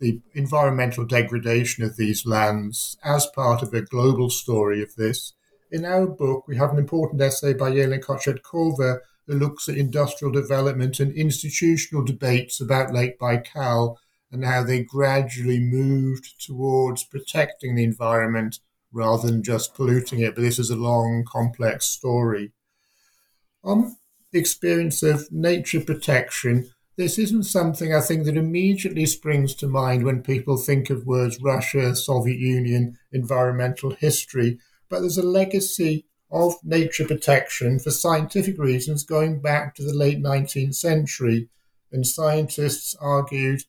the 0.00 0.20
environmental 0.34 1.04
degradation 1.04 1.84
of 1.84 1.96
these 1.96 2.26
lands 2.26 2.96
as 3.04 3.26
part 3.26 3.62
of 3.62 3.72
a 3.72 3.82
global 3.82 4.30
story 4.30 4.82
of 4.82 4.96
this. 4.96 5.34
In 5.72 5.86
our 5.86 6.06
book, 6.06 6.46
we 6.46 6.56
have 6.58 6.70
an 6.70 6.78
important 6.78 7.22
essay 7.22 7.54
by 7.54 7.70
Yelena 7.70 7.98
Kochetkova 7.98 8.98
that 9.26 9.34
looks 9.34 9.70
at 9.70 9.78
industrial 9.78 10.30
development 10.30 11.00
and 11.00 11.10
institutional 11.14 12.04
debates 12.04 12.60
about 12.60 12.92
Lake 12.92 13.18
Baikal 13.18 13.96
and 14.30 14.44
how 14.44 14.62
they 14.62 14.82
gradually 14.82 15.60
moved 15.60 16.34
towards 16.44 17.04
protecting 17.04 17.74
the 17.74 17.84
environment 17.84 18.60
rather 18.92 19.28
than 19.28 19.42
just 19.42 19.74
polluting 19.74 20.20
it. 20.20 20.34
But 20.34 20.42
this 20.42 20.58
is 20.58 20.68
a 20.68 20.76
long, 20.76 21.24
complex 21.26 21.86
story. 21.86 22.52
On 23.64 23.96
the 24.30 24.38
experience 24.38 25.02
of 25.02 25.32
nature 25.32 25.80
protection, 25.80 26.68
this 26.98 27.18
isn't 27.18 27.44
something 27.44 27.94
I 27.94 28.02
think 28.02 28.26
that 28.26 28.36
immediately 28.36 29.06
springs 29.06 29.54
to 29.54 29.66
mind 29.66 30.04
when 30.04 30.22
people 30.22 30.58
think 30.58 30.90
of 30.90 31.06
words 31.06 31.40
Russia, 31.40 31.96
Soviet 31.96 32.38
Union, 32.38 32.98
environmental 33.10 33.92
history, 33.92 34.58
but 34.92 35.00
there's 35.00 35.16
a 35.16 35.22
legacy 35.22 36.04
of 36.30 36.56
nature 36.62 37.06
protection 37.06 37.78
for 37.78 37.90
scientific 37.90 38.58
reasons 38.58 39.04
going 39.04 39.40
back 39.40 39.74
to 39.74 39.82
the 39.82 39.94
late 39.94 40.22
19th 40.22 40.74
century. 40.74 41.48
And 41.90 42.06
scientists 42.06 42.94
argued 43.00 43.62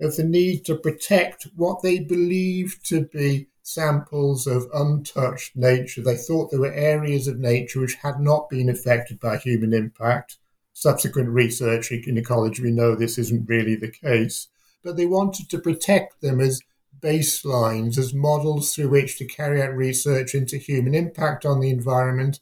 of 0.00 0.14
the 0.14 0.22
need 0.22 0.64
to 0.66 0.76
protect 0.76 1.48
what 1.56 1.82
they 1.82 1.98
believed 1.98 2.88
to 2.88 3.06
be 3.06 3.48
samples 3.62 4.46
of 4.46 4.68
untouched 4.72 5.56
nature. 5.56 6.02
They 6.02 6.16
thought 6.16 6.52
there 6.52 6.60
were 6.60 6.72
areas 6.72 7.26
of 7.26 7.40
nature 7.40 7.80
which 7.80 7.96
had 7.96 8.20
not 8.20 8.48
been 8.48 8.68
affected 8.68 9.18
by 9.18 9.38
human 9.38 9.74
impact. 9.74 10.38
Subsequent 10.72 11.30
research 11.30 11.90
in 11.90 12.16
ecology, 12.16 12.62
we 12.62 12.70
know 12.70 12.94
this 12.94 13.18
isn't 13.18 13.48
really 13.48 13.74
the 13.74 13.90
case. 13.90 14.46
But 14.84 14.96
they 14.96 15.06
wanted 15.06 15.50
to 15.50 15.58
protect 15.58 16.20
them 16.20 16.40
as 16.40 16.62
baselines, 17.00 17.98
as 17.98 18.14
models 18.14 18.74
through 18.74 18.90
which 18.90 19.16
to 19.18 19.24
carry 19.26 19.62
out 19.62 19.74
research 19.74 20.34
into 20.34 20.56
human 20.56 20.94
impact 20.94 21.44
on 21.44 21.60
the 21.60 21.70
environment 21.70 22.40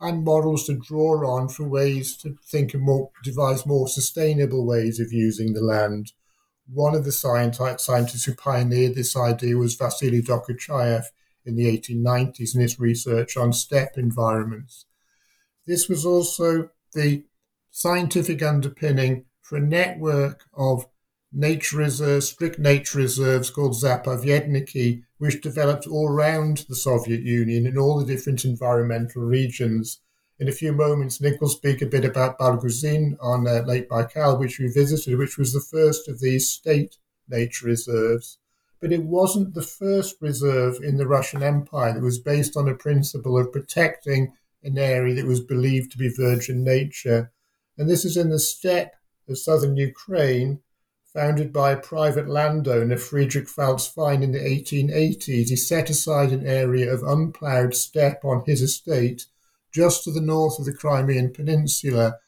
and 0.00 0.24
models 0.24 0.64
to 0.66 0.74
draw 0.78 1.26
on 1.26 1.48
for 1.48 1.68
ways 1.68 2.16
to 2.16 2.36
think 2.44 2.72
of 2.72 2.80
more, 2.80 3.10
devise 3.22 3.66
more 3.66 3.86
sustainable 3.86 4.66
ways 4.66 4.98
of 4.98 5.12
using 5.12 5.52
the 5.52 5.60
land. 5.60 6.12
One 6.72 6.94
of 6.94 7.04
the 7.04 7.12
scientists 7.12 8.24
who 8.24 8.34
pioneered 8.34 8.94
this 8.94 9.16
idea 9.16 9.56
was 9.56 9.74
Vasily 9.74 10.22
Dokuchaev 10.22 11.04
in 11.44 11.56
the 11.56 11.66
1890s 11.66 12.54
in 12.54 12.60
his 12.60 12.78
research 12.78 13.36
on 13.36 13.52
steppe 13.52 13.98
environments. 13.98 14.86
This 15.66 15.88
was 15.88 16.06
also 16.06 16.70
the 16.94 17.24
scientific 17.70 18.42
underpinning 18.42 19.26
for 19.42 19.56
a 19.56 19.60
network 19.60 20.44
of 20.54 20.86
nature 21.32 21.76
reserves, 21.76 22.28
strict 22.28 22.58
nature 22.58 22.98
reserves 22.98 23.50
called 23.50 23.72
Zapovedniki, 23.72 25.02
which 25.18 25.40
developed 25.40 25.86
all 25.86 26.08
around 26.08 26.64
the 26.68 26.74
Soviet 26.74 27.20
Union 27.20 27.66
in 27.66 27.78
all 27.78 27.98
the 27.98 28.06
different 28.06 28.44
environmental 28.44 29.22
regions. 29.22 30.00
In 30.38 30.48
a 30.48 30.52
few 30.52 30.72
moments, 30.72 31.20
Nick 31.20 31.40
will 31.40 31.48
speak 31.48 31.82
a 31.82 31.86
bit 31.86 32.04
about 32.04 32.38
Barguzin 32.38 33.16
on 33.20 33.46
uh, 33.46 33.62
Lake 33.66 33.88
Baikal, 33.88 34.38
which 34.38 34.58
we 34.58 34.68
visited, 34.68 35.18
which 35.18 35.36
was 35.36 35.52
the 35.52 35.60
first 35.60 36.08
of 36.08 36.20
these 36.20 36.48
state 36.48 36.96
nature 37.28 37.66
reserves. 37.66 38.38
But 38.80 38.92
it 38.92 39.04
wasn't 39.04 39.54
the 39.54 39.62
first 39.62 40.16
reserve 40.20 40.82
in 40.82 40.96
the 40.96 41.06
Russian 41.06 41.42
Empire 41.42 41.92
that 41.92 42.02
was 42.02 42.18
based 42.18 42.56
on 42.56 42.68
a 42.68 42.74
principle 42.74 43.38
of 43.38 43.52
protecting 43.52 44.32
an 44.62 44.78
area 44.78 45.14
that 45.14 45.26
was 45.26 45.40
believed 45.40 45.92
to 45.92 45.98
be 45.98 46.08
virgin 46.08 46.64
nature. 46.64 47.30
And 47.76 47.88
this 47.88 48.04
is 48.04 48.16
in 48.16 48.30
the 48.30 48.38
steppe 48.38 48.94
of 49.28 49.38
southern 49.38 49.76
Ukraine, 49.76 50.60
founded 51.12 51.52
by 51.52 51.72
a 51.72 51.80
private 51.80 52.28
landowner, 52.28 52.96
Friedrich 52.96 53.48
Falz-Fein, 53.48 54.22
in 54.22 54.32
the 54.32 54.38
1880s. 54.38 55.48
He 55.48 55.56
set 55.56 55.90
aside 55.90 56.30
an 56.30 56.46
area 56.46 56.92
of 56.92 57.02
unploughed 57.02 57.74
steppe 57.74 58.24
on 58.24 58.44
his 58.46 58.62
estate 58.62 59.26
just 59.72 60.04
to 60.04 60.12
the 60.12 60.20
north 60.20 60.58
of 60.58 60.66
the 60.66 60.72
Crimean 60.72 61.32
Peninsula 61.32 62.18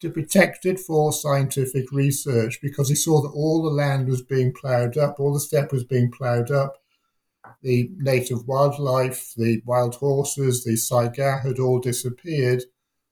to 0.00 0.10
protect 0.10 0.66
it 0.66 0.78
for 0.78 1.12
scientific 1.12 1.90
research 1.90 2.60
because 2.60 2.88
he 2.88 2.94
saw 2.94 3.22
that 3.22 3.34
all 3.34 3.62
the 3.62 3.70
land 3.70 4.08
was 4.08 4.22
being 4.22 4.52
ploughed 4.52 4.98
up, 4.98 5.18
all 5.18 5.32
the 5.32 5.40
steppe 5.40 5.72
was 5.72 5.84
being 5.84 6.10
ploughed 6.10 6.50
up. 6.50 6.76
The 7.62 7.90
native 7.96 8.46
wildlife, 8.46 9.32
the 9.36 9.62
wild 9.64 9.94
horses, 9.94 10.64
the 10.64 10.72
saiga 10.72 11.42
had 11.42 11.58
all 11.58 11.78
disappeared. 11.78 12.64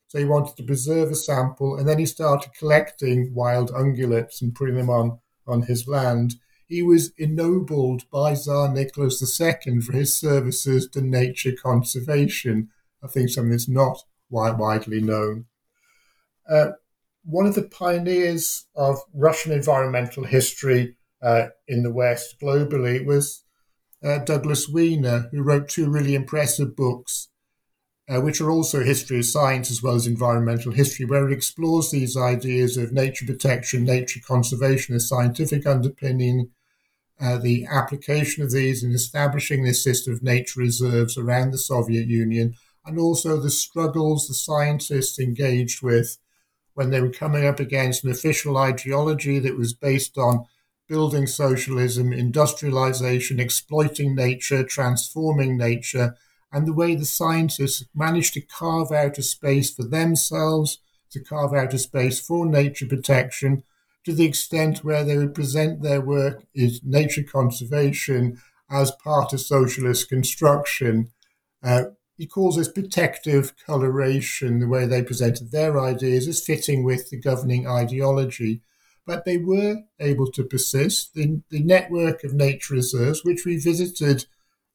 So 0.08 0.18
he 0.18 0.24
wanted 0.24 0.56
to 0.56 0.62
preserve 0.62 1.10
a 1.10 1.14
sample, 1.14 1.76
and 1.76 1.88
then 1.88 1.98
he 1.98 2.06
started 2.06 2.52
collecting 2.58 3.34
wild 3.34 3.70
ungulates 3.72 4.40
and 4.42 4.54
putting 4.54 4.76
them 4.76 4.90
on, 4.90 5.18
on 5.46 5.62
his 5.62 5.88
land. 5.88 6.34
He 6.66 6.82
was 6.82 7.12
ennobled 7.18 8.08
by 8.10 8.34
Tsar 8.34 8.72
Nicholas 8.72 9.40
II 9.40 9.80
for 9.80 9.92
his 9.92 10.18
services 10.18 10.88
to 10.90 11.00
nature 11.00 11.52
conservation. 11.60 12.70
I 13.02 13.08
think 13.08 13.30
something 13.30 13.50
that's 13.50 13.68
not 13.68 14.04
widely 14.30 15.00
known. 15.00 15.46
Uh, 16.48 16.72
one 17.24 17.46
of 17.46 17.54
the 17.54 17.62
pioneers 17.62 18.66
of 18.76 18.98
Russian 19.12 19.52
environmental 19.52 20.24
history 20.24 20.96
uh, 21.22 21.48
in 21.66 21.82
the 21.82 21.92
West 21.92 22.36
globally 22.40 23.04
was 23.04 23.44
uh, 24.02 24.18
Douglas 24.18 24.68
Weiner, 24.68 25.28
who 25.30 25.42
wrote 25.42 25.68
two 25.68 25.90
really 25.90 26.14
impressive 26.14 26.76
books 26.76 27.28
uh, 28.08 28.20
which 28.20 28.40
are 28.40 28.50
also 28.50 28.82
history 28.82 29.18
of 29.18 29.24
science 29.24 29.70
as 29.70 29.82
well 29.82 29.94
as 29.94 30.06
environmental 30.06 30.72
history, 30.72 31.06
where 31.06 31.28
it 31.28 31.32
explores 31.32 31.90
these 31.90 32.16
ideas 32.16 32.76
of 32.76 32.92
nature 32.92 33.24
protection, 33.24 33.84
nature 33.84 34.20
conservation 34.26 34.94
as 34.94 35.08
scientific 35.08 35.66
underpinning, 35.66 36.50
uh, 37.20 37.38
the 37.38 37.64
application 37.66 38.42
of 38.42 38.50
these 38.50 38.82
in 38.82 38.92
establishing 38.92 39.62
this 39.62 39.82
system 39.82 40.12
of 40.12 40.22
nature 40.22 40.60
reserves 40.60 41.16
around 41.16 41.52
the 41.52 41.58
Soviet 41.58 42.06
Union, 42.06 42.54
and 42.84 42.98
also 42.98 43.40
the 43.40 43.50
struggles 43.50 44.28
the 44.28 44.34
scientists 44.34 45.18
engaged 45.18 45.82
with 45.82 46.18
when 46.74 46.90
they 46.90 47.00
were 47.00 47.10
coming 47.10 47.46
up 47.46 47.60
against 47.60 48.04
an 48.04 48.10
official 48.10 48.58
ideology 48.58 49.38
that 49.38 49.56
was 49.56 49.72
based 49.72 50.18
on 50.18 50.44
building 50.88 51.26
socialism, 51.26 52.12
industrialization, 52.12 53.40
exploiting 53.40 54.14
nature, 54.14 54.62
transforming 54.62 55.56
nature 55.56 56.14
and 56.54 56.68
the 56.68 56.72
way 56.72 56.94
the 56.94 57.04
scientists 57.04 57.84
managed 57.96 58.32
to 58.32 58.40
carve 58.40 58.92
out 58.92 59.18
a 59.18 59.22
space 59.22 59.74
for 59.74 59.82
themselves, 59.82 60.78
to 61.10 61.18
carve 61.18 61.52
out 61.52 61.74
a 61.74 61.78
space 61.78 62.24
for 62.24 62.46
nature 62.46 62.86
protection, 62.86 63.64
to 64.04 64.12
the 64.12 64.24
extent 64.24 64.84
where 64.84 65.02
they 65.02 65.18
would 65.18 65.34
present 65.34 65.82
their 65.82 66.00
work 66.00 66.44
as 66.56 66.80
nature 66.84 67.24
conservation 67.24 68.40
as 68.70 68.92
part 68.92 69.32
of 69.32 69.40
socialist 69.40 70.08
construction. 70.08 71.10
Uh, 71.60 71.86
he 72.16 72.24
calls 72.24 72.56
this 72.56 72.68
protective 72.68 73.52
coloration, 73.66 74.60
the 74.60 74.68
way 74.68 74.86
they 74.86 75.02
presented 75.02 75.50
their 75.50 75.80
ideas 75.80 76.28
as 76.28 76.44
fitting 76.44 76.84
with 76.84 77.10
the 77.10 77.16
governing 77.16 77.66
ideology. 77.66 78.60
But 79.04 79.24
they 79.24 79.38
were 79.38 79.82
able 79.98 80.30
to 80.30 80.44
persist. 80.44 81.14
The, 81.14 81.42
the 81.50 81.60
network 81.60 82.22
of 82.22 82.32
nature 82.32 82.74
reserves, 82.74 83.24
which 83.24 83.44
we 83.44 83.56
visited 83.56 84.26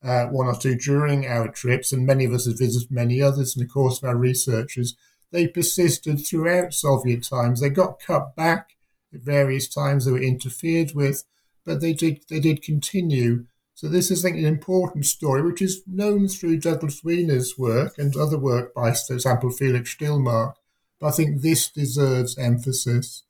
uh, 0.04 0.26
one 0.28 0.47
or 0.47 0.56
two 0.56 0.76
during 0.76 1.28
our 1.28 1.50
trips, 1.50 1.91
and 1.91 2.06
many 2.06 2.26
of 2.26 2.34
us 2.34 2.45
have 2.45 2.58
visited 2.58 2.91
many 2.91 3.22
others 3.22 3.56
in 3.56 3.62
the 3.62 3.70
course 3.70 4.02
of 4.02 4.08
our 4.08 4.16
researches. 4.16 4.95
They 5.32 5.47
persisted 5.47 6.26
throughout 6.26 6.74
Soviet 6.74 7.24
times. 7.24 7.62
They 7.62 7.70
got 7.70 8.00
cut 8.00 8.36
back 8.36 8.72
at 9.14 9.22
various 9.22 9.68
times. 9.68 10.06
They 10.06 10.12
were 10.12 10.22
interfered 10.22 10.93
with, 10.95 11.24
but 11.66 11.82
they 11.82 11.93
did 11.93 12.22
they 12.30 12.39
did 12.39 12.64
continue. 12.64 13.45
So 13.76 13.88
this 13.88 14.12
is, 14.12 14.26
I 14.26 14.30
think, 14.30 14.39
an 14.39 14.45
important 14.45 15.06
story, 15.06 15.41
which 15.41 15.62
is 15.62 15.84
known 15.88 16.28
through 16.28 16.60
Douglas 16.60 17.02
Weiner's 17.02 17.58
work 17.58 17.97
and 17.97 18.14
other 18.16 18.38
work 18.38 18.74
by, 18.74 18.91
for 18.91 19.14
example, 19.14 19.52
Felix 19.52 19.95
Shtilmark. 19.95 20.56
But 21.00 21.08
I 21.08 21.12
think 21.12 21.41
this 21.41 21.70
deserves 21.70 22.38
emphasis. 22.38 23.24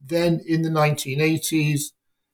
Then 0.00 0.40
in 0.46 0.62
the 0.62 0.70
1980s, 0.70 1.92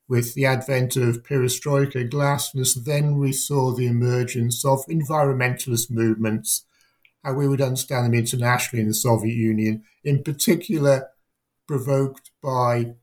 with 0.09 0.33
the 0.33 0.45
advent 0.45 0.97
of 0.97 1.23
perestroika, 1.23 2.09
glasnost, 2.09 2.83
then 2.83 3.17
we 3.17 3.31
saw 3.31 3.71
the 3.71 3.85
emergence 3.85 4.65
of 4.65 4.79
environmentalist 4.89 5.91
movements, 5.91 6.65
how 7.23 7.33
we 7.33 7.47
would 7.47 7.61
understand 7.61 8.07
them 8.07 8.15
internationally 8.15 8.81
in 8.81 8.87
the 8.87 8.93
Soviet 8.93 9.35
Union, 9.35 9.83
in 10.03 10.23
particular 10.23 11.09
provoked 11.67 12.31
by 12.41 12.95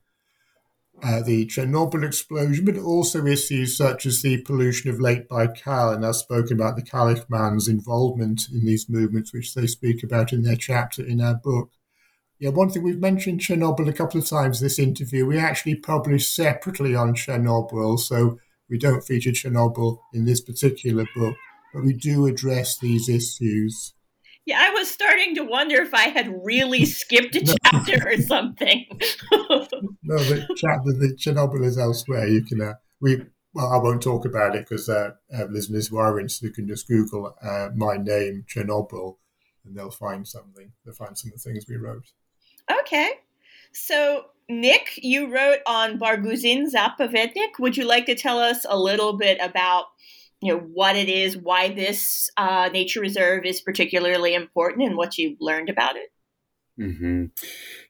uh, 1.01 1.21
the 1.21 1.45
Chernobyl 1.45 2.05
explosion, 2.05 2.65
but 2.65 2.77
also 2.77 3.25
issues 3.25 3.77
such 3.77 4.05
as 4.05 4.21
the 4.21 4.41
pollution 4.41 4.89
of 4.89 4.99
Lake 4.99 5.29
Baikal. 5.29 5.95
And 5.95 6.05
I've 6.05 6.15
spoken 6.17 6.59
about 6.59 6.75
the 6.75 6.81
Kalikhman's 6.81 7.69
involvement 7.69 8.49
in 8.51 8.65
these 8.65 8.89
movements, 8.89 9.33
which 9.33 9.53
they 9.53 9.67
speak 9.67 10.03
about 10.03 10.33
in 10.33 10.41
their 10.41 10.57
chapter 10.57 11.05
in 11.05 11.21
our 11.21 11.35
book. 11.35 11.69
Yeah, 12.39 12.49
one 12.49 12.69
thing 12.69 12.83
we've 12.83 12.99
mentioned 12.99 13.39
Chernobyl 13.39 13.87
a 13.87 13.93
couple 13.93 14.19
of 14.19 14.29
times 14.29 14.59
this 14.59 14.77
interview. 14.77 15.25
We 15.25 15.39
actually 15.39 15.75
published 15.75 16.35
separately 16.35 16.93
on 16.93 17.15
Chernobyl, 17.15 17.99
so 17.99 18.39
we 18.69 18.77
don't 18.77 19.01
feature 19.01 19.31
Chernobyl 19.31 19.97
in 20.13 20.25
this 20.25 20.41
particular 20.41 21.07
book, 21.15 21.35
but 21.73 21.83
we 21.83 21.93
do 21.93 22.27
address 22.27 22.77
these 22.77 23.09
issues. 23.09 23.93
Yeah, 24.45 24.59
I 24.61 24.69
was 24.69 24.89
starting 24.89 25.35
to 25.35 25.43
wonder 25.43 25.81
if 25.81 25.93
I 25.93 26.09
had 26.09 26.33
really 26.43 26.85
skipped 26.85 27.35
a 27.35 27.57
chapter 27.65 28.07
or 28.07 28.17
something. 28.17 28.85
no, 29.31 30.17
the 30.17 30.47
chapter 30.55 30.93
the 30.93 31.17
Chernobyl 31.17 31.65
is 31.65 31.77
elsewhere. 31.77 32.27
You 32.27 32.43
can 32.43 32.61
uh, 32.61 32.73
we 33.01 33.23
well, 33.53 33.73
I 33.73 33.77
won't 33.77 34.03
talk 34.03 34.25
about 34.25 34.55
it 34.55 34.67
because 34.69 34.87
uh, 34.87 35.11
uh, 35.35 35.45
listeners 35.45 35.87
who 35.87 35.97
are 35.97 36.19
interested 36.19 36.53
can 36.53 36.67
just 36.67 36.87
Google 36.87 37.35
uh, 37.41 37.69
my 37.75 37.97
name 37.97 38.45
Chernobyl, 38.47 39.17
and 39.65 39.75
they'll 39.75 39.89
find 39.89 40.27
something. 40.27 40.71
They'll 40.85 40.93
find 40.93 41.17
some 41.17 41.31
of 41.33 41.41
the 41.41 41.49
things 41.49 41.65
we 41.67 41.77
wrote. 41.77 42.11
Okay. 42.71 43.11
So, 43.71 44.25
Nick, 44.49 44.97
you 44.97 45.33
wrote 45.33 45.59
on 45.67 45.99
Barguzin 45.99 46.67
Zapovednik. 46.73 47.59
Would 47.59 47.77
you 47.77 47.85
like 47.85 48.05
to 48.05 48.15
tell 48.15 48.39
us 48.39 48.65
a 48.67 48.79
little 48.79 49.17
bit 49.17 49.37
about, 49.41 49.85
you 50.41 50.53
know, 50.53 50.59
what 50.59 50.95
it 50.95 51.09
is, 51.09 51.37
why 51.37 51.69
this 51.69 52.29
uh, 52.37 52.69
nature 52.71 53.01
reserve 53.01 53.45
is 53.45 53.61
particularly 53.61 54.33
important, 54.33 54.87
and 54.87 54.97
what 54.97 55.17
you've 55.17 55.37
learned 55.39 55.69
about 55.69 55.95
it? 55.95 56.09
Mm-hmm. 56.79 57.25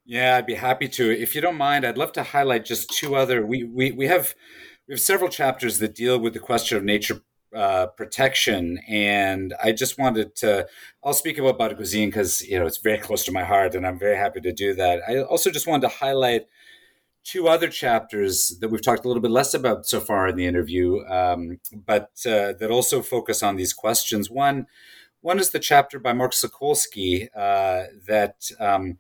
Yeah, 0.05 0.37
I'd 0.37 0.45
be 0.45 0.55
happy 0.55 0.87
to. 0.89 1.11
If 1.11 1.35
you 1.35 1.41
don't 1.41 1.57
mind, 1.57 1.85
I'd 1.85 1.97
love 1.97 2.13
to 2.13 2.23
highlight 2.23 2.65
just 2.65 2.89
two 2.89 3.15
other. 3.15 3.45
We 3.45 3.63
we 3.63 3.91
we 3.91 4.07
have 4.07 4.33
we 4.87 4.93
have 4.93 5.01
several 5.01 5.29
chapters 5.29 5.79
that 5.79 5.93
deal 5.93 6.17
with 6.17 6.33
the 6.33 6.39
question 6.39 6.77
of 6.77 6.83
nature 6.83 7.21
uh, 7.55 7.87
protection. 7.87 8.79
And 8.87 9.53
I 9.63 9.71
just 9.71 9.97
wanted 9.97 10.35
to, 10.37 10.67
I'll 11.03 11.13
speak 11.13 11.37
about 11.37 11.59
Barguzin 11.59 12.07
because, 12.07 12.41
you 12.41 12.59
know, 12.59 12.65
it's 12.65 12.77
very 12.77 12.97
close 12.97 13.23
to 13.25 13.31
my 13.31 13.43
heart 13.43 13.75
and 13.75 13.85
I'm 13.85 13.99
very 13.99 14.17
happy 14.17 14.41
to 14.41 14.51
do 14.51 14.73
that. 14.75 15.01
I 15.07 15.21
also 15.21 15.51
just 15.51 15.67
wanted 15.67 15.87
to 15.89 15.95
highlight 15.95 16.47
two 17.23 17.47
other 17.47 17.67
chapters 17.67 18.57
that 18.61 18.69
we've 18.69 18.81
talked 18.81 19.03
a 19.03 19.07
little 19.07 19.21
bit 19.21 19.31
less 19.31 19.53
about 19.53 19.85
so 19.85 19.99
far 19.99 20.29
in 20.29 20.37
the 20.37 20.45
interview, 20.45 21.05
um, 21.07 21.59
but 21.85 22.11
uh, 22.25 22.53
that 22.53 22.69
also 22.71 23.01
focus 23.01 23.43
on 23.43 23.57
these 23.57 23.73
questions. 23.73 24.29
One, 24.29 24.65
one 25.19 25.37
is 25.37 25.49
the 25.49 25.59
chapter 25.59 25.99
by 25.99 26.13
Mark 26.13 26.31
Sokolsky 26.31 27.27
uh, 27.35 27.87
that 28.07 28.49
um, 28.59 28.97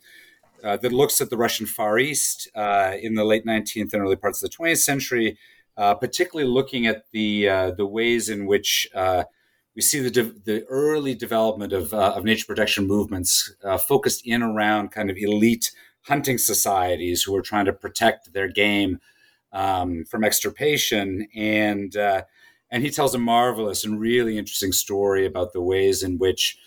uh, 0.63 0.75
that 0.77 0.91
looks 0.91 1.21
at 1.21 1.29
the 1.29 1.37
Russian 1.37 1.65
Far 1.65 1.99
East 1.99 2.49
uh, 2.55 2.93
in 2.99 3.13
the 3.13 3.23
late 3.23 3.45
19th 3.45 3.93
and 3.93 4.01
early 4.01 4.15
parts 4.15 4.43
of 4.43 4.49
the 4.49 4.57
20th 4.57 4.79
century, 4.79 5.37
uh, 5.77 5.93
particularly 5.93 6.49
looking 6.49 6.87
at 6.87 7.03
the 7.11 7.47
uh, 7.47 7.71
the 7.71 7.85
ways 7.85 8.29
in 8.29 8.45
which 8.45 8.87
uh, 8.95 9.23
we 9.75 9.81
see 9.81 9.99
the 9.99 10.09
de- 10.09 10.33
the 10.45 10.65
early 10.65 11.13
development 11.15 11.73
of 11.73 11.93
uh, 11.93 12.13
of 12.15 12.23
nature 12.23 12.45
protection 12.45 12.87
movements 12.87 13.53
focused 13.87 14.25
in 14.25 14.41
around 14.41 14.91
kind 14.91 15.09
of 15.09 15.17
elite 15.17 15.71
hunting 16.01 16.37
societies 16.37 17.23
who 17.23 17.35
are 17.35 17.41
trying 17.41 17.65
to 17.65 17.73
protect 17.73 18.33
their 18.33 18.47
game 18.47 18.99
um, 19.51 20.03
from 20.05 20.23
extirpation. 20.23 21.27
And 21.35 21.95
and 22.69 22.83
he 22.83 22.89
tells 22.89 23.15
a 23.15 23.19
marvelous 23.19 23.85
and 23.85 23.99
really 23.99 24.37
interesting 24.37 24.71
story 24.71 25.25
about 25.25 25.53
the 25.53 25.61
ways 25.61 26.03
in 26.03 26.17
which 26.17 26.57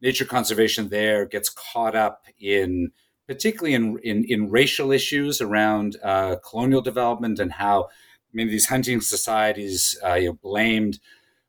nature 0.00 0.24
conservation 0.24 0.88
there 0.88 1.24
gets 1.24 1.48
caught 1.48 1.96
up 1.96 2.24
in 2.38 2.92
particularly 3.26 3.74
in, 3.74 3.98
in, 3.98 4.24
in 4.24 4.50
racial 4.50 4.90
issues 4.90 5.40
around 5.40 5.96
uh, 6.02 6.36
colonial 6.48 6.80
development 6.80 7.38
and 7.38 7.52
how 7.52 7.88
many 8.32 8.48
of 8.48 8.52
these 8.52 8.68
hunting 8.68 9.00
societies 9.00 9.98
uh, 10.04 10.14
you 10.14 10.28
know, 10.28 10.38
blamed 10.42 11.00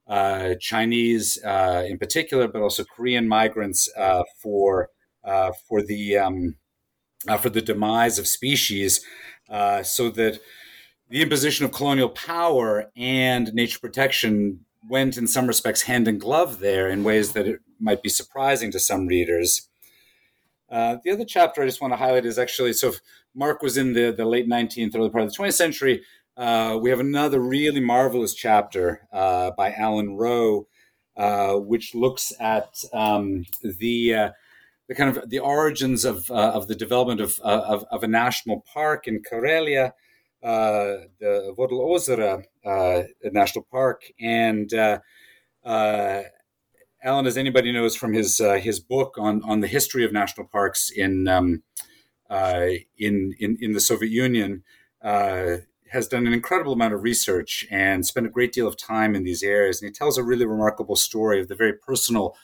uh, 0.07 0.55
Chinese 0.59 1.37
uh, 1.45 1.85
in 1.87 1.97
particular, 1.97 2.47
but 2.47 2.61
also 2.61 2.83
Korean 2.83 3.27
migrants 3.27 3.89
uh, 3.95 4.23
for 4.41 4.89
uh, 5.23 5.51
for 5.67 5.83
the 5.83 6.17
um, 6.17 6.55
for 7.41 7.49
the 7.49 7.61
demise 7.61 8.17
of 8.17 8.27
species, 8.27 9.01
so 9.83 10.09
that 10.09 10.39
the 11.09 11.21
imposition 11.21 11.65
of 11.65 11.71
colonial 11.71 12.09
power 12.09 12.91
and 12.95 13.53
nature 13.53 13.79
protection 13.79 14.65
went 14.87 15.17
in 15.17 15.27
some 15.27 15.47
respects 15.47 15.83
hand 15.83 16.07
in 16.07 16.17
glove 16.17 16.59
there 16.59 16.87
in 16.87 17.03
ways 17.03 17.33
that 17.33 17.47
it 17.47 17.59
might 17.79 18.01
be 18.01 18.09
surprising 18.09 18.71
to 18.71 18.79
some 18.79 19.07
readers. 19.07 19.67
Uh, 20.69 20.97
the 21.03 21.11
other 21.11 21.25
chapter 21.25 21.61
I 21.61 21.65
just 21.65 21.81
want 21.81 21.93
to 21.93 21.97
highlight 21.97 22.25
is 22.25 22.37
actually 22.37 22.73
so 22.73 22.93
Mark 23.35 23.61
was 23.61 23.77
in 23.77 23.93
the, 23.93 24.11
the 24.11 24.25
late 24.25 24.47
19th, 24.47 24.95
early 24.95 25.09
part 25.09 25.23
of 25.23 25.31
the 25.31 25.37
20th 25.37 25.53
century. 25.53 26.03
Uh, 26.39 26.79
we 26.81 26.89
have 26.89 27.01
another 27.01 27.41
really 27.41 27.81
marvelous 27.81 28.33
chapter 28.33 29.05
uh, 29.11 29.51
by 29.57 29.73
Alan 29.73 30.15
Roe, 30.15 30.67
uh, 31.17 31.55
which 31.55 31.93
looks 31.93 32.31
at 32.39 32.81
um, 32.93 33.43
the 33.61 34.15
uh, 34.15 34.29
the 34.87 34.95
kind 34.95 35.17
of 35.17 35.29
the 35.29 35.39
origins 35.39 36.05
of 36.05 36.31
of 36.31 36.69
the 36.69 36.75
development 36.75 37.19
of, 37.19 37.41
of, 37.41 37.83
of 37.91 38.03
a 38.03 38.07
national 38.07 38.63
park 38.73 39.05
in 39.05 39.21
Karelia 39.21 39.91
uh, 40.41 41.03
the 41.19 41.53
Vodlozero 41.57 42.45
uh, 42.65 43.03
National 43.33 43.67
Park. 43.69 44.03
And 44.21 44.73
uh, 44.73 44.99
Alan, 45.65 47.27
as 47.27 47.35
anybody 47.35 47.73
knows 47.73 47.97
from 47.97 48.13
his 48.13 48.37
his 48.37 48.79
book 48.79 49.15
on, 49.17 49.43
on 49.43 49.59
the 49.59 49.67
history 49.67 50.05
of 50.05 50.13
national 50.13 50.47
parks 50.47 50.89
in 50.89 51.27
um, 51.27 51.63
in, 52.29 53.35
in, 53.39 53.57
in 53.59 53.73
the 53.73 53.81
Soviet 53.81 54.09
Union, 54.09 54.63
has 55.91 56.07
done 56.07 56.27
an 56.27 56.33
incredible 56.33 56.73
amount 56.73 56.93
of 56.93 57.03
research 57.03 57.65
and 57.69 58.05
spent 58.05 58.25
a 58.25 58.29
great 58.29 58.51
deal 58.51 58.67
of 58.67 58.77
time 58.77 59.15
in 59.15 59.23
these 59.23 59.43
areas. 59.43 59.81
And 59.81 59.89
he 59.89 59.93
tells 59.93 60.17
a 60.17 60.23
really 60.23 60.45
remarkable 60.45 60.95
story 60.95 61.39
of 61.39 61.47
the 61.47 61.55
very 61.55 61.73
personal 61.73 62.35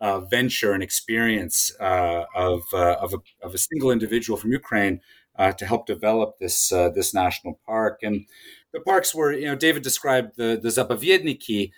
uh, 0.00 0.20
venture 0.20 0.72
and 0.72 0.82
experience 0.82 1.72
uh, 1.80 2.24
of, 2.34 2.62
uh, 2.72 2.96
of, 3.00 3.14
a, 3.14 3.18
of, 3.46 3.54
a, 3.54 3.58
single 3.58 3.90
individual 3.90 4.38
from 4.38 4.50
Ukraine 4.50 5.00
uh, 5.36 5.52
to 5.52 5.66
help 5.66 5.86
develop 5.86 6.38
this 6.38 6.72
uh, 6.72 6.88
this 6.90 7.12
national 7.12 7.60
park. 7.66 8.00
And 8.02 8.26
the 8.72 8.80
parks 8.80 9.14
were, 9.14 9.32
you 9.32 9.46
know, 9.46 9.54
David 9.54 9.82
described 9.82 10.36
the 10.36 10.58
the 10.60 10.68
Zapovedniki 10.68 11.72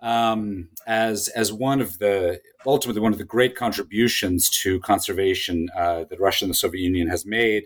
um, 0.00 0.68
as 0.86 1.28
as 1.28 1.52
one 1.52 1.80
of 1.80 1.98
the 1.98 2.40
ultimately 2.66 3.00
one 3.00 3.12
of 3.12 3.18
the 3.18 3.24
great 3.24 3.56
contributions 3.56 4.50
to 4.50 4.80
conservation 4.80 5.68
uh, 5.76 6.04
that 6.04 6.20
Russia 6.20 6.44
and 6.44 6.50
the 6.50 6.56
Soviet 6.56 6.82
Union 6.82 7.08
has 7.08 7.24
made. 7.24 7.64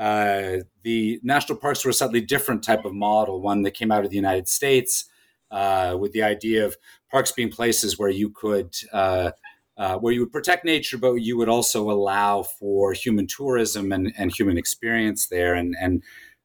Uh, 0.00 0.62
the 0.82 1.20
national 1.22 1.58
parks 1.58 1.84
were 1.84 1.90
a 1.90 1.94
slightly 1.94 2.22
different 2.22 2.64
type 2.64 2.86
of 2.86 2.94
model, 2.94 3.42
one 3.42 3.60
that 3.62 3.72
came 3.72 3.92
out 3.92 4.02
of 4.02 4.08
the 4.10 4.16
United 4.16 4.48
States, 4.48 5.04
uh, 5.50 5.94
with 6.00 6.12
the 6.12 6.22
idea 6.22 6.64
of 6.64 6.76
parks 7.10 7.32
being 7.32 7.50
places 7.50 7.98
where 7.98 8.08
you 8.08 8.30
could 8.30 8.74
uh, 8.94 9.32
uh, 9.76 9.98
where 9.98 10.12
you 10.12 10.20
would 10.20 10.32
protect 10.32 10.64
nature, 10.64 10.96
but 10.96 11.14
you 11.14 11.36
would 11.36 11.48
also 11.48 11.90
allow 11.90 12.42
for 12.42 12.94
human 12.94 13.26
tourism 13.26 13.92
and, 13.92 14.12
and 14.16 14.32
human 14.34 14.56
experience 14.56 15.26
there. 15.26 15.54
And 15.54 15.76
and 15.78 16.02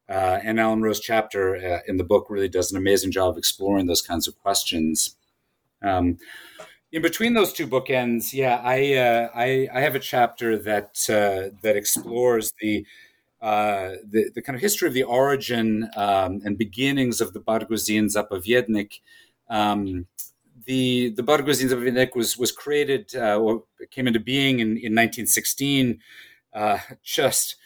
uh, 0.08 0.38
and 0.44 0.60
Alan 0.60 0.82
Roe's 0.82 1.00
chapter 1.00 1.56
uh, 1.56 1.80
in 1.88 1.96
the 1.96 2.04
book 2.04 2.26
really 2.28 2.48
does 2.48 2.70
an 2.70 2.76
amazing 2.76 3.10
job 3.10 3.30
of 3.30 3.38
exploring 3.38 3.86
those 3.86 4.02
kinds 4.02 4.28
of 4.28 4.38
questions. 4.38 5.16
Um, 5.82 6.18
in 6.92 7.02
between 7.02 7.34
those 7.34 7.52
two 7.52 7.66
bookends, 7.66 8.32
yeah, 8.32 8.60
I 8.62 8.94
uh, 8.94 9.28
I, 9.34 9.68
I, 9.72 9.80
have 9.80 9.94
a 9.94 10.00
chapter 10.00 10.56
that 10.58 10.98
uh, 11.08 11.56
that 11.62 11.76
explores 11.76 12.52
the, 12.60 12.86
uh, 13.40 13.96
the, 14.08 14.30
the 14.34 14.42
kind 14.42 14.56
of 14.56 14.62
history 14.62 14.88
of 14.88 14.94
the 14.94 15.02
origin 15.02 15.88
um, 15.96 16.40
and 16.44 16.56
beginnings 16.56 17.20
of 17.20 17.32
the 17.32 17.40
Barguzin 17.40 18.06
Zapovednik. 18.06 19.00
Um, 19.48 20.06
the 20.64 21.10
the 21.10 21.22
Barguzin 21.22 21.68
Zapovednik 21.68 22.16
was 22.16 22.38
was 22.38 22.50
created 22.50 23.14
uh, 23.14 23.36
or 23.36 23.64
came 23.90 24.06
into 24.06 24.20
being 24.20 24.60
in, 24.60 24.68
in 24.68 24.94
1916, 24.94 26.00
uh, 26.54 26.78
just 27.02 27.56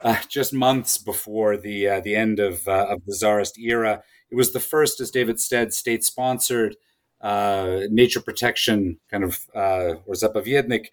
uh, 0.00 0.20
just 0.28 0.52
months 0.52 0.96
before 0.96 1.56
the 1.56 1.88
uh, 1.88 2.00
the 2.00 2.14
end 2.14 2.38
of 2.38 2.66
of 2.68 3.04
the 3.04 3.12
Tsarist 3.12 3.58
era. 3.58 4.02
It 4.30 4.36
was 4.36 4.52
the 4.52 4.60
first, 4.60 5.00
as 5.00 5.10
David 5.10 5.40
said, 5.40 5.72
state 5.72 6.04
sponsored 6.04 6.76
nature 7.22 8.20
protection 8.20 8.98
kind 9.10 9.24
of 9.24 9.46
or 9.54 10.14
Zapovednik. 10.14 10.86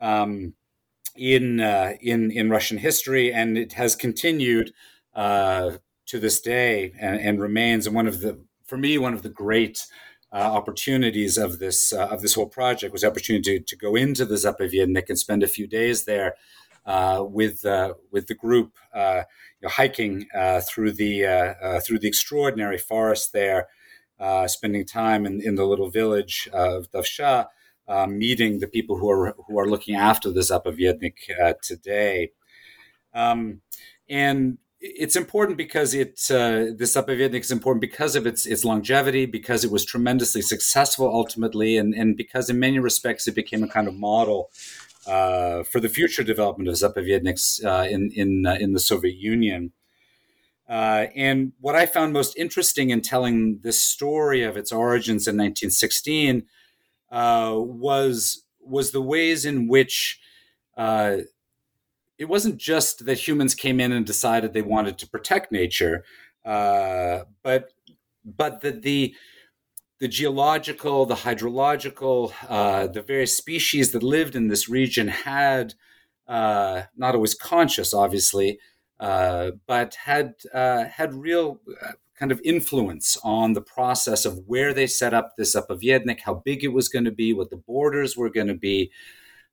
Um, 0.00 0.54
in 1.16 1.60
in 2.00 2.30
in 2.30 2.50
Russian 2.50 2.78
history, 2.78 3.32
and 3.32 3.56
it 3.56 3.74
has 3.74 3.96
continued 3.96 4.72
to 5.14 5.80
this 6.20 6.40
day 6.40 6.92
and, 6.98 7.18
and 7.20 7.40
remains 7.40 7.86
and 7.86 7.96
one 7.96 8.06
of 8.06 8.20
the, 8.20 8.38
for 8.64 8.76
me, 8.76 8.98
one 8.98 9.14
of 9.14 9.22
the 9.22 9.28
great 9.28 9.86
uh, 10.32 10.36
opportunities 10.36 11.38
of 11.38 11.60
this 11.60 11.92
uh, 11.92 12.08
of 12.08 12.20
this 12.20 12.34
whole 12.34 12.48
project 12.48 12.92
was 12.92 13.02
the 13.02 13.06
opportunity 13.06 13.60
to, 13.60 13.64
to 13.64 13.76
go 13.76 13.94
into 13.94 14.24
the 14.24 14.34
Zapovednik 14.34 15.08
and 15.08 15.18
spend 15.18 15.42
a 15.42 15.48
few 15.48 15.66
days 15.66 16.04
there 16.04 16.34
uh, 16.86 17.24
with 17.26 17.64
uh, 17.64 17.94
with 18.10 18.26
the 18.26 18.34
group, 18.34 18.72
uh, 18.92 19.22
you 19.60 19.66
know, 19.66 19.68
hiking 19.68 20.26
uh, 20.34 20.60
through 20.60 20.92
the 20.92 21.80
through 21.86 22.00
the 22.00 22.08
extraordinary 22.08 22.78
forest 22.78 23.32
there, 23.32 23.68
spending 24.46 24.84
time 24.84 25.24
in, 25.24 25.40
in 25.40 25.54
the 25.54 25.64
little 25.64 25.88
village 25.88 26.48
of 26.52 26.90
Davsha, 26.90 27.46
meeting 28.08 28.60
the 28.60 28.66
people 28.66 28.98
who 28.98 29.10
are 29.10 29.34
who 29.46 29.58
are 29.58 29.68
looking 29.68 29.94
after 29.94 30.30
the 30.30 30.40
Zapovednik 30.40 31.14
today. 31.62 32.30
Um, 33.14 33.60
and 34.08 34.58
it's 34.80 35.16
important 35.16 35.56
because 35.56 35.94
it 35.94 36.20
uh, 36.30 36.72
the 36.76 36.84
Zapovednik 36.84 37.40
is 37.40 37.50
important 37.50 37.80
because 37.80 38.16
of 38.16 38.26
its 38.26 38.44
its 38.44 38.64
longevity, 38.64 39.24
because 39.24 39.64
it 39.64 39.70
was 39.70 39.84
tremendously 39.84 40.42
successful 40.42 41.08
ultimately, 41.08 41.78
and 41.78 41.94
and 41.94 42.16
because 42.16 42.50
in 42.50 42.58
many 42.58 42.78
respects 42.78 43.26
it 43.26 43.34
became 43.34 43.62
a 43.62 43.68
kind 43.68 43.88
of 43.88 43.94
model 43.94 44.50
uh, 45.06 45.62
for 45.62 45.80
the 45.80 45.88
future 45.88 46.22
development 46.22 46.68
of 46.68 46.74
Zapovedniks 46.74 47.64
uh, 47.64 47.88
in 47.88 48.10
in 48.14 48.44
uh, 48.46 48.56
in 48.60 48.74
the 48.74 48.80
Soviet 48.80 49.16
Union. 49.16 49.72
Uh, 50.68 51.06
and 51.14 51.52
what 51.60 51.74
I 51.74 51.86
found 51.86 52.12
most 52.12 52.36
interesting 52.36 52.90
in 52.90 53.00
telling 53.02 53.60
this 53.62 53.82
story 53.82 54.42
of 54.42 54.56
its 54.56 54.72
origins 54.72 55.26
in 55.26 55.36
1916 55.36 56.44
uh, 57.14 57.54
was 57.56 58.44
was 58.60 58.90
the 58.90 59.02
ways 59.02 59.44
in 59.44 59.68
which 59.68 60.20
it 62.18 62.28
wasn't 62.28 62.56
just 62.56 63.06
that 63.06 63.26
humans 63.26 63.54
came 63.54 63.80
in 63.80 63.92
and 63.92 64.06
decided 64.06 64.52
they 64.52 64.62
wanted 64.62 64.98
to 64.98 65.08
protect 65.08 65.50
nature, 65.50 66.04
uh, 66.44 67.20
but 67.42 67.72
but 68.24 68.60
that 68.62 68.82
the 68.82 69.14
the 70.00 70.08
geological, 70.08 71.06
the 71.06 71.14
hydrological, 71.14 72.32
uh, 72.48 72.86
the 72.86 73.02
various 73.02 73.36
species 73.36 73.92
that 73.92 74.02
lived 74.02 74.36
in 74.36 74.48
this 74.48 74.68
region 74.68 75.08
had 75.08 75.74
uh, 76.26 76.82
not 76.96 77.14
always 77.14 77.34
conscious, 77.34 77.94
obviously, 77.94 78.58
uh, 79.00 79.52
but 79.66 79.94
had 79.94 80.34
uh, 80.52 80.84
had 80.84 81.14
real 81.14 81.60
uh, 81.82 81.92
kind 82.18 82.30
of 82.30 82.40
influence 82.44 83.18
on 83.24 83.54
the 83.54 83.60
process 83.60 84.24
of 84.24 84.38
where 84.46 84.72
they 84.72 84.86
set 84.86 85.12
up 85.12 85.32
this 85.36 85.54
Zapovednik, 85.54 86.20
how 86.20 86.34
big 86.34 86.62
it 86.62 86.72
was 86.72 86.88
going 86.88 87.04
to 87.04 87.10
be, 87.10 87.32
what 87.32 87.50
the 87.50 87.56
borders 87.56 88.16
were 88.16 88.30
going 88.30 88.46
to 88.46 88.54
be 88.54 88.90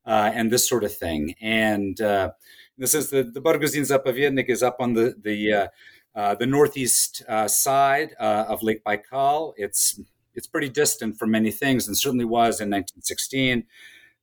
uh, 0.05 0.32
and 0.34 0.51
this 0.51 0.68
sort 0.68 0.84
of 0.84 0.95
thing. 0.95 1.36
And 1.41 1.99
uh, 1.99 2.32
this 2.78 2.93
is 2.93 3.09
the 3.09 3.24
the 3.24 3.41
Barguzin 3.41 3.86
Zapovednik 3.86 4.49
is 4.49 4.64
up 4.64 4.78
on 4.80 4.93
the 4.93 5.16
the 5.22 5.53
uh, 5.53 5.68
uh 6.16 6.36
the 6.36 6.47
northeast 6.47 7.24
uh, 7.28 7.47
side 7.47 8.16
uh, 8.20 8.45
of 8.47 8.64
Lake 8.64 8.84
Baikal. 8.84 9.53
It's 9.57 9.99
it's 10.34 10.47
pretty 10.47 10.70
distant 10.70 11.18
from 11.18 11.32
many 11.32 11.51
things, 11.51 11.88
and 11.88 11.97
certainly 11.97 12.26
was 12.26 12.62
in 12.62 12.70
1916. 12.70 13.66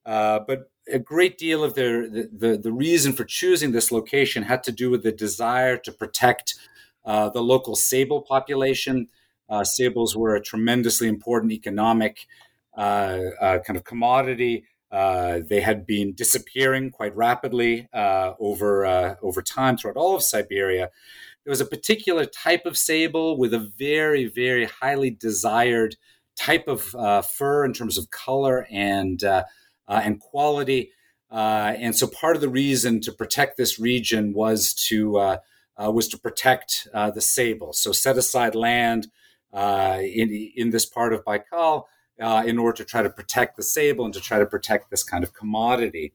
Uh, 0.06 0.40
but 0.46 0.70
a 0.90 0.98
great 0.98 1.36
deal 1.36 1.62
of 1.62 1.74
their, 1.74 2.08
the, 2.08 2.30
the, 2.32 2.56
the 2.56 2.72
reason 2.72 3.12
for 3.12 3.24
choosing 3.24 3.72
this 3.72 3.92
location 3.92 4.42
had 4.42 4.62
to 4.62 4.72
do 4.72 4.88
with 4.90 5.02
the 5.02 5.12
desire 5.12 5.76
to 5.76 5.92
protect 5.92 6.54
uh, 7.08 7.30
the 7.30 7.42
local 7.42 7.74
sable 7.74 8.20
population. 8.20 9.08
Uh, 9.48 9.64
sables 9.64 10.14
were 10.14 10.36
a 10.36 10.42
tremendously 10.42 11.08
important 11.08 11.52
economic 11.52 12.26
uh, 12.76 13.30
uh, 13.40 13.58
kind 13.60 13.78
of 13.78 13.84
commodity. 13.84 14.64
Uh, 14.92 15.40
they 15.48 15.62
had 15.62 15.86
been 15.86 16.12
disappearing 16.12 16.90
quite 16.90 17.16
rapidly 17.16 17.88
over 17.94 19.16
over 19.22 19.42
time 19.42 19.76
throughout 19.76 19.96
all 19.96 20.14
of 20.14 20.22
Siberia. 20.22 20.90
There 21.44 21.50
was 21.50 21.60
a 21.62 21.66
particular 21.66 22.26
type 22.26 22.66
of 22.66 22.76
sable 22.76 23.38
with 23.38 23.54
a 23.54 23.58
very, 23.78 24.26
very 24.26 24.66
highly 24.66 25.10
desired 25.10 25.96
type 26.36 26.68
of 26.68 27.26
fur 27.26 27.64
in 27.64 27.72
terms 27.72 27.98
of 27.98 28.10
color 28.10 28.66
and 28.70 29.22
and 29.88 30.20
quality. 30.20 30.92
And 31.30 31.96
so 31.96 32.06
part 32.06 32.36
of 32.36 32.42
the 32.42 32.48
reason 32.48 33.00
to 33.02 33.12
protect 33.12 33.56
this 33.56 33.78
region 33.78 34.32
was 34.32 34.72
to 34.88 35.38
uh, 35.82 35.90
was 35.90 36.08
to 36.08 36.18
protect 36.18 36.88
the 36.92 37.20
sable. 37.20 37.72
So 37.72 37.92
set 37.92 38.18
aside 38.18 38.54
land 38.54 39.08
in 39.54 40.50
in 40.56 40.70
this 40.70 40.86
part 40.86 41.12
of 41.12 41.24
Baikal 41.24 41.84
uh, 42.20 42.42
in 42.46 42.58
order 42.58 42.76
to 42.78 42.84
try 42.84 43.02
to 43.02 43.10
protect 43.10 43.56
the 43.56 43.62
sable 43.62 44.04
and 44.04 44.14
to 44.14 44.20
try 44.20 44.38
to 44.38 44.46
protect 44.46 44.90
this 44.90 45.02
kind 45.02 45.22
of 45.22 45.34
commodity. 45.34 46.12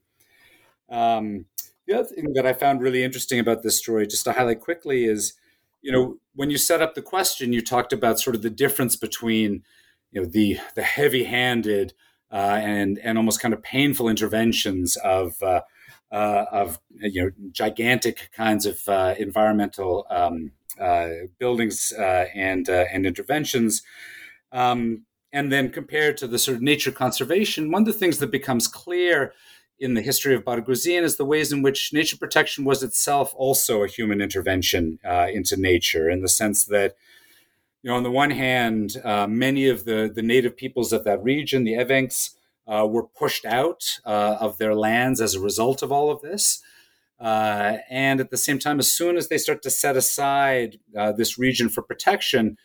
Um, 0.90 1.46
the 1.86 1.94
other 1.94 2.08
thing 2.08 2.32
that 2.34 2.46
I 2.46 2.52
found 2.52 2.80
really 2.80 3.02
interesting 3.02 3.38
about 3.38 3.62
this 3.62 3.78
story, 3.78 4.06
just 4.06 4.24
to 4.24 4.32
highlight 4.32 4.60
quickly, 4.60 5.04
is 5.04 5.34
you 5.82 5.92
know 5.92 6.18
when 6.34 6.50
you 6.50 6.58
set 6.58 6.82
up 6.82 6.94
the 6.94 7.02
question, 7.02 7.52
you 7.52 7.62
talked 7.62 7.92
about 7.92 8.20
sort 8.20 8.36
of 8.36 8.42
the 8.42 8.50
difference 8.50 8.96
between 8.96 9.62
you 10.10 10.22
know 10.22 10.26
the 10.26 10.58
the 10.74 10.82
heavy-handed 10.82 11.94
uh, 12.32 12.58
and 12.62 12.98
and 12.98 13.18
almost 13.18 13.40
kind 13.40 13.54
of 13.54 13.62
painful 13.62 14.08
interventions 14.08 14.96
of 14.96 15.42
uh, 16.14 16.16
uh, 16.16 16.46
of 16.52 16.78
you 17.00 17.24
know 17.24 17.30
gigantic 17.50 18.30
kinds 18.32 18.66
of 18.66 18.88
uh, 18.88 19.16
environmental 19.18 20.06
um, 20.10 20.52
uh, 20.80 21.08
buildings 21.40 21.92
uh, 21.98 22.26
and 22.34 22.68
and 22.68 23.04
interventions. 23.04 23.82
Um, 24.52 25.06
and 25.32 25.50
then 25.50 25.70
compared 25.70 26.16
to 26.18 26.28
the 26.28 26.38
sort 26.38 26.56
of 26.56 26.62
nature 26.62 26.92
conservation, 26.92 27.72
one 27.72 27.82
of 27.82 27.86
the 27.86 27.92
things 27.92 28.18
that 28.18 28.30
becomes 28.30 28.68
clear 28.68 29.32
in 29.80 29.94
the 29.94 30.02
history 30.02 30.36
of 30.36 30.44
Barguzin 30.44 31.02
is 31.02 31.16
the 31.16 31.24
ways 31.24 31.52
in 31.52 31.62
which 31.62 31.92
nature 31.92 32.16
protection 32.16 32.64
was 32.64 32.84
itself 32.84 33.34
also 33.36 33.82
a 33.82 33.88
human 33.88 34.20
intervention 34.20 35.00
into 35.32 35.56
nature, 35.56 36.08
in 36.08 36.20
the 36.22 36.28
sense 36.28 36.66
that 36.66 36.94
you 37.82 37.90
know, 37.90 37.96
on 37.96 38.04
the 38.04 38.10
one 38.10 38.30
hand, 38.30 38.96
uh, 39.04 39.26
many 39.26 39.68
of 39.68 39.84
the, 39.84 40.10
the 40.14 40.22
native 40.22 40.56
peoples 40.56 40.92
of 40.92 41.04
that 41.04 41.22
region, 41.22 41.64
the 41.64 41.74
Evenks, 41.74 42.30
uh, 42.66 42.86
were 42.86 43.06
pushed 43.06 43.44
out 43.44 43.98
uh, 44.04 44.36
of 44.40 44.58
their 44.58 44.74
lands 44.74 45.20
as 45.20 45.34
a 45.34 45.40
result 45.40 45.82
of 45.82 45.92
all 45.92 46.10
of 46.10 46.22
this. 46.22 46.62
Uh, 47.20 47.78
and 47.90 48.20
at 48.20 48.30
the 48.30 48.36
same 48.36 48.58
time, 48.58 48.78
as 48.78 48.92
soon 48.92 49.16
as 49.16 49.28
they 49.28 49.38
start 49.38 49.62
to 49.62 49.70
set 49.70 49.96
aside 49.96 50.78
uh, 50.96 51.12
this 51.12 51.38
region 51.38 51.68
for 51.68 51.82
protection, 51.82 52.56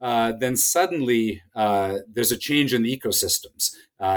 uh, 0.00 0.32
then 0.38 0.56
suddenly 0.56 1.42
there's 1.54 2.32
a 2.32 2.36
change 2.36 2.72
in 2.72 2.82
the 2.82 2.96
ecosystems 2.96 3.72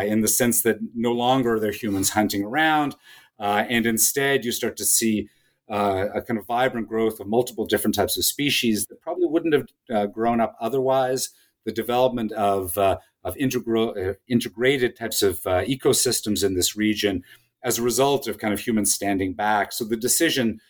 in 0.05 0.21
the 0.21 0.27
sense 0.27 0.61
that 0.61 0.77
no 0.93 1.11
longer 1.11 1.55
are 1.55 1.59
there 1.59 1.71
humans 1.71 2.11
hunting 2.11 2.43
around. 2.43 2.95
and 3.39 3.85
instead, 3.85 4.45
you 4.45 4.51
start 4.51 4.77
to 4.77 4.85
see 4.85 5.29
uh, 5.69 6.07
a 6.15 6.21
kind 6.21 6.39
of 6.39 6.47
vibrant 6.47 6.87
growth 6.87 7.19
of 7.19 7.27
multiple 7.27 7.65
different 7.65 7.93
types 7.93 8.17
of 8.17 8.25
species 8.25 8.87
that 8.87 9.01
probably 9.01 9.27
wouldn't 9.27 9.53
have 9.53 9.67
uh, 9.93 10.05
grown 10.07 10.41
up 10.41 10.55
otherwise. 10.59 11.29
The 11.65 11.71
development 11.71 12.31
of 12.31 12.77
uh, 12.77 12.97
of 13.23 13.35
integral, 13.37 13.95
uh, 13.97 14.13
integrated 14.27 14.95
types 14.95 15.21
of 15.21 15.45
uh, 15.45 15.63
ecosystems 15.65 16.43
in 16.43 16.53
this 16.55 16.75
region 16.75 17.23
as 17.63 17.77
a 17.77 17.81
result 17.81 18.27
of 18.27 18.37
kind 18.37 18.53
of 18.53 18.61
humans 18.61 18.93
standing 18.93 19.33
back. 19.33 19.71
So 19.71 19.83
the 19.83 19.97
decision 19.97 20.61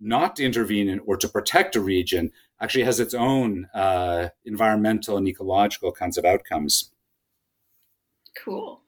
not 0.00 0.36
to 0.36 0.44
intervene 0.44 0.88
in, 0.88 1.00
or 1.00 1.16
to 1.16 1.28
protect 1.28 1.76
a 1.76 1.80
region 1.80 2.30
actually 2.60 2.84
has 2.84 3.00
its 3.00 3.14
own 3.14 3.68
uh, 3.74 4.28
environmental 4.44 5.16
and 5.16 5.28
ecological 5.28 5.92
kinds 5.92 6.16
of 6.16 6.24
outcomes. 6.24 6.90
Cool. 8.44 8.80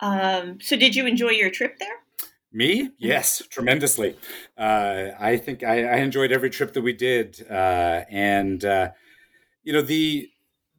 Um, 0.00 0.58
so, 0.60 0.76
did 0.76 0.94
you 0.94 1.06
enjoy 1.06 1.30
your 1.30 1.50
trip 1.50 1.78
there? 1.78 2.04
Me? 2.52 2.90
Yes, 2.98 3.42
tremendously. 3.48 4.16
Uh, 4.56 5.08
I 5.18 5.36
think 5.38 5.62
I, 5.64 5.84
I, 5.84 5.96
enjoyed 5.96 6.30
every 6.30 6.50
trip 6.50 6.72
that 6.74 6.82
we 6.82 6.92
did, 6.92 7.44
uh, 7.50 8.02
and 8.10 8.64
uh, 8.64 8.90
you 9.62 9.72
know 9.72 9.82
the 9.82 10.30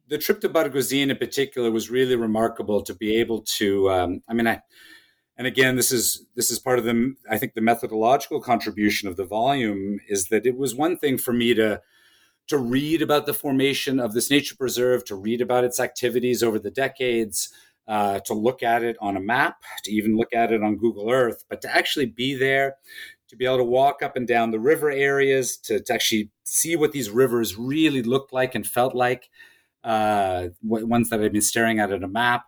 the 0.08 0.18
trip 0.18 0.40
to 0.40 0.48
Barguzin 0.48 1.10
in 1.10 1.16
particular 1.16 1.70
was 1.70 1.90
really 1.90 2.16
remarkable 2.16 2.82
to 2.82 2.94
be 2.94 3.16
able 3.16 3.42
to. 3.58 3.90
Um, 3.90 4.22
I 4.28 4.34
mean, 4.34 4.46
I 4.46 4.62
and 5.36 5.46
again, 5.46 5.76
this 5.76 5.92
is 5.92 6.26
this 6.34 6.50
is 6.50 6.58
part 6.58 6.78
of 6.78 6.84
the 6.84 7.14
I 7.30 7.38
think 7.38 7.54
the 7.54 7.60
methodological 7.60 8.40
contribution 8.40 9.08
of 9.08 9.16
the 9.16 9.24
volume 9.24 10.00
is 10.08 10.28
that 10.28 10.46
it 10.46 10.56
was 10.56 10.74
one 10.74 10.96
thing 10.96 11.18
for 11.18 11.32
me 11.32 11.54
to 11.54 11.80
to 12.48 12.58
read 12.58 13.02
about 13.02 13.26
the 13.26 13.34
formation 13.34 13.98
of 13.98 14.14
this 14.14 14.30
nature 14.30 14.54
preserve, 14.56 15.04
to 15.04 15.16
read 15.16 15.40
about 15.40 15.64
its 15.64 15.80
activities 15.80 16.42
over 16.42 16.58
the 16.58 16.70
decades 16.70 17.52
uh, 17.88 18.20
to 18.20 18.34
look 18.34 18.62
at 18.62 18.82
it 18.82 18.96
on 19.00 19.16
a 19.16 19.20
map, 19.20 19.62
to 19.84 19.92
even 19.92 20.16
look 20.16 20.32
at 20.34 20.52
it 20.52 20.62
on 20.62 20.76
Google 20.76 21.10
Earth, 21.10 21.44
but 21.48 21.60
to 21.62 21.76
actually 21.76 22.06
be 22.06 22.34
there, 22.34 22.76
to 23.28 23.36
be 23.36 23.44
able 23.44 23.58
to 23.58 23.64
walk 23.64 24.02
up 24.02 24.16
and 24.16 24.26
down 24.26 24.50
the 24.50 24.60
river 24.60 24.90
areas, 24.90 25.56
to, 25.58 25.80
to 25.80 25.94
actually 25.94 26.30
see 26.44 26.76
what 26.76 26.92
these 26.92 27.10
rivers 27.10 27.56
really 27.56 28.02
looked 28.02 28.32
like 28.32 28.54
and 28.54 28.66
felt 28.66 28.94
like, 28.94 29.28
uh, 29.86 30.48
ones 30.62 31.08
that 31.08 31.22
I've 31.22 31.32
been 31.32 31.40
staring 31.40 31.78
at 31.78 31.92
on 31.92 32.04
a 32.04 32.08
map. 32.08 32.44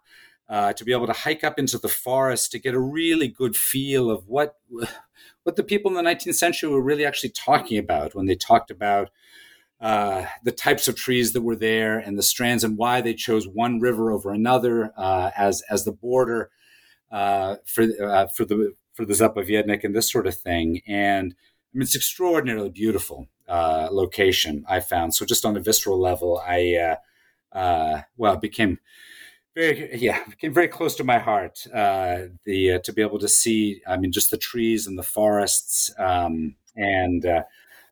Uh, 0.51 0.73
to 0.73 0.83
be 0.83 0.93
able 0.93 1.07
to 1.07 1.13
hike 1.13 1.45
up 1.45 1.59
into 1.59 1.77
the 1.77 1.91
forest 1.91 2.51
to 2.51 2.59
get 2.59 2.73
a 2.73 2.81
really 2.81 3.29
good 3.29 3.55
feel 3.55 4.11
of 4.11 4.27
what 4.27 4.55
what 5.43 5.57
the 5.57 5.63
people 5.63 5.91
in 5.91 6.03
the 6.03 6.11
19th 6.11 6.37
century 6.37 6.71
were 6.71 6.81
really 6.81 7.05
actually 7.05 7.29
talking 7.29 7.77
about 7.77 8.15
when 8.15 8.25
they 8.25 8.35
talked 8.35 8.71
about 8.71 9.11
uh, 9.81 10.25
the 10.43 10.53
types 10.53 10.89
of 10.89 10.97
trees 10.97 11.33
that 11.33 11.43
were 11.43 11.55
there 11.55 11.99
and 11.99 12.19
the 12.19 12.23
strands 12.23 12.65
and 12.65 12.77
why 12.77 13.01
they 13.01 13.15
chose 13.15 13.47
one 13.47 13.79
river 13.79 14.11
over 14.11 14.33
another 14.33 14.91
uh, 14.97 15.31
as 15.37 15.63
as 15.71 15.85
the 15.85 15.93
border 15.93 16.51
uh, 17.13 17.57
for 17.65 17.85
uh, 18.03 18.27
for 18.27 18.45
the 18.45 18.75
for 18.93 19.05
the 19.05 19.15
Zapovednik 19.15 19.85
and 19.85 19.95
this 19.95 20.11
sort 20.11 20.27
of 20.27 20.35
thing. 20.35 20.81
And 20.87 21.35
I 21.39 21.79
mean, 21.79 21.83
it's 21.83 21.95
extraordinarily 21.95 22.71
beautiful 22.71 23.29
uh, 23.47 23.89
location 23.93 24.65
I 24.69 24.81
found. 24.81 25.15
So 25.15 25.25
just 25.25 25.45
on 25.45 25.57
a 25.57 25.61
visceral 25.61 26.01
level, 26.01 26.43
I 26.45 26.97
well 27.53 28.35
it 28.35 28.41
became 28.41 28.79
very 29.55 29.97
yeah 29.97 30.25
became 30.29 30.53
very 30.53 30.69
close 30.69 30.95
to 30.95 31.05
my 31.05 31.19
heart 31.19 31.67
uh, 31.75 32.23
the 32.45 32.73
uh, 32.73 32.79
to 32.81 32.93
be 32.93 33.03
able 33.03 33.19
to 33.19 33.29
see 33.29 33.81
i 33.87 33.97
mean 33.97 34.13
just 34.13 34.31
the 34.31 34.37
trees 34.37 34.87
and 34.87 34.99
the 34.99 35.03
forests 35.03 35.91
um, 35.99 36.55
and 36.77 37.27
uh, 37.27 37.43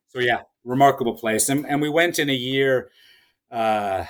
so 0.09 0.20
yeah 0.20 0.42
remarkable 0.66 1.14
place. 1.14 1.48
And, 1.48 1.64
and 1.66 1.80
we 1.80 1.88
went 1.88 2.18
in 2.18 2.28
a 2.28 2.34
year, 2.34 2.90
uh, 3.50 4.04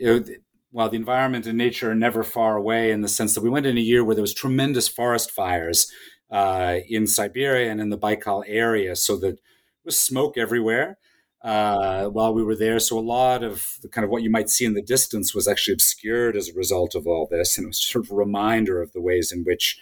know, 0.00 0.24
while 0.70 0.90
the 0.90 0.96
environment 0.96 1.46
and 1.46 1.56
nature 1.56 1.90
are 1.90 1.94
never 1.94 2.22
far 2.22 2.56
away 2.56 2.90
in 2.90 3.00
the 3.00 3.08
sense 3.08 3.34
that 3.34 3.42
we 3.42 3.48
went 3.48 3.64
in 3.64 3.78
a 3.78 3.80
year 3.80 4.04
where 4.04 4.14
there 4.14 4.22
was 4.22 4.34
tremendous 4.34 4.88
forest 4.88 5.30
fires 5.30 5.90
uh, 6.30 6.78
in 6.88 7.06
Siberia 7.06 7.70
and 7.70 7.80
in 7.80 7.88
the 7.88 7.96
Baikal 7.96 8.44
area. 8.46 8.94
So 8.94 9.16
that 9.18 9.38
was 9.84 9.98
smoke 9.98 10.36
everywhere 10.36 10.98
uh, 11.42 12.06
while 12.06 12.34
we 12.34 12.42
were 12.42 12.56
there. 12.56 12.80
So 12.80 12.98
a 12.98 13.00
lot 13.00 13.42
of 13.42 13.78
the 13.82 13.88
kind 13.88 14.04
of 14.04 14.10
what 14.10 14.22
you 14.22 14.30
might 14.30 14.50
see 14.50 14.64
in 14.64 14.74
the 14.74 14.82
distance 14.82 15.34
was 15.34 15.46
actually 15.46 15.74
obscured 15.74 16.36
as 16.36 16.48
a 16.48 16.54
result 16.54 16.94
of 16.94 17.06
all 17.06 17.28
this. 17.30 17.56
And 17.56 17.64
it 17.64 17.68
was 17.68 17.80
sort 17.80 18.04
of 18.04 18.10
a 18.10 18.16
reminder 18.16 18.82
of 18.82 18.92
the 18.92 19.00
ways 19.00 19.30
in 19.32 19.44
which 19.44 19.78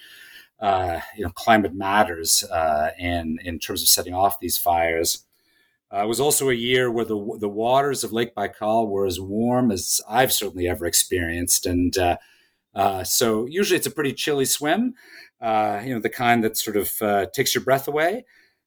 uh, 0.60 1.00
you 1.16 1.24
know 1.24 1.30
climate 1.30 1.74
matters 1.74 2.44
uh, 2.44 2.90
and 2.98 3.38
in 3.44 3.58
terms 3.58 3.82
of 3.82 3.88
setting 3.88 4.14
off 4.14 4.40
these 4.40 4.58
fires. 4.58 5.24
Uh, 5.92 6.02
it 6.02 6.08
was 6.08 6.20
also 6.20 6.50
a 6.50 6.54
year 6.54 6.90
where 6.90 7.04
the 7.04 7.36
the 7.38 7.48
waters 7.48 8.02
of 8.02 8.12
Lake 8.12 8.34
Baikal 8.34 8.88
were 8.88 9.06
as 9.06 9.20
warm 9.20 9.70
as 9.70 10.00
I've 10.08 10.32
certainly 10.32 10.66
ever 10.68 10.86
experienced, 10.86 11.66
and 11.66 11.96
uh, 11.96 12.16
uh, 12.74 13.04
so 13.04 13.46
usually 13.46 13.76
it's 13.76 13.86
a 13.86 13.92
pretty 13.92 14.12
chilly 14.12 14.44
swim, 14.44 14.94
uh, 15.40 15.80
you 15.84 15.94
know, 15.94 16.00
the 16.00 16.10
kind 16.10 16.42
that 16.42 16.56
sort 16.56 16.76
of 16.76 17.32
takes 17.32 17.54
your 17.54 17.62
breath 17.62 17.86
away. 17.86 18.24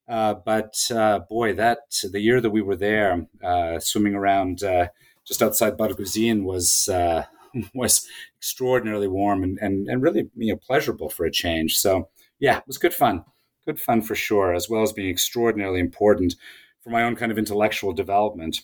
Uh, 0.09 0.33
but 0.33 0.75
uh, 0.91 1.19
boy, 1.19 1.53
that 1.53 2.03
the 2.11 2.19
year 2.19 2.41
that 2.41 2.49
we 2.49 2.61
were 2.61 2.75
there, 2.75 3.27
uh, 3.43 3.79
swimming 3.79 4.15
around 4.15 4.63
uh, 4.63 4.87
just 5.25 5.43
outside 5.43 5.77
Barguzin 5.77 6.43
was 6.43 6.89
was 7.73 8.07
extraordinarily 8.37 9.07
warm 9.07 9.43
and, 9.43 9.59
and 9.59 9.87
and 9.87 10.01
really 10.01 10.29
you 10.35 10.53
know 10.53 10.57
pleasurable 10.57 11.09
for 11.09 11.25
a 11.25 11.31
change. 11.31 11.77
So 11.77 12.09
yeah, 12.39 12.57
it 12.57 12.67
was 12.67 12.77
good 12.77 12.93
fun, 12.93 13.23
good 13.65 13.79
fun 13.79 14.01
for 14.01 14.15
sure, 14.15 14.53
as 14.53 14.69
well 14.69 14.81
as 14.81 14.93
being 14.93 15.09
extraordinarily 15.09 15.79
important 15.79 16.35
for 16.83 16.89
my 16.89 17.03
own 17.03 17.15
kind 17.15 17.31
of 17.31 17.37
intellectual 17.37 17.93
development. 17.93 18.61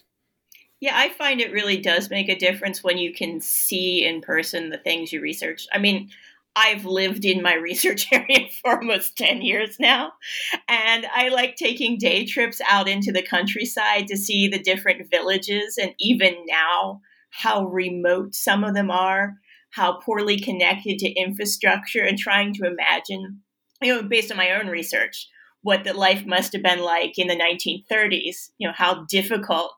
Yeah, 0.82 0.98
I 0.98 1.10
find 1.10 1.40
it 1.40 1.52
really 1.52 1.78
does 1.78 2.10
make 2.10 2.30
a 2.30 2.38
difference 2.38 2.84
when 2.84 2.98
you 2.98 3.14
can 3.14 3.40
see 3.40 4.06
in 4.06 4.22
person 4.22 4.70
the 4.70 4.78
things 4.78 5.14
you 5.14 5.22
research. 5.22 5.68
I 5.72 5.78
mean, 5.78 6.10
I've 6.56 6.86
lived 6.86 7.26
in 7.26 7.42
my 7.42 7.54
research 7.56 8.08
area 8.12 8.48
for 8.62 8.80
almost 8.80 9.18
10 9.18 9.42
years 9.42 9.78
now. 9.80 10.14
And 10.68 11.06
I 11.14 11.30
like 11.30 11.56
taking 11.56 11.98
day 11.98 12.26
trips 12.26 12.62
out 12.68 12.88
into 12.88 13.12
the 13.12 13.24
countryside 13.24 14.08
to 14.08 14.18
see 14.18 14.48
the 14.48 14.60
different 14.60 15.10
villages 15.12 15.78
and 15.78 15.94
even 16.00 16.36
now 16.48 17.02
how 17.32 17.66
remote 17.66 18.34
some 18.34 18.64
of 18.64 18.74
them 18.74 18.90
are, 18.90 19.34
how 19.72 20.00
poorly 20.00 20.40
connected 20.40 21.00
to 21.00 21.12
infrastructure, 21.14 22.02
and 22.02 22.18
trying 22.18 22.54
to 22.54 22.66
imagine, 22.66 23.42
you 23.82 23.94
know, 23.94 24.08
based 24.08 24.32
on 24.32 24.38
my 24.38 24.52
own 24.52 24.68
research, 24.68 25.28
what 25.62 25.84
the 25.84 25.94
life 25.94 26.26
must 26.26 26.54
have 26.54 26.64
been 26.64 26.82
like 26.82 27.18
in 27.18 27.28
the 27.28 27.36
1930s, 27.36 28.52
you 28.58 28.68
know, 28.68 28.74
how 28.74 29.06
difficult 29.10 29.74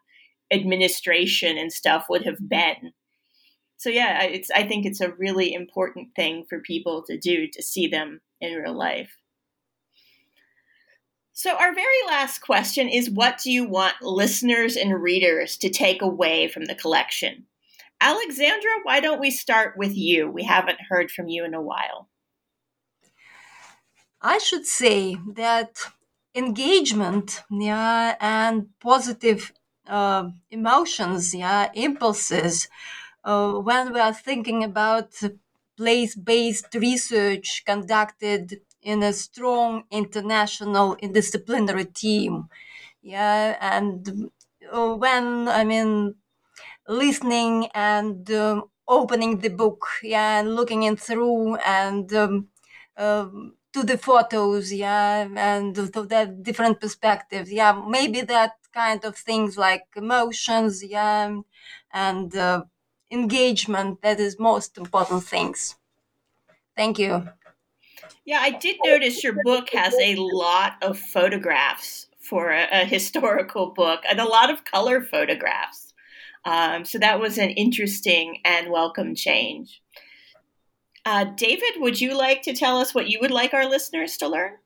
administration 0.51 1.57
and 1.57 1.73
stuff 1.73 2.05
would 2.09 2.25
have 2.25 2.47
been. 2.47 2.93
So 3.77 3.89
yeah, 3.89 4.23
it's 4.23 4.49
I 4.51 4.67
think 4.67 4.85
it's 4.85 5.01
a 5.01 5.11
really 5.11 5.53
important 5.53 6.09
thing 6.15 6.45
for 6.49 6.59
people 6.59 7.03
to 7.03 7.17
do 7.17 7.47
to 7.47 7.63
see 7.63 7.87
them 7.87 8.21
in 8.41 8.53
real 8.53 8.77
life. 8.77 9.17
So, 11.33 11.55
our 11.55 11.71
very 11.71 12.07
last 12.07 12.39
question 12.39 12.89
is 12.89 13.11
What 13.11 13.37
do 13.37 13.51
you 13.51 13.67
want 13.67 14.01
listeners 14.01 14.75
and 14.75 14.99
readers 14.99 15.55
to 15.57 15.69
take 15.69 16.01
away 16.01 16.47
from 16.47 16.65
the 16.65 16.73
collection? 16.73 17.45
Alexandra, 18.01 18.71
why 18.81 18.99
don't 18.99 19.19
we 19.19 19.29
start 19.29 19.77
with 19.77 19.95
you? 19.95 20.31
We 20.31 20.43
haven't 20.43 20.79
heard 20.89 21.11
from 21.11 21.27
you 21.27 21.45
in 21.45 21.53
a 21.53 21.61
while. 21.61 22.09
I 24.19 24.39
should 24.39 24.65
say 24.65 25.17
that 25.35 25.77
engagement 26.33 27.43
yeah, 27.51 28.15
and 28.19 28.69
positive 28.79 29.53
uh, 29.87 30.29
emotions, 30.49 31.35
yeah, 31.35 31.69
impulses, 31.75 32.67
uh, 33.29 33.53
when 33.69 33.93
we 33.93 33.99
are 33.99 34.13
thinking 34.29 34.63
about 34.63 35.09
place 35.77 36.15
based 36.15 36.73
research 36.75 37.63
conducted 37.65 38.61
in 38.81 39.03
a 39.03 39.13
strong 39.13 39.83
international 39.91 40.95
interdisciplinary 40.97 41.87
team. 41.93 42.33
Yeah, 43.01 43.57
and 43.61 44.29
uh, 44.71 44.95
when 44.95 45.47
I 45.49 45.63
mean 45.63 46.15
listening 46.87 47.67
and 47.73 48.29
um, 48.31 48.65
opening 48.87 49.39
the 49.39 49.49
book, 49.49 49.85
yeah, 50.03 50.39
and 50.39 50.55
looking 50.55 50.83
it 50.83 50.99
through 50.99 51.55
and 51.57 52.11
um, 52.13 52.47
uh, 52.95 53.27
to 53.73 53.83
the 53.83 53.97
photos, 53.97 54.73
yeah, 54.73 55.27
and 55.35 55.75
to 55.75 55.83
the 55.87 56.37
different 56.41 56.79
perspectives, 56.81 57.51
yeah, 57.51 57.73
maybe 57.87 58.21
that 58.21 58.53
kind 58.73 59.03
of 59.05 59.15
things 59.17 59.57
like 59.57 59.85
emotions, 59.95 60.83
yeah, 60.83 61.35
and 61.93 62.35
uh, 62.35 62.63
engagement 63.11 64.01
that 64.01 64.19
is 64.19 64.39
most 64.39 64.77
important 64.77 65.23
things. 65.23 65.75
Thank 66.75 66.99
you. 66.99 67.29
Yeah, 68.25 68.39
I 68.41 68.51
did 68.51 68.77
notice 68.83 69.23
your 69.23 69.37
book 69.43 69.69
has 69.71 69.95
a 69.95 70.15
lot 70.15 70.73
of 70.81 70.99
photographs 70.99 72.07
for 72.19 72.51
a, 72.51 72.67
a 72.71 72.85
historical 72.85 73.71
book 73.71 74.03
and 74.07 74.19
a 74.19 74.27
lot 74.27 74.49
of 74.49 74.65
color 74.65 75.01
photographs. 75.01 75.93
Um, 76.45 76.85
so 76.85 76.97
that 76.99 77.19
was 77.19 77.37
an 77.37 77.49
interesting 77.51 78.39
and 78.45 78.69
welcome 78.69 79.15
change. 79.15 79.81
Uh, 81.05 81.23
David, 81.23 81.75
would 81.77 82.01
you 82.01 82.17
like 82.17 82.41
to 82.43 82.53
tell 82.53 82.77
us 82.79 82.93
what 82.93 83.07
you 83.09 83.19
would 83.21 83.31
like 83.31 83.53
our 83.53 83.67
listeners 83.67 84.17
to 84.17 84.27
learn? 84.27 84.57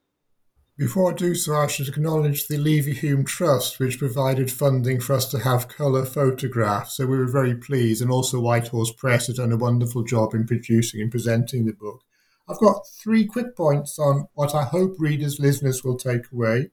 Before 0.77 1.11
I 1.11 1.15
do 1.15 1.35
so, 1.35 1.55
I 1.55 1.67
should 1.67 1.89
acknowledge 1.89 2.47
the 2.47 2.57
Leverhulme 2.57 3.25
Trust, 3.25 3.77
which 3.79 3.99
provided 3.99 4.49
funding 4.51 4.99
for 4.99 5.13
us 5.13 5.29
to 5.31 5.39
have 5.39 5.67
colour 5.67 6.05
photographs. 6.05 6.97
So 6.97 7.05
we 7.05 7.17
were 7.17 7.27
very 7.27 7.55
pleased, 7.55 8.01
and 8.01 8.09
also 8.09 8.39
White 8.39 8.69
Horse 8.69 8.91
Press 8.91 9.27
has 9.27 9.37
done 9.37 9.51
a 9.51 9.57
wonderful 9.57 10.03
job 10.03 10.33
in 10.33 10.47
producing 10.47 11.01
and 11.01 11.11
presenting 11.11 11.65
the 11.65 11.73
book. 11.73 12.01
I've 12.49 12.57
got 12.57 12.87
three 13.01 13.25
quick 13.25 13.55
points 13.55 13.99
on 13.99 14.27
what 14.33 14.55
I 14.55 14.63
hope 14.63 14.95
readers, 14.97 15.39
listeners 15.39 15.83
will 15.83 15.97
take 15.97 16.31
away. 16.31 16.71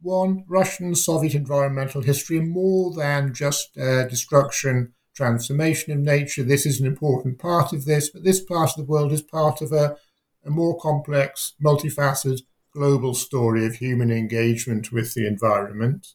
One, 0.00 0.44
Russian 0.46 0.94
Soviet 0.94 1.34
environmental 1.34 2.02
history, 2.02 2.40
more 2.40 2.92
than 2.94 3.34
just 3.34 3.76
uh, 3.76 4.04
destruction, 4.04 4.92
transformation 5.14 5.92
of 5.92 5.98
nature. 5.98 6.42
This 6.42 6.66
is 6.66 6.78
an 6.78 6.86
important 6.86 7.38
part 7.38 7.72
of 7.72 7.84
this, 7.84 8.10
but 8.10 8.22
this 8.22 8.40
part 8.40 8.70
of 8.70 8.76
the 8.76 8.84
world 8.84 9.12
is 9.12 9.22
part 9.22 9.62
of 9.62 9.72
a, 9.72 9.96
a 10.44 10.50
more 10.50 10.78
complex, 10.78 11.54
multifaceted, 11.62 12.42
global 12.74 13.14
story 13.14 13.64
of 13.64 13.76
human 13.76 14.10
engagement 14.10 14.92
with 14.92 15.14
the 15.14 15.26
environment. 15.26 16.14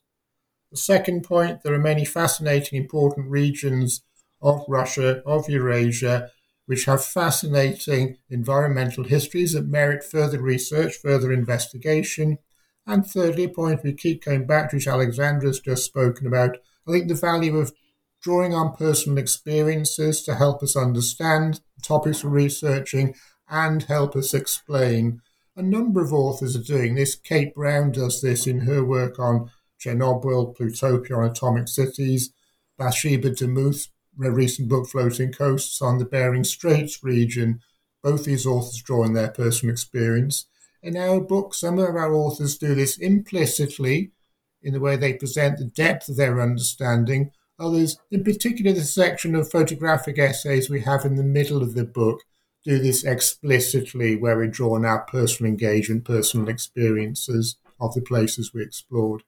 The 0.71 0.77
second 0.77 1.23
point, 1.23 1.63
there 1.63 1.73
are 1.73 1.79
many 1.79 2.05
fascinating, 2.05 2.79
important 2.79 3.29
regions 3.29 4.03
of 4.41 4.63
Russia, 4.67 5.23
of 5.25 5.49
Eurasia, 5.49 6.31
which 6.67 6.85
have 6.85 7.03
fascinating 7.03 8.17
environmental 8.29 9.03
histories 9.03 9.53
that 9.53 9.67
merit 9.67 10.03
further 10.03 10.39
research, 10.39 10.95
further 11.01 11.31
investigation. 11.31 12.37
And 12.85 13.05
thirdly, 13.05 13.45
a 13.45 13.49
point 13.49 13.83
we 13.83 13.93
keep 13.93 14.23
coming 14.23 14.45
back 14.45 14.69
to, 14.69 14.75
which 14.75 14.87
Alexandra's 14.87 15.59
just 15.59 15.85
spoken 15.85 16.27
about, 16.27 16.57
I 16.87 16.91
think 16.91 17.07
the 17.07 17.15
value 17.15 17.57
of 17.57 17.73
drawing 18.21 18.53
on 18.53 18.75
personal 18.75 19.17
experiences 19.17 20.21
to 20.23 20.35
help 20.35 20.61
us 20.61 20.75
understand 20.75 21.61
topics 21.83 22.23
we're 22.23 22.31
researching 22.31 23.15
and 23.49 23.83
help 23.83 24.15
us 24.15 24.33
explain. 24.33 25.21
A 25.59 25.61
number 25.61 26.01
of 26.01 26.13
authors 26.13 26.55
are 26.55 26.63
doing 26.63 26.95
this. 26.95 27.15
Kate 27.15 27.53
Brown 27.53 27.91
does 27.91 28.21
this 28.21 28.47
in 28.47 28.61
her 28.61 28.81
work 28.81 29.19
on 29.19 29.51
Chernobyl, 29.77 30.55
Plutopia, 30.55 31.29
atomic 31.29 31.67
cities. 31.67 32.31
Bathsheba 32.77 33.31
DeMuth 33.31 33.89
a 34.23 34.31
recent 34.31 34.69
book, 34.69 34.87
Floating 34.87 35.33
Coasts, 35.33 35.81
on 35.81 35.97
the 35.97 36.05
Bering 36.05 36.45
Straits 36.45 37.03
region. 37.03 37.59
Both 38.01 38.23
these 38.23 38.45
authors 38.45 38.81
draw 38.81 39.03
on 39.03 39.11
their 39.11 39.27
personal 39.27 39.73
experience. 39.73 40.45
In 40.81 40.95
our 40.95 41.19
book, 41.19 41.53
some 41.53 41.77
of 41.77 41.89
our 41.89 42.13
authors 42.13 42.57
do 42.57 42.73
this 42.73 42.97
implicitly 42.97 44.13
in 44.61 44.71
the 44.71 44.79
way 44.79 44.95
they 44.95 45.11
present 45.11 45.57
the 45.57 45.65
depth 45.65 46.07
of 46.07 46.15
their 46.15 46.39
understanding. 46.39 47.31
Others, 47.59 47.97
in 48.09 48.23
particular, 48.23 48.71
the 48.71 48.85
section 48.85 49.35
of 49.35 49.51
photographic 49.51 50.19
essays 50.19 50.69
we 50.69 50.79
have 50.81 51.03
in 51.03 51.15
the 51.15 51.23
middle 51.23 51.61
of 51.61 51.73
the 51.73 51.83
book, 51.83 52.21
do 52.63 52.79
this 52.79 53.03
explicitly, 53.03 54.15
where 54.15 54.37
we 54.37 54.47
draw 54.47 54.75
on 54.75 54.85
our 54.85 55.01
personal 55.05 55.49
engagement, 55.49 56.05
personal 56.05 56.49
experiences 56.49 57.57
of 57.79 57.93
the 57.93 58.01
places 58.01 58.53
we 58.53 58.61
explored. 58.61 59.23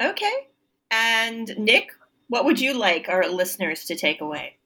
Okay. 0.00 0.48
And 0.90 1.52
Nick, 1.58 1.90
what 2.28 2.44
would 2.44 2.60
you 2.60 2.74
like 2.74 3.08
our 3.08 3.28
listeners 3.28 3.84
to 3.86 3.96
take 3.96 4.20
away? 4.20 4.58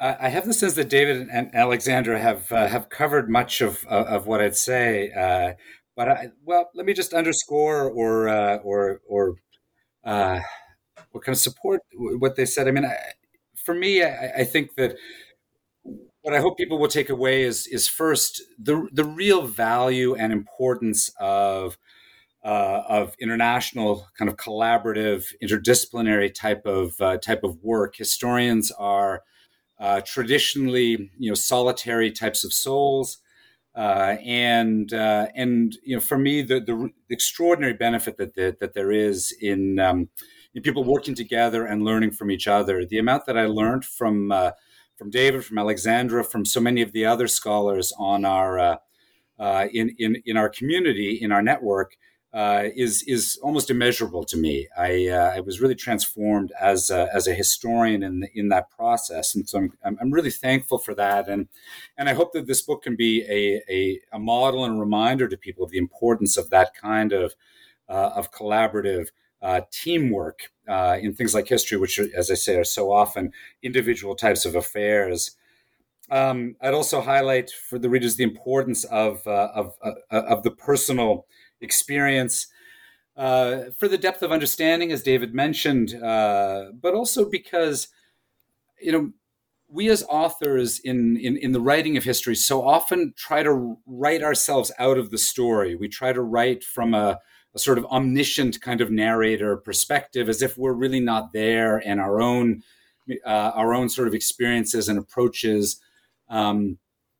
I 0.00 0.28
have 0.28 0.46
the 0.46 0.54
sense 0.54 0.74
that 0.74 0.88
David 0.88 1.26
and 1.28 1.52
Alexandra 1.52 2.20
have 2.20 2.52
uh, 2.52 2.68
have 2.68 2.88
covered 2.88 3.28
much 3.28 3.60
of 3.60 3.84
uh, 3.90 4.04
of 4.04 4.28
what 4.28 4.40
I'd 4.40 4.54
say, 4.54 5.10
uh, 5.10 5.54
but 5.96 6.08
I, 6.08 6.28
well, 6.44 6.70
let 6.76 6.86
me 6.86 6.92
just 6.92 7.12
underscore 7.12 7.90
or 7.90 8.28
uh, 8.28 8.58
or 8.58 9.00
or 9.08 9.34
uh, 10.04 10.38
or 11.12 11.20
kind 11.20 11.34
of 11.34 11.40
support 11.40 11.80
what 11.96 12.36
they 12.36 12.46
said. 12.46 12.68
I 12.68 12.70
mean, 12.70 12.84
I, 12.84 12.94
for 13.56 13.74
me, 13.74 14.04
I, 14.04 14.34
I, 14.38 14.44
think 14.44 14.76
that 14.76 14.96
what 16.28 16.36
I 16.36 16.42
hope 16.42 16.58
people 16.58 16.78
will 16.78 16.88
take 16.88 17.08
away 17.08 17.42
is 17.42 17.66
is 17.66 17.88
first 17.88 18.42
the 18.58 18.86
the 18.92 19.04
real 19.04 19.46
value 19.46 20.14
and 20.14 20.30
importance 20.30 21.10
of 21.18 21.78
uh, 22.44 22.82
of 22.86 23.16
international 23.18 24.06
kind 24.18 24.30
of 24.30 24.36
collaborative 24.36 25.32
interdisciplinary 25.42 26.34
type 26.34 26.66
of 26.66 27.00
uh, 27.00 27.16
type 27.16 27.44
of 27.44 27.56
work. 27.62 27.96
Historians 27.96 28.70
are 28.72 29.22
uh, 29.80 30.02
traditionally 30.04 31.10
you 31.18 31.30
know 31.30 31.34
solitary 31.34 32.12
types 32.12 32.44
of 32.44 32.52
souls 32.52 33.16
uh, 33.74 34.16
and 34.22 34.92
uh, 34.92 35.28
and 35.34 35.78
you 35.82 35.96
know 35.96 36.00
for 36.00 36.18
me 36.18 36.42
the, 36.42 36.60
the 36.60 36.90
extraordinary 37.08 37.72
benefit 37.72 38.18
that 38.18 38.34
the, 38.34 38.54
that 38.60 38.74
there 38.74 38.92
is 38.92 39.34
in 39.40 39.78
um, 39.78 40.10
in 40.52 40.60
people 40.60 40.84
working 40.84 41.14
together 41.14 41.64
and 41.64 41.86
learning 41.86 42.10
from 42.10 42.30
each 42.30 42.46
other 42.46 42.84
the 42.84 42.98
amount 42.98 43.24
that 43.24 43.38
I 43.38 43.46
learned 43.46 43.86
from 43.86 44.30
uh, 44.30 44.50
from 44.98 45.10
David 45.10 45.44
from 45.44 45.58
Alexandra 45.58 46.24
from 46.24 46.44
so 46.44 46.60
many 46.60 46.82
of 46.82 46.92
the 46.92 47.06
other 47.06 47.28
scholars 47.28 47.92
on 47.98 48.24
our 48.24 48.78
in, 49.72 49.94
in 49.98 50.22
in 50.26 50.36
our 50.36 50.48
community 50.48 51.18
in 51.20 51.32
our 51.32 51.42
network 51.42 51.96
uh, 52.32 52.64
is 52.76 53.02
is 53.06 53.38
almost 53.42 53.70
immeasurable 53.70 54.24
to 54.24 54.36
me. 54.36 54.68
I 54.76 55.08
uh, 55.08 55.32
I 55.36 55.40
was 55.40 55.60
really 55.60 55.74
transformed 55.74 56.52
as 56.60 56.90
a, 56.90 57.08
as 57.14 57.26
a 57.26 57.34
historian 57.34 58.02
in 58.02 58.20
the, 58.20 58.28
in 58.34 58.48
that 58.50 58.70
process, 58.70 59.34
and 59.34 59.48
so 59.48 59.68
I'm, 59.82 59.98
I'm 60.00 60.10
really 60.10 60.30
thankful 60.30 60.78
for 60.78 60.94
that. 60.94 61.28
And 61.28 61.48
and 61.96 62.08
I 62.08 62.12
hope 62.14 62.32
that 62.34 62.46
this 62.46 62.60
book 62.62 62.82
can 62.82 62.96
be 62.96 63.22
a 63.22 63.62
a, 63.72 64.00
a 64.12 64.18
model 64.18 64.64
and 64.64 64.76
a 64.76 64.80
reminder 64.80 65.26
to 65.28 65.36
people 65.36 65.64
of 65.64 65.70
the 65.70 65.78
importance 65.78 66.36
of 66.36 66.50
that 66.50 66.74
kind 66.74 67.12
of 67.12 67.34
uh, 67.88 68.10
of 68.14 68.30
collaborative. 68.30 69.08
Uh, 69.40 69.60
teamwork 69.70 70.50
uh, 70.68 70.98
in 71.00 71.14
things 71.14 71.32
like 71.32 71.46
history, 71.46 71.78
which, 71.78 71.98
as 71.98 72.28
I 72.30 72.34
say, 72.34 72.56
are 72.56 72.64
so 72.64 72.90
often 72.90 73.32
individual 73.62 74.16
types 74.16 74.44
of 74.44 74.56
affairs. 74.56 75.36
Um, 76.10 76.56
I'd 76.60 76.74
also 76.74 77.00
highlight 77.00 77.50
for 77.50 77.78
the 77.78 77.88
readers 77.88 78.16
the 78.16 78.24
importance 78.24 78.82
of 78.84 79.26
uh, 79.26 79.50
of, 79.54 79.74
of 80.10 80.42
the 80.42 80.50
personal 80.50 81.26
experience. 81.60 82.48
Uh, 83.16 83.70
for 83.78 83.88
the 83.88 83.98
depth 83.98 84.22
of 84.22 84.30
understanding, 84.30 84.92
as 84.92 85.02
David 85.02 85.34
mentioned, 85.34 85.94
uh, 86.02 86.66
but 86.80 86.94
also 86.94 87.28
because, 87.28 87.88
you 88.80 88.92
know, 88.92 89.12
we 89.68 89.88
as 89.88 90.04
authors 90.08 90.78
in, 90.78 91.16
in, 91.16 91.36
in 91.36 91.52
the 91.52 91.60
writing 91.60 91.96
of 91.96 92.04
history 92.04 92.34
so 92.34 92.66
often 92.66 93.12
try 93.16 93.42
to 93.42 93.76
write 93.86 94.22
ourselves 94.22 94.72
out 94.78 94.98
of 94.98 95.10
the 95.10 95.18
story. 95.18 95.74
We 95.74 95.88
try 95.88 96.12
to 96.12 96.22
write 96.22 96.62
from 96.62 96.94
a 96.94 97.18
a 97.54 97.58
sort 97.58 97.78
of 97.78 97.84
omniscient 97.86 98.60
kind 98.60 98.80
of 98.80 98.90
narrator 98.90 99.56
perspective, 99.56 100.28
as 100.28 100.42
if 100.42 100.56
we're 100.58 100.72
really 100.72 101.00
not 101.00 101.32
there, 101.32 101.78
and 101.78 102.00
our 102.00 102.20
own 102.20 102.62
uh, 103.24 103.52
our 103.54 103.74
own 103.74 103.88
sort 103.88 104.08
of 104.08 104.14
experiences 104.14 104.88
and 104.88 104.98
approaches 104.98 105.80
um, 106.28 106.78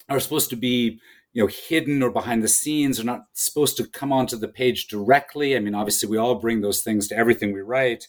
are 0.08 0.20
supposed 0.20 0.50
to 0.50 0.56
be 0.56 1.00
you 1.32 1.42
know 1.42 1.48
hidden 1.48 2.02
or 2.02 2.10
behind 2.10 2.42
the 2.42 2.48
scenes 2.48 2.98
are 2.98 3.04
not 3.04 3.24
supposed 3.32 3.76
to 3.76 3.86
come 3.86 4.12
onto 4.12 4.36
the 4.36 4.48
page 4.48 4.88
directly. 4.88 5.56
I 5.56 5.60
mean 5.60 5.74
obviously 5.74 6.08
we 6.08 6.18
all 6.18 6.34
bring 6.34 6.60
those 6.60 6.82
things 6.82 7.08
to 7.08 7.16
everything 7.16 7.52
we 7.52 7.60
write. 7.60 8.06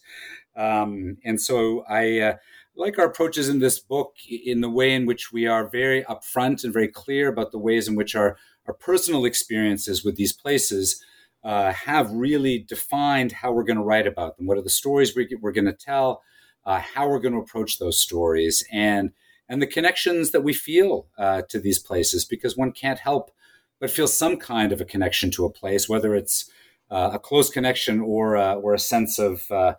Um, 0.56 1.18
and 1.24 1.40
so 1.40 1.86
i 1.88 2.20
uh, 2.20 2.34
like 2.80 2.98
our 2.98 3.06
approaches 3.06 3.50
in 3.50 3.60
this 3.60 3.78
book 3.78 4.16
in 4.30 4.62
the 4.62 4.70
way 4.70 4.94
in 4.94 5.06
which 5.06 5.32
we 5.32 5.46
are 5.46 5.68
very 5.68 6.04
upfront 6.06 6.64
and 6.64 6.74
very 6.74 6.88
clear 6.88 7.28
about 7.28 7.52
the 7.52 7.60
ways 7.60 7.88
in 7.88 7.96
which 7.96 8.16
our, 8.16 8.38
our 8.68 8.74
personal 8.74 9.26
experiences 9.26 10.04
with 10.04 10.16
these 10.16 10.34
places 10.34 11.04
uh, 11.44 11.72
have 11.72 12.12
really 12.12 12.60
defined 12.60 13.32
how 13.32 13.52
we're 13.52 13.64
going 13.64 13.78
to 13.78 13.84
write 13.84 14.08
about 14.08 14.38
them. 14.38 14.46
What 14.46 14.58
are 14.58 14.64
the 14.64 14.70
stories 14.70 15.16
we, 15.16 15.28
we're 15.40 15.52
going 15.52 15.66
to 15.66 15.74
tell? 15.74 16.22
Uh, 16.66 16.80
how 16.80 17.10
we're 17.10 17.20
going 17.20 17.34
to 17.34 17.40
approach 17.40 17.80
those 17.80 18.00
stories 18.00 18.64
and 18.72 19.12
and 19.48 19.62
the 19.62 19.68
connections 19.68 20.30
that 20.32 20.44
we 20.44 20.54
feel 20.54 21.08
uh, 21.18 21.42
to 21.50 21.60
these 21.60 21.80
places 21.80 22.26
because 22.26 22.56
one 22.56 22.72
can't 22.72 23.00
help 23.00 23.32
but 23.80 23.90
feel 23.90 24.08
some 24.08 24.38
kind 24.38 24.72
of 24.72 24.80
a 24.80 24.86
connection 24.86 25.32
to 25.32 25.46
a 25.46 25.50
place 25.50 25.90
whether 25.90 26.14
it's 26.14 26.52
uh, 26.92 27.12
a 27.14 27.20
close 27.20 27.50
connection 27.50 28.02
or 28.02 28.36
uh, 28.36 28.56
or 28.56 28.74
a 28.74 28.80
sense 28.80 29.20
of 29.20 29.50
uh, 29.52 29.74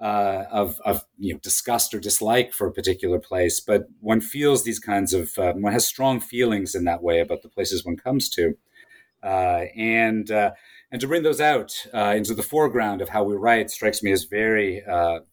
of, 0.00 0.80
of 0.84 1.04
you 1.18 1.34
know 1.34 1.40
disgust 1.40 1.94
or 1.94 2.00
dislike 2.00 2.52
for 2.52 2.66
a 2.66 2.72
particular 2.72 3.18
place. 3.18 3.60
But 3.60 3.88
one 4.00 4.20
feels 4.20 4.64
these 4.64 4.78
kinds 4.78 5.12
of 5.12 5.32
one 5.36 5.72
has 5.72 5.86
strong 5.86 6.20
feelings 6.20 6.74
in 6.74 6.84
that 6.84 7.02
way 7.02 7.20
about 7.20 7.42
the 7.42 7.48
places 7.48 7.84
one 7.84 7.96
comes 7.96 8.28
to. 8.30 8.56
And 9.22 10.30
and 10.92 11.00
to 11.00 11.08
bring 11.08 11.22
those 11.22 11.40
out 11.40 11.86
into 11.92 12.34
the 12.34 12.42
foreground 12.42 13.00
of 13.00 13.08
how 13.08 13.24
we 13.24 13.34
write 13.34 13.70
strikes 13.70 14.02
me 14.02 14.12
as 14.12 14.24
very 14.24 14.82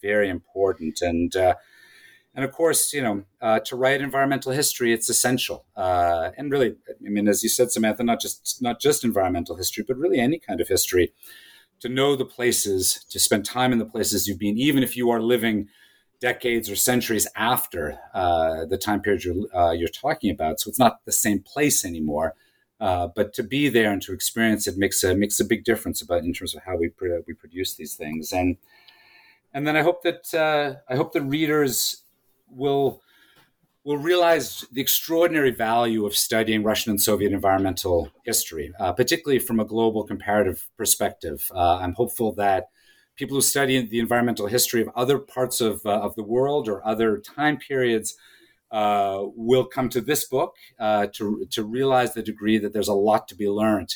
very 0.02 0.30
important 0.30 1.02
and 1.02 1.36
and 2.34 2.46
of 2.46 2.52
course, 2.52 2.94
you 2.94 3.02
know, 3.02 3.24
uh, 3.42 3.60
to 3.60 3.76
write 3.76 4.00
environmental 4.00 4.54
history, 4.54 4.94
it's 4.94 5.10
essential. 5.10 5.66
Uh, 5.76 6.32
and 6.38 6.50
really, 6.50 6.76
I 6.90 7.10
mean, 7.10 7.28
as 7.28 7.44
you 7.44 7.50
said, 7.50 7.72
Samantha, 7.72 8.04
not 8.04 8.22
just 8.22 8.62
not 8.62 8.80
just 8.80 9.04
environmental 9.04 9.58
history, 9.58 9.84
but 9.86 9.98
really 9.98 10.20
any 10.20 10.40
kind 10.40 10.62
of 10.62 10.68
history. 10.68 11.14
To 11.82 11.90
know 11.90 12.16
the 12.16 12.26
places, 12.26 13.06
to 13.10 13.20
spend 13.20 13.44
time 13.44 13.74
in 13.74 13.80
the 13.80 13.86
places 13.86 14.28
you've 14.28 14.40
been, 14.40 14.58
even 14.58 14.84
if 14.84 14.96
you 14.96 15.10
are 15.10 15.20
living 15.20 15.68
decades 16.22 16.70
or 16.70 16.76
centuries 16.76 17.28
after 17.36 17.98
uh, 18.14 18.66
the 18.66 18.78
time 18.78 19.02
period 19.02 19.24
you're, 19.24 19.56
uh, 19.56 19.72
you're 19.72 19.90
talking 19.90 20.30
about. 20.30 20.60
So 20.60 20.70
it's 20.70 20.80
not 20.80 21.04
the 21.06 21.12
same 21.12 21.40
place 21.40 21.84
anymore. 21.84 22.36
Uh, 22.82 23.08
but 23.16 23.32
to 23.32 23.44
be 23.44 23.70
there 23.70 23.92
and 23.92 24.02
to 24.02 24.12
experience 24.12 24.66
it 24.68 24.76
makes 24.76 25.04
a 25.04 25.16
makes 25.16 25.40
a 25.40 25.46
big 25.46 25.64
difference 25.64 26.02
about 26.02 26.24
in 26.24 26.34
terms 26.34 26.56
of 26.56 26.64
how 26.64 26.76
we 26.76 26.90
we 27.28 27.34
produce 27.34 27.76
these 27.76 27.96
things. 27.96 28.34
And 28.34 28.58
and 29.54 29.68
then 29.68 29.78
I 29.78 29.84
hope 29.84 30.02
that 30.02 30.34
uh, 30.34 30.82
I 30.92 30.96
hope 30.96 31.14
that 31.14 31.22
readers 31.22 32.04
will 32.50 33.02
will 33.84 33.98
realize 33.98 34.66
the 34.72 34.82
extraordinary 34.82 35.52
value 35.52 36.06
of 36.06 36.16
studying 36.16 36.64
Russian 36.64 36.92
and 36.92 37.02
Soviet 37.02 37.32
environmental 37.32 38.10
history, 38.26 38.74
uh, 38.80 38.94
particularly 38.94 39.40
from 39.40 39.60
a 39.60 39.66
global 39.66 40.04
comparative 40.04 40.70
perspective. 40.78 41.52
Uh, 41.54 41.78
I'm 41.78 41.94
hopeful 41.94 42.34
that 42.34 42.70
people 43.16 43.36
who 43.36 43.42
study 43.42 43.86
the 43.86 44.00
environmental 44.00 44.48
history 44.48 44.82
of 44.82 44.90
other 44.96 45.18
parts 45.18 45.62
of, 45.62 45.86
uh, 45.86 45.90
of 45.90 46.16
the 46.16 46.24
world 46.24 46.68
or 46.68 46.86
other 46.86 47.18
time 47.18 47.58
periods 47.58 48.16
uh, 48.72 49.24
will 49.36 49.66
come 49.66 49.90
to 49.90 50.02
this 50.02 50.26
book 50.26 50.56
uh, 50.80 51.08
to, 51.14 51.46
to 51.52 51.64
realize 51.64 52.14
the 52.14 52.24
degree 52.24 52.58
that 52.58 52.74
there's 52.74 52.88
a 52.88 52.94
lot 52.94 53.28
to 53.28 53.36
be 53.36 53.50
learned 53.50 53.96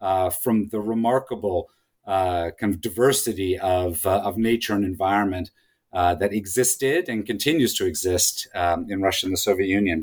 uh, 0.00 0.30
from 0.30 0.68
the 0.68 0.80
remarkable 0.80 1.70
kind 2.06 2.74
of 2.74 2.80
diversity 2.80 3.58
of, 3.58 4.04
of 4.04 4.36
nature 4.36 4.74
and 4.74 4.84
environment 4.84 5.50
uh, 5.94 6.14
that 6.14 6.32
existed 6.32 7.08
and 7.08 7.24
continues 7.24 7.72
to 7.74 7.86
exist 7.86 8.48
um, 8.54 8.86
in 8.90 9.00
Russia 9.00 9.26
and 9.26 9.32
the 9.32 9.38
Soviet 9.38 9.68
Union. 9.68 10.02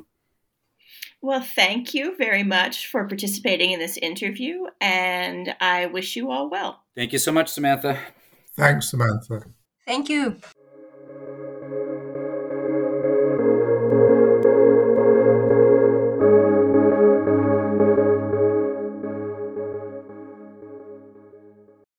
Well, 1.22 1.42
thank 1.42 1.94
you 1.94 2.16
very 2.16 2.44
much 2.44 2.88
for 2.88 3.06
participating 3.08 3.72
in 3.72 3.80
this 3.80 3.98
interview, 3.98 4.66
and 4.80 5.54
I 5.60 5.86
wish 5.88 6.16
you 6.16 6.32
all 6.32 6.50
well. 6.50 6.82
Thank 6.96 7.14
you 7.14 7.20
so 7.20 7.32
much, 7.32 7.50
Samantha. 7.50 8.00
Thanks, 8.56 8.90
Samantha. 8.90 9.44
Thank 9.86 10.10
you. 10.10 10.38